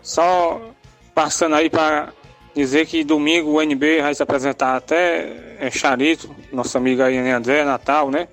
Só 0.01 0.69
passando 1.13 1.55
aí 1.55 1.69
para 1.69 2.13
dizer 2.55 2.85
que 2.85 3.03
domingo 3.03 3.51
o 3.51 3.61
NB 3.61 4.03
vai 4.03 4.15
se 4.15 4.23
apresentar 4.23 4.77
até 4.77 5.57
em 5.59 5.69
Charito, 5.69 6.33
nossa 6.49 6.77
amiga 6.77 7.07
aí, 7.07 7.17
André, 7.29 7.65
Natal, 7.65 8.09
né? 8.09 8.29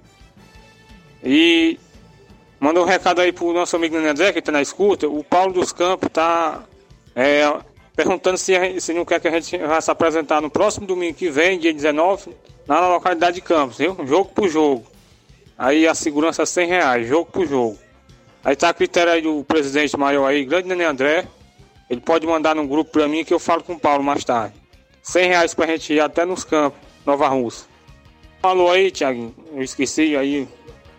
E 1.25 1.81
manda 2.61 2.81
um 2.81 2.85
recado 2.85 3.21
aí 3.21 3.33
pro 3.33 3.53
nosso 3.53 3.75
amigo 3.75 3.97
André, 3.97 4.33
que 4.33 4.43
tá 4.43 4.53
na 4.53 4.61
escuta. 4.61 5.09
O 5.09 5.25
Paulo 5.25 5.55
dos 5.55 5.73
Campos 5.73 6.11
tá 6.13 6.63
é, 7.17 7.51
perguntando 7.97 8.37
se, 8.37 8.81
se 8.81 8.93
não 8.93 9.05
quer 9.05 9.19
que 9.19 9.27
a 9.27 9.31
gente 9.31 9.57
vá 9.59 9.81
se 9.81 9.91
apresentar 9.91 10.41
no 10.41 10.51
próximo 10.51 10.87
domingo 10.87 11.15
que 11.15 11.31
vem, 11.31 11.59
dia 11.59 11.73
19, 11.73 12.31
lá 12.69 12.81
na 12.83 12.89
localidade 12.89 13.37
de 13.37 13.41
Campos, 13.41 13.79
viu? 13.79 13.97
Jogo 14.07 14.31
por 14.35 14.49
jogo. 14.49 14.87
Aí 15.59 15.89
a 15.89 15.95
segurança 15.95 16.43
é 16.43 16.47
100 16.47 16.69
reais, 16.69 17.09
jogo 17.09 17.31
por 17.33 17.47
jogo. 17.47 17.79
Aí 18.45 18.55
tá 18.55 18.69
a 18.69 18.75
critério 18.75 19.13
aí 19.13 19.21
do 19.21 19.45
presidente 19.45 19.97
maior 19.97 20.27
aí, 20.27 20.45
grande 20.45 20.69
Nenê 20.69 20.85
André. 20.85 21.27
Ele 21.89 22.01
pode 22.01 22.27
mandar 22.27 22.55
num 22.55 22.67
grupo 22.67 22.93
pra 22.93 23.09
mim 23.09 23.25
que 23.25 23.35
eu 23.35 23.39
falo 23.39 23.65
com 23.65 23.73
o 23.73 23.79
Paulo 23.79 24.03
mais 24.05 24.25
tarde. 24.25 24.55
100 25.03 25.29
reais 25.29 25.55
pra 25.55 25.67
gente 25.67 25.93
ir 25.93 26.01
até 26.01 26.25
nos 26.25 26.45
campos, 26.45 26.79
Nova 27.05 27.27
Russa. 27.29 27.65
Falou 28.41 28.71
aí, 28.71 28.91
Tiaguinho. 28.91 29.35
Eu 29.53 29.63
esqueci 29.63 30.17
aí. 30.17 30.49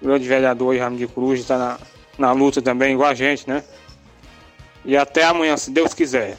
Grande 0.01 0.27
vereador 0.27 0.75
Ramo 0.77 0.97
de 0.97 1.07
Cruz, 1.07 1.45
tá 1.45 1.57
na, 1.57 1.79
na 2.17 2.31
luta 2.31 2.61
também, 2.61 2.93
igual 2.93 3.09
a 3.09 3.13
gente, 3.13 3.47
né? 3.47 3.63
E 4.83 4.97
até 4.97 5.23
amanhã, 5.23 5.55
se 5.57 5.69
Deus 5.69 5.93
quiser. 5.93 6.37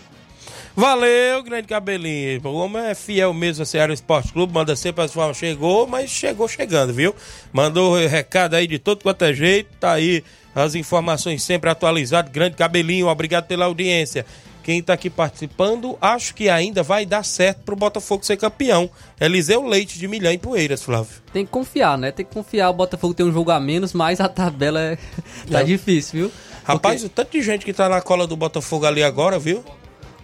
Valeu, 0.75 1.43
grande 1.43 1.69
cabelinho. 1.69 2.41
O 2.45 2.55
homem 2.55 2.83
é 2.83 2.95
fiel 2.95 3.35
mesmo 3.35 3.63
a 3.63 3.67
Ceará 3.67 3.93
Esporte 3.93 4.33
Clube, 4.33 4.55
manda 4.55 4.75
sempre 4.75 5.05
as 5.05 5.13
formas, 5.13 5.37
chegou, 5.37 5.87
mas 5.87 6.11
chegou 6.11 6.49
chegando, 6.49 6.95
viu? 6.95 7.15
Mandou 7.53 7.95
recado 8.07 8.55
aí 8.55 8.67
de 8.67 8.79
todo 8.79 9.03
quanto 9.03 9.23
é 9.23 9.35
jeito, 9.35 9.69
tá 9.79 9.93
aí 9.93 10.25
as 10.55 10.75
informações 10.75 11.43
sempre 11.43 11.69
atualizadas. 11.69 12.33
Grande 12.33 12.57
cabelinho, 12.57 13.07
obrigado 13.07 13.47
pela 13.47 13.67
audiência. 13.67 14.25
Quem 14.63 14.83
tá 14.83 14.93
aqui 14.93 15.11
participando, 15.11 15.99
acho 16.01 16.35
que 16.35 16.49
ainda 16.49 16.83
vai 16.83 17.05
dar 17.05 17.25
certo 17.25 17.63
pro 17.65 17.75
Botafogo 17.77 18.25
ser 18.25 18.37
campeão. 18.37 18.89
Eliseu 19.21 19.67
Leite 19.67 19.99
de 19.99 20.07
Milhão 20.07 20.33
e 20.33 20.39
Poeiras, 20.39 20.83
Flávio. 20.83 21.17
Tem 21.33 21.45
que 21.45 21.51
confiar, 21.51 21.99
né? 21.99 22.13
Tem 22.13 22.25
que 22.25 22.33
confiar. 22.33 22.71
O 22.71 22.75
Botafogo 22.75 23.13
tem 23.15 23.27
um 23.27 23.33
jogo 23.33 23.51
a 23.51 23.59
menos, 23.59 23.93
mas 23.93 24.21
a 24.21 24.29
tabela 24.29 24.81
é... 24.81 24.97
tá 25.51 25.61
É. 25.61 25.65
difícil, 25.65 26.21
viu? 26.21 26.33
Rapaz, 26.65 27.03
o 27.03 27.09
tanto 27.09 27.33
de 27.33 27.43
gente 27.43 27.65
que 27.65 27.73
tá 27.73 27.89
na 27.89 28.01
cola 28.01 28.27
do 28.27 28.37
Botafogo 28.37 28.87
ali 28.87 29.03
agora, 29.03 29.39
viu? 29.39 29.65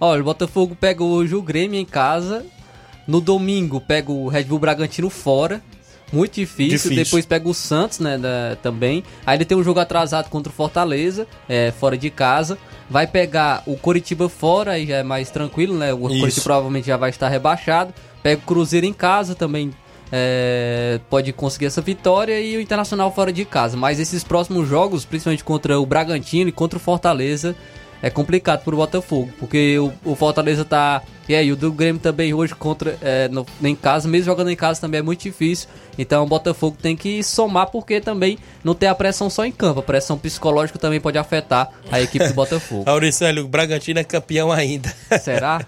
Olha, 0.01 0.21
o 0.21 0.25
Botafogo 0.25 0.77
pega 0.81 1.03
hoje 1.03 1.35
o 1.35 1.43
Grêmio 1.43 1.81
em 1.81 1.85
casa. 1.85 2.47
No 3.07 3.21
domingo 3.21 3.81
pega 3.81 4.13
o 4.13 4.29
Red 4.29 4.45
Bull 4.45 4.59
Bragantino 4.61 5.11
fora. 5.11 5.61
Muito 6.13 6.35
difícil. 6.35 6.77
Difícil. 6.91 6.97
Depois 7.05 7.27
pega 7.27 7.49
o 7.49 7.55
Santos, 7.55 7.99
né? 7.99 8.17
da- 8.19 8.57
também. 8.63 9.05
Aí 9.27 9.37
ele 9.37 9.45
tem 9.45 9.57
um 9.57 9.63
jogo 9.63 9.79
atrasado 9.81 10.29
contra 10.31 10.51
o 10.51 10.55
Fortaleza, 10.55 11.27
é, 11.49 11.71
fora 11.79 11.97
de 11.99 12.09
casa. 12.11 12.57
Vai 12.89 13.07
pegar 13.07 13.63
o 13.67 13.77
Coritiba 13.77 14.29
fora, 14.29 14.73
aí 14.73 14.87
já 14.87 14.97
é 14.97 15.03
mais 15.03 15.31
tranquilo, 15.31 15.77
né? 15.77 15.93
O 15.93 16.09
Isso. 16.09 16.19
Coritiba 16.21 16.43
provavelmente 16.45 16.87
já 16.87 16.97
vai 16.97 17.11
estar 17.11 17.29
rebaixado. 17.29 17.93
Pega 18.23 18.41
o 18.43 18.47
Cruzeiro 18.47 18.87
em 18.87 18.93
casa 18.93 19.35
também. 19.35 19.73
é, 20.11 20.99
pode 21.11 21.33
conseguir 21.35 21.67
essa 21.67 21.83
vitória 21.83 22.41
e 22.41 22.57
o 22.57 22.61
Internacional 22.63 23.15
fora 23.15 23.31
de 23.31 23.45
casa. 23.45 23.77
Mas 23.77 24.01
esses 24.01 24.25
próximos 24.25 24.67
jogos, 24.67 25.05
principalmente 25.05 25.45
contra 25.45 25.79
o 25.79 25.85
Bragantino 25.85 26.49
e 26.49 26.53
contra 26.53 26.79
o 26.79 26.81
Fortaleza, 26.81 27.55
é 28.03 28.11
complicado 28.11 28.63
pro 28.65 28.77
Botafogo, 28.77 29.31
porque 29.39 29.79
o, 29.79 29.93
o 30.05 30.15
Fortaleza 30.15 30.65
tá. 30.65 31.03
E 31.29 31.35
aí, 31.35 31.53
o 31.53 31.57
do 31.57 31.71
Grêmio 31.71 32.01
também 32.01 32.33
hoje 32.33 32.55
contra 32.55 32.97
é, 33.03 33.29
no- 33.29 33.45
em 33.63 33.75
casa, 33.75 34.09
mesmo 34.09 34.25
jogando 34.25 34.51
em 34.51 34.57
casa 34.57 34.81
também 34.81 35.01
é 35.01 35.03
muito 35.03 35.21
difícil. 35.21 35.69
Então 35.99 36.23
o 36.25 36.27
Botafogo 36.27 36.79
tem 36.81 36.97
que 36.97 37.23
somar, 37.23 37.67
porque 37.67 38.01
também 38.01 38.39
não 38.65 38.73
tem 38.75 38.89
a 38.89 38.95
pressão 38.95 39.29
só 39.29 39.45
em 39.45 39.53
campo. 39.53 39.81
A 39.81 39.83
pressão 39.83 40.17
psicológica 40.17 40.79
também 40.79 40.99
pode 41.01 41.19
afetar 41.19 41.69
a 41.91 42.01
equipe 42.01 42.27
do 42.29 42.33
Botafogo. 42.33 42.85
Auricélio, 42.89 43.45
o 43.45 43.49
Bragantino 43.49 43.99
é 44.01 44.05
campeão 44.05 44.51
ainda. 44.51 44.89
Será? 45.23 45.61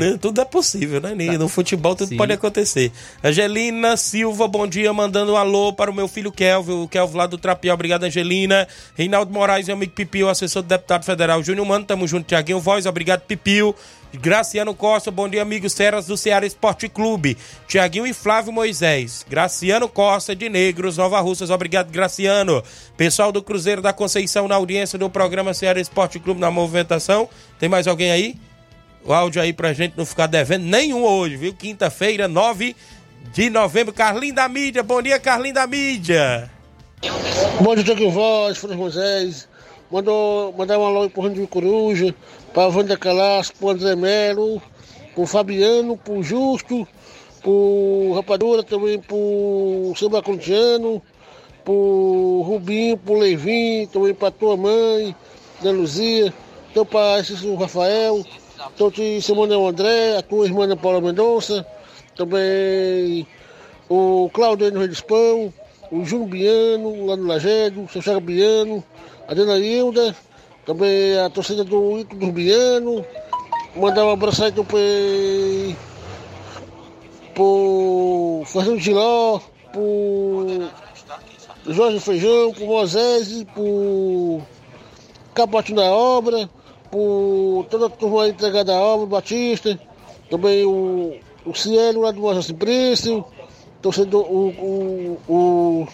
Não, 0.00 0.18
tudo 0.18 0.40
é 0.40 0.44
possível, 0.44 1.00
né? 1.00 1.10
Tá. 1.26 1.32
No 1.38 1.48
futebol 1.48 1.94
tudo 1.94 2.16
pode 2.16 2.32
acontecer. 2.32 2.90
Angelina 3.22 3.96
Silva, 3.96 4.48
bom 4.48 4.66
dia, 4.66 4.92
mandando 4.92 5.34
um 5.34 5.36
alô 5.36 5.72
para 5.72 5.88
o 5.90 5.94
meu 5.94 6.08
filho 6.08 6.32
Kelvin, 6.32 6.82
o 6.82 6.88
Kelvin 6.88 7.16
lá 7.16 7.26
do 7.28 7.38
Trapial. 7.38 7.74
Obrigado, 7.74 8.02
Angelina. 8.04 8.66
Reinaldo 8.96 9.32
Moraes, 9.32 9.66
meu 9.68 9.76
amigo 9.76 9.92
Pipio, 9.92 10.28
assessor 10.28 10.62
do 10.62 10.68
deputado 10.68 11.04
federal 11.04 11.42
Júnior 11.50 11.66
Mano, 11.66 11.84
tamo 11.84 12.06
junto, 12.06 12.26
Tiaguinho 12.26 12.60
Voz, 12.60 12.86
obrigado, 12.86 13.22
Pipio. 13.22 13.74
Graciano 14.14 14.72
Costa, 14.72 15.10
bom 15.10 15.28
dia, 15.28 15.42
amigos 15.42 15.72
Ceras 15.72 16.06
do 16.06 16.16
Ceará 16.16 16.46
Esporte 16.46 16.88
Clube. 16.88 17.36
Tiaguinho 17.66 18.06
e 18.06 18.12
Flávio 18.12 18.52
Moisés. 18.52 19.26
Graciano 19.28 19.88
Costa, 19.88 20.34
de 20.34 20.48
Negros, 20.48 20.96
Nova 20.96 21.20
Russas, 21.20 21.50
obrigado, 21.50 21.90
Graciano. 21.90 22.62
Pessoal 22.96 23.32
do 23.32 23.42
Cruzeiro 23.42 23.82
da 23.82 23.92
Conceição, 23.92 24.46
na 24.46 24.54
audiência 24.54 24.96
do 24.96 25.10
programa 25.10 25.52
Ceará 25.52 25.80
Esporte 25.80 26.20
Clube, 26.20 26.40
na 26.40 26.52
movimentação. 26.52 27.28
Tem 27.58 27.68
mais 27.68 27.88
alguém 27.88 28.12
aí? 28.12 28.36
O 29.04 29.12
áudio 29.12 29.42
aí 29.42 29.52
pra 29.52 29.72
gente 29.72 29.94
não 29.96 30.06
ficar 30.06 30.28
devendo 30.28 30.66
nenhum 30.66 31.02
hoje, 31.02 31.36
viu? 31.36 31.52
Quinta-feira, 31.52 32.28
9 32.28 32.76
de 33.32 33.50
novembro. 33.50 33.92
Carlinho 33.92 34.34
da 34.36 34.48
Mídia, 34.48 34.84
bom 34.84 35.02
dia, 35.02 35.18
Carlinho 35.18 35.54
da 35.54 35.66
Mídia. 35.66 36.48
Bom 37.60 37.74
dia, 37.74 37.82
Tiago 37.82 38.08
Voz, 38.12 38.58
Fran 38.58 38.76
Moisés. 38.76 39.49
Mandou, 39.90 40.52
mandar 40.56 40.78
um 40.78 40.86
alô 40.86 41.10
pro 41.10 41.22
Rando 41.22 41.40
de 41.40 41.46
Coruja, 41.48 42.14
pra 42.52 42.68
Wanda 42.68 42.96
Calasco, 42.96 43.56
pro 43.58 43.70
André 43.70 43.96
Melo, 43.96 44.62
pro 45.16 45.26
Fabiano, 45.26 45.96
pro 45.96 46.22
Justo, 46.22 46.86
pro 47.42 48.12
Rapadura, 48.14 48.62
também 48.62 49.00
pro 49.00 49.92
Samba 49.96 50.22
Contiano, 50.22 51.02
pro 51.64 52.44
Rubinho, 52.46 52.96
pro 52.98 53.18
Levin, 53.18 53.88
também 53.88 54.14
pra 54.14 54.30
tua 54.30 54.56
mãe, 54.56 55.12
da 55.60 55.72
Luzia, 55.72 56.32
então 56.70 56.86
pra 56.86 57.20
o 57.44 57.56
Rafael, 57.56 58.24
então 58.72 58.92
te 58.92 59.20
Simone 59.20 59.54
André, 59.54 60.18
a 60.18 60.22
tua 60.22 60.46
irmã 60.46 60.68
Paula 60.76 61.00
Mendonça, 61.00 61.66
também 62.14 63.26
o 63.88 64.30
Claudio 64.32 64.86
de 64.86 65.02
Pão, 65.02 65.52
o 65.90 66.04
Júnior 66.04 66.28
Biano, 66.28 67.06
lá 67.06 67.16
no 67.16 67.26
Lajedo, 67.26 67.82
o 67.82 67.88
Chaga 67.88 68.20
Biano, 68.20 68.82
a 69.26 69.34
Dona 69.34 69.58
Hilda, 69.58 70.14
também 70.64 71.18
a 71.18 71.28
torcida 71.28 71.64
do 71.64 71.98
Ito 71.98 72.14
do 72.16 72.30
Biano, 72.30 73.04
mandar 73.74 74.04
um 74.06 74.10
abraço 74.10 74.44
aí 74.44 74.50
então 74.50 74.64
pro, 74.64 74.78
pro 77.34 78.42
Fernando 78.46 78.78
Giló, 78.78 79.40
pro 79.72 80.68
Jorge 81.66 82.00
Feijão, 82.00 82.52
pro 82.52 82.66
Moisés, 82.66 83.44
pro 83.52 84.40
Capotinho 85.34 85.76
da 85.76 85.90
Obra, 85.90 86.48
por 86.90 87.66
toda 87.68 87.86
a 87.86 87.90
turma 87.90 88.28
entregada 88.28 88.74
à 88.74 88.80
obra, 88.80 89.06
Batista, 89.06 89.78
também 90.28 90.64
o, 90.64 91.16
o 91.44 91.54
Cielo 91.54 92.02
lá 92.02 92.12
do 92.12 92.20
Moisés 92.20 92.46
Simplício, 92.46 93.24
torcedor, 93.82 94.22
o, 94.30 94.48
o, 94.48 95.18
o 95.32 95.88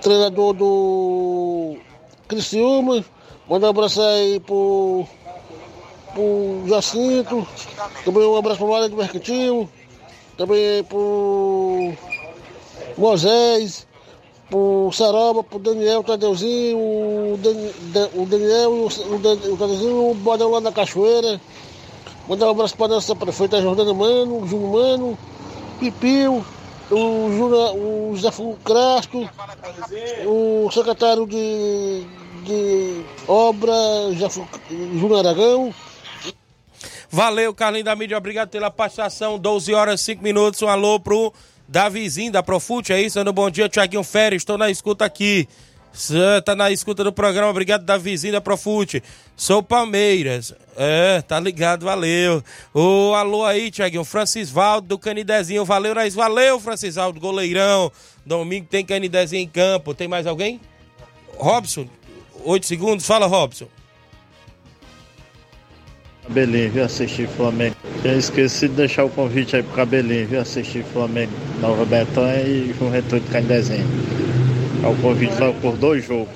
treinador 0.00 0.54
do 0.54 1.76
Criciúma, 2.28 3.04
mandar 3.48 3.68
um 3.68 3.70
abraço 3.70 4.00
aí 4.00 4.40
pro, 4.40 5.04
pro 6.14 6.68
Jacinto, 6.68 7.46
também 8.04 8.24
um 8.26 8.36
abraço 8.36 8.58
pro 8.58 8.68
Mário 8.68 8.88
do 8.88 8.96
Mercantil, 8.96 9.68
também 10.36 10.82
pro 10.84 11.92
Moisés, 12.96 13.86
pro 14.48 14.90
Saroba, 14.92 15.42
pro 15.42 15.58
Daniel, 15.58 16.00
o 16.00 16.04
Tadeuzinho, 16.04 16.78
o, 16.78 17.38
Dan- 17.38 18.10
o 18.14 18.26
Daniel, 18.26 18.70
o, 18.72 18.86
o, 18.86 19.18
Dan- 19.18 19.52
o 19.52 19.56
Tadeuzinho, 19.56 20.10
o 20.10 20.14
Bodão 20.14 20.50
lá 20.50 20.60
da 20.60 20.72
Cachoeira. 20.72 21.40
Mandar 22.28 22.46
um 22.46 22.50
abraço 22.50 22.76
para 22.76 22.88
nossa 22.88 23.14
prefeita 23.14 23.62
Jordana 23.62 23.94
Mano, 23.94 24.42
o 24.42 24.48
Júnior 24.48 24.72
Mano, 24.72 25.18
Pipio, 25.78 26.44
o, 26.90 27.30
Jura, 27.30 27.72
o 27.72 28.12
José 28.14 28.30
Crasto, 28.64 29.28
o 30.24 30.70
secretário 30.70 31.26
de, 31.26 32.04
de 32.44 33.02
obra, 33.26 33.74
Júnior 34.94 35.26
Aragão. 35.26 35.74
Valeu, 37.10 37.54
Carlinho 37.54 37.84
da 37.84 37.96
Mídia, 37.96 38.18
obrigado 38.18 38.48
pela 38.48 38.70
participação. 38.70 39.38
12 39.38 39.72
horas 39.74 40.00
5 40.00 40.22
minutos. 40.22 40.60
Um 40.62 40.68
alô 40.68 40.98
pro 41.00 41.32
Davizinho 41.68 42.32
da 42.32 42.42
Profute, 42.42 42.92
é 42.92 43.00
isso? 43.00 43.16
Dando 43.16 43.32
bom 43.32 43.50
dia, 43.50 43.68
Tiaguinho 43.68 44.02
Férez. 44.02 44.42
Estou 44.42 44.58
na 44.58 44.70
escuta 44.70 45.04
aqui. 45.04 45.48
Tá 46.44 46.54
na 46.54 46.70
escuta 46.70 47.02
do 47.02 47.12
programa, 47.12 47.48
obrigado, 47.48 47.84
Davizinho 47.84 48.34
da 48.34 48.40
Profute. 48.40 49.02
Sou 49.34 49.62
Palmeiras. 49.62 50.54
É, 50.76 51.22
tá 51.22 51.40
ligado, 51.40 51.84
valeu. 51.84 52.42
O 52.74 53.14
alô 53.14 53.44
aí, 53.44 53.70
Tiaguinho. 53.70 54.04
Francisvaldo 54.04 54.88
do 54.88 54.98
Canidezinho, 54.98 55.64
valeu, 55.64 55.94
nós. 55.94 56.14
Valeu, 56.14 56.60
Francisvaldo, 56.60 57.18
goleirão. 57.18 57.90
Domingo 58.24 58.66
tem 58.70 58.84
Canidezinho 58.84 59.42
em 59.42 59.48
campo. 59.48 59.94
Tem 59.94 60.06
mais 60.06 60.26
alguém? 60.26 60.60
Robson, 61.38 61.86
8 62.44 62.66
segundos, 62.66 63.06
fala, 63.06 63.26
Robson. 63.26 63.68
Cabelinho, 66.24 66.72
viu? 66.72 66.84
Assistir 66.84 67.28
Flamengo. 67.28 67.76
Eu 68.04 68.18
esqueci 68.18 68.68
de 68.68 68.74
deixar 68.74 69.04
o 69.04 69.10
convite 69.10 69.56
aí 69.56 69.62
pro 69.62 69.74
Cabelinho, 69.74 70.26
viu? 70.26 70.40
Assistir 70.40 70.84
Flamengo, 70.92 71.32
Nova 71.60 71.84
Betânia 71.84 72.42
e 72.42 72.74
Juventude 72.78 73.24
Candezinho. 73.30 73.86
O 74.88 74.96
convite 75.02 75.34
lá 75.40 75.52
por 75.52 75.76
dois 75.76 76.04
jogos. 76.04 76.28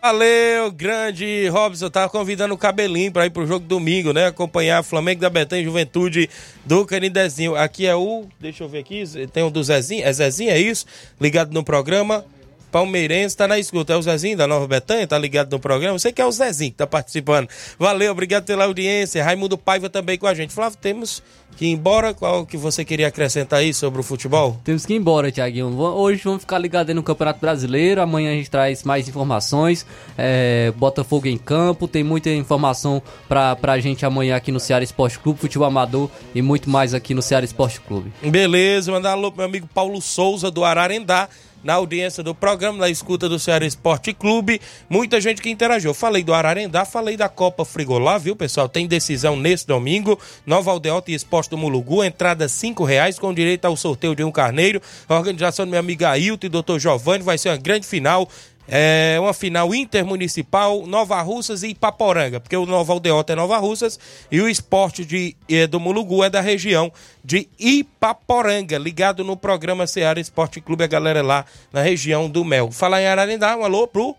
Valeu, 0.00 0.70
grande 0.70 1.48
Robson. 1.48 1.90
Tava 1.90 2.08
convidando 2.08 2.54
o 2.54 2.58
cabelinho 2.58 3.10
para 3.10 3.26
ir 3.26 3.30
pro 3.30 3.46
jogo 3.46 3.66
domingo, 3.66 4.12
né? 4.12 4.26
Acompanhar 4.26 4.82
Flamengo 4.84 5.20
da 5.20 5.28
Betânia 5.28 5.64
Juventude 5.64 6.30
do 6.64 6.86
Canidezinho. 6.86 7.56
Aqui 7.56 7.84
é 7.84 7.96
o. 7.96 8.24
Deixa 8.38 8.62
eu 8.62 8.68
ver 8.68 8.78
aqui. 8.78 9.02
Tem 9.32 9.42
um 9.42 9.50
do 9.50 9.62
Zezinho. 9.62 10.04
É 10.04 10.12
Zezinho, 10.12 10.50
é 10.50 10.58
isso? 10.58 10.86
Ligado 11.20 11.52
no 11.52 11.64
programa. 11.64 12.24
Palmeirense 12.70 13.36
tá 13.36 13.48
na 13.48 13.58
escuta. 13.58 13.92
É 13.92 13.96
o 13.96 14.02
Zezinho 14.02 14.36
da 14.36 14.46
Nova 14.46 14.66
Betânia, 14.66 15.06
tá 15.06 15.18
ligado 15.18 15.50
no 15.50 15.58
programa. 15.58 15.98
Você 15.98 16.12
que 16.12 16.20
é 16.20 16.26
o 16.26 16.32
Zezinho 16.32 16.70
que 16.70 16.76
tá 16.76 16.86
participando. 16.86 17.48
Valeu, 17.78 18.12
obrigado 18.12 18.44
pela 18.44 18.64
audiência. 18.64 19.24
Raimundo 19.24 19.56
Paiva 19.56 19.88
também 19.88 20.18
com 20.18 20.26
a 20.26 20.34
gente. 20.34 20.52
Flávio, 20.52 20.78
temos 20.80 21.22
que 21.56 21.66
ir 21.66 21.70
embora. 21.70 22.14
Qual 22.14 22.46
que 22.46 22.56
você 22.56 22.84
queria 22.84 23.08
acrescentar 23.08 23.60
aí 23.60 23.74
sobre 23.74 24.00
o 24.00 24.02
futebol? 24.02 24.60
Temos 24.64 24.86
que 24.86 24.92
ir 24.92 24.96
embora, 24.96 25.30
Tiaguinho. 25.30 25.76
Hoje 25.78 26.22
vamos 26.24 26.42
ficar 26.42 26.58
ligados 26.58 26.88
aí 26.88 26.94
no 26.94 27.02
Campeonato 27.02 27.40
Brasileiro. 27.40 28.00
Amanhã 28.00 28.32
a 28.32 28.34
gente 28.34 28.50
traz 28.50 28.84
mais 28.84 29.08
informações. 29.08 29.86
É, 30.16 30.72
Botafogo 30.76 31.26
em 31.26 31.38
campo. 31.38 31.88
Tem 31.88 32.04
muita 32.04 32.30
informação 32.30 33.02
pra, 33.28 33.56
pra 33.56 33.78
gente 33.80 34.04
amanhã 34.06 34.36
aqui 34.36 34.52
no 34.52 34.60
Ceará 34.60 34.84
Esporte 34.84 35.18
Clube, 35.18 35.40
futebol 35.40 35.66
amador 35.66 36.10
e 36.34 36.42
muito 36.42 36.70
mais 36.70 36.94
aqui 36.94 37.14
no 37.14 37.22
Ceará 37.22 37.44
Esporte 37.44 37.80
Clube. 37.80 38.12
Beleza, 38.22 38.92
mandar 38.92 39.12
alô 39.12 39.30
pro 39.30 39.38
meu 39.38 39.46
amigo 39.46 39.68
Paulo 39.72 40.00
Souza 40.00 40.50
do 40.50 40.64
Ararendá. 40.64 41.28
Na 41.62 41.74
audiência 41.74 42.22
do 42.22 42.34
programa, 42.34 42.78
na 42.78 42.88
escuta 42.88 43.28
do 43.28 43.38
Ceará 43.38 43.66
Esporte 43.66 44.12
Clube. 44.12 44.60
Muita 44.88 45.20
gente 45.20 45.42
que 45.42 45.50
interagiu. 45.50 45.92
Falei 45.92 46.22
do 46.22 46.32
Ararendá, 46.34 46.84
falei 46.84 47.16
da 47.16 47.28
Copa 47.28 47.64
Frigolá, 47.64 48.18
viu, 48.18 48.36
pessoal? 48.36 48.68
Tem 48.68 48.86
decisão 48.86 49.36
nesse 49.36 49.66
domingo. 49.66 50.18
Nova 50.46 50.70
Aldeota 50.70 51.10
e 51.10 51.14
Esporte 51.14 51.50
do 51.50 51.58
Mulugu, 51.58 52.04
entrada 52.04 52.48
cinco 52.48 52.84
reais 52.84 53.18
com 53.18 53.34
direito 53.34 53.64
ao 53.64 53.76
sorteio 53.76 54.14
de 54.14 54.24
um 54.24 54.30
carneiro. 54.30 54.80
A 55.08 55.14
organização 55.14 55.66
do 55.66 55.70
meu 55.70 55.80
amigo 55.80 56.04
Ailton 56.04 56.46
e 56.46 56.50
Dr. 56.50 56.78
Giovanni 56.78 57.22
vai 57.24 57.38
ser 57.38 57.50
uma 57.50 57.56
grande 57.56 57.86
final. 57.86 58.28
É 58.70 59.16
uma 59.18 59.32
final 59.32 59.74
intermunicipal, 59.74 60.86
Nova 60.86 61.22
Russas 61.22 61.62
e 61.62 61.68
Ipaporanga, 61.68 62.38
porque 62.38 62.54
o 62.54 62.66
Nova 62.66 62.92
Aldeota 62.92 63.32
é 63.32 63.36
Nova 63.36 63.56
Russas 63.56 63.98
e 64.30 64.42
o 64.42 64.48
esporte 64.48 65.06
de, 65.06 65.34
é, 65.48 65.66
do 65.66 65.80
Mulugu 65.80 66.22
é 66.22 66.28
da 66.28 66.42
região 66.42 66.92
de 67.24 67.48
Ipaporanga, 67.58 68.76
ligado 68.76 69.24
no 69.24 69.38
programa 69.38 69.86
Seara 69.86 70.20
Esporte 70.20 70.60
Clube, 70.60 70.84
a 70.84 70.86
galera 70.86 71.22
lá 71.22 71.46
na 71.72 71.80
região 71.80 72.28
do 72.28 72.44
Mel. 72.44 72.70
Falar 72.70 73.00
em 73.00 73.06
Ararendá, 73.06 73.56
um 73.56 73.64
alô 73.64 73.88
pro 73.88 74.14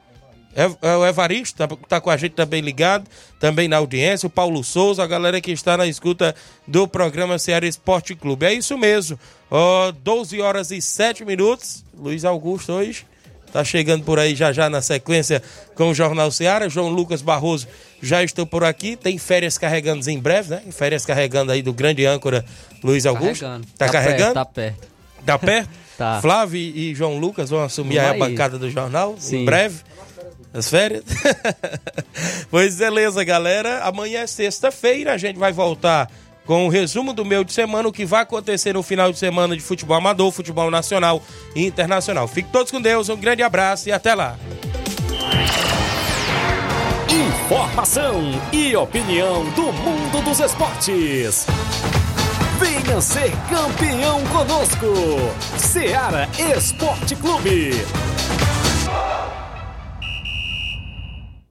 é, 0.55 0.65
o 0.95 1.05
Evaristo, 1.05 1.55
tá, 1.55 1.67
tá, 1.87 2.01
com 2.01 2.09
a 2.09 2.17
gente 2.17 2.33
também 2.33 2.59
ligado, 2.59 3.07
também 3.39 3.67
na 3.67 3.77
audiência, 3.77 4.25
o 4.25 4.31
Paulo 4.31 4.63
Souza, 4.63 5.03
a 5.03 5.07
galera 5.07 5.39
que 5.39 5.51
está 5.51 5.77
na 5.77 5.85
escuta 5.85 6.35
do 6.67 6.87
programa 6.87 7.37
Ceará 7.37 7.67
Esporte 7.67 8.15
Clube. 8.15 8.47
É 8.47 8.53
isso 8.53 8.75
mesmo, 8.79 9.19
oh, 9.51 9.91
12 9.91 10.41
horas 10.41 10.71
e 10.71 10.81
7 10.81 11.23
minutos, 11.23 11.85
Luiz 11.95 12.25
Augusto 12.25 12.73
hoje 12.73 13.05
Tá 13.51 13.63
chegando 13.63 14.03
por 14.03 14.19
aí 14.19 14.35
já 14.35 14.51
já 14.51 14.69
na 14.69 14.81
sequência 14.81 15.41
com 15.75 15.89
o 15.89 15.93
Jornal 15.93 16.29
Seara. 16.31 16.69
João 16.69 16.89
Lucas 16.89 17.21
Barroso 17.21 17.67
já 18.01 18.23
estou 18.23 18.45
por 18.45 18.63
aqui. 18.63 18.95
Tem 18.95 19.17
férias 19.17 19.57
carregando 19.57 20.07
em 20.09 20.19
breve, 20.19 20.49
né? 20.51 20.61
Férias 20.71 21.05
carregando 21.05 21.51
aí 21.51 21.61
do 21.61 21.73
grande 21.73 22.05
âncora 22.05 22.45
Luiz 22.83 23.05
Augusto. 23.05 23.41
Carregando. 23.41 23.67
Tá, 23.77 23.85
Tá 23.85 23.91
carregando? 23.91 24.33
perto, 24.33 24.35
tá 24.35 24.45
perto. 24.45 24.87
Tá 25.25 25.37
perto? 25.39 25.69
Tá. 25.99 26.21
Flávio 26.21 26.57
e 26.57 26.95
João 26.95 27.17
Lucas 27.17 27.49
vão 27.49 27.61
assumir 27.61 27.99
aí 27.99 28.07
a 28.07 28.13
bancada 28.13 28.57
do 28.57 28.71
jornal 28.71 29.17
Sim. 29.19 29.41
em 29.41 29.45
breve. 29.45 29.81
As 30.53 30.69
férias? 30.69 31.03
pois 32.49 32.77
beleza, 32.77 33.21
galera. 33.25 33.83
Amanhã 33.83 34.21
é 34.21 34.27
sexta-feira. 34.27 35.11
A 35.13 35.17
gente 35.17 35.37
vai 35.37 35.51
voltar 35.51 36.09
com 36.49 36.65
o 36.65 36.69
resumo 36.69 37.13
do 37.13 37.23
meio 37.23 37.45
de 37.45 37.53
semana, 37.53 37.87
o 37.87 37.91
que 37.91 38.03
vai 38.03 38.23
acontecer 38.23 38.73
no 38.73 38.81
final 38.81 39.11
de 39.11 39.19
semana 39.19 39.55
de 39.55 39.61
futebol 39.61 39.95
amador, 39.95 40.31
futebol 40.31 40.71
nacional 40.71 41.21
e 41.55 41.63
internacional. 41.63 42.27
Fiquem 42.27 42.51
todos 42.51 42.71
com 42.71 42.81
Deus, 42.81 43.07
um 43.07 43.15
grande 43.15 43.43
abraço 43.43 43.87
e 43.87 43.91
até 43.91 44.15
lá. 44.15 44.35
Informação 47.07 48.31
e 48.51 48.75
opinião 48.75 49.45
do 49.51 49.71
mundo 49.71 50.23
dos 50.23 50.39
esportes. 50.39 51.45
Venha 52.59 52.99
ser 52.99 53.31
campeão 53.47 54.19
conosco. 54.33 54.87
Seara 55.55 56.27
Esporte 56.57 57.15
Clube. 57.15 57.73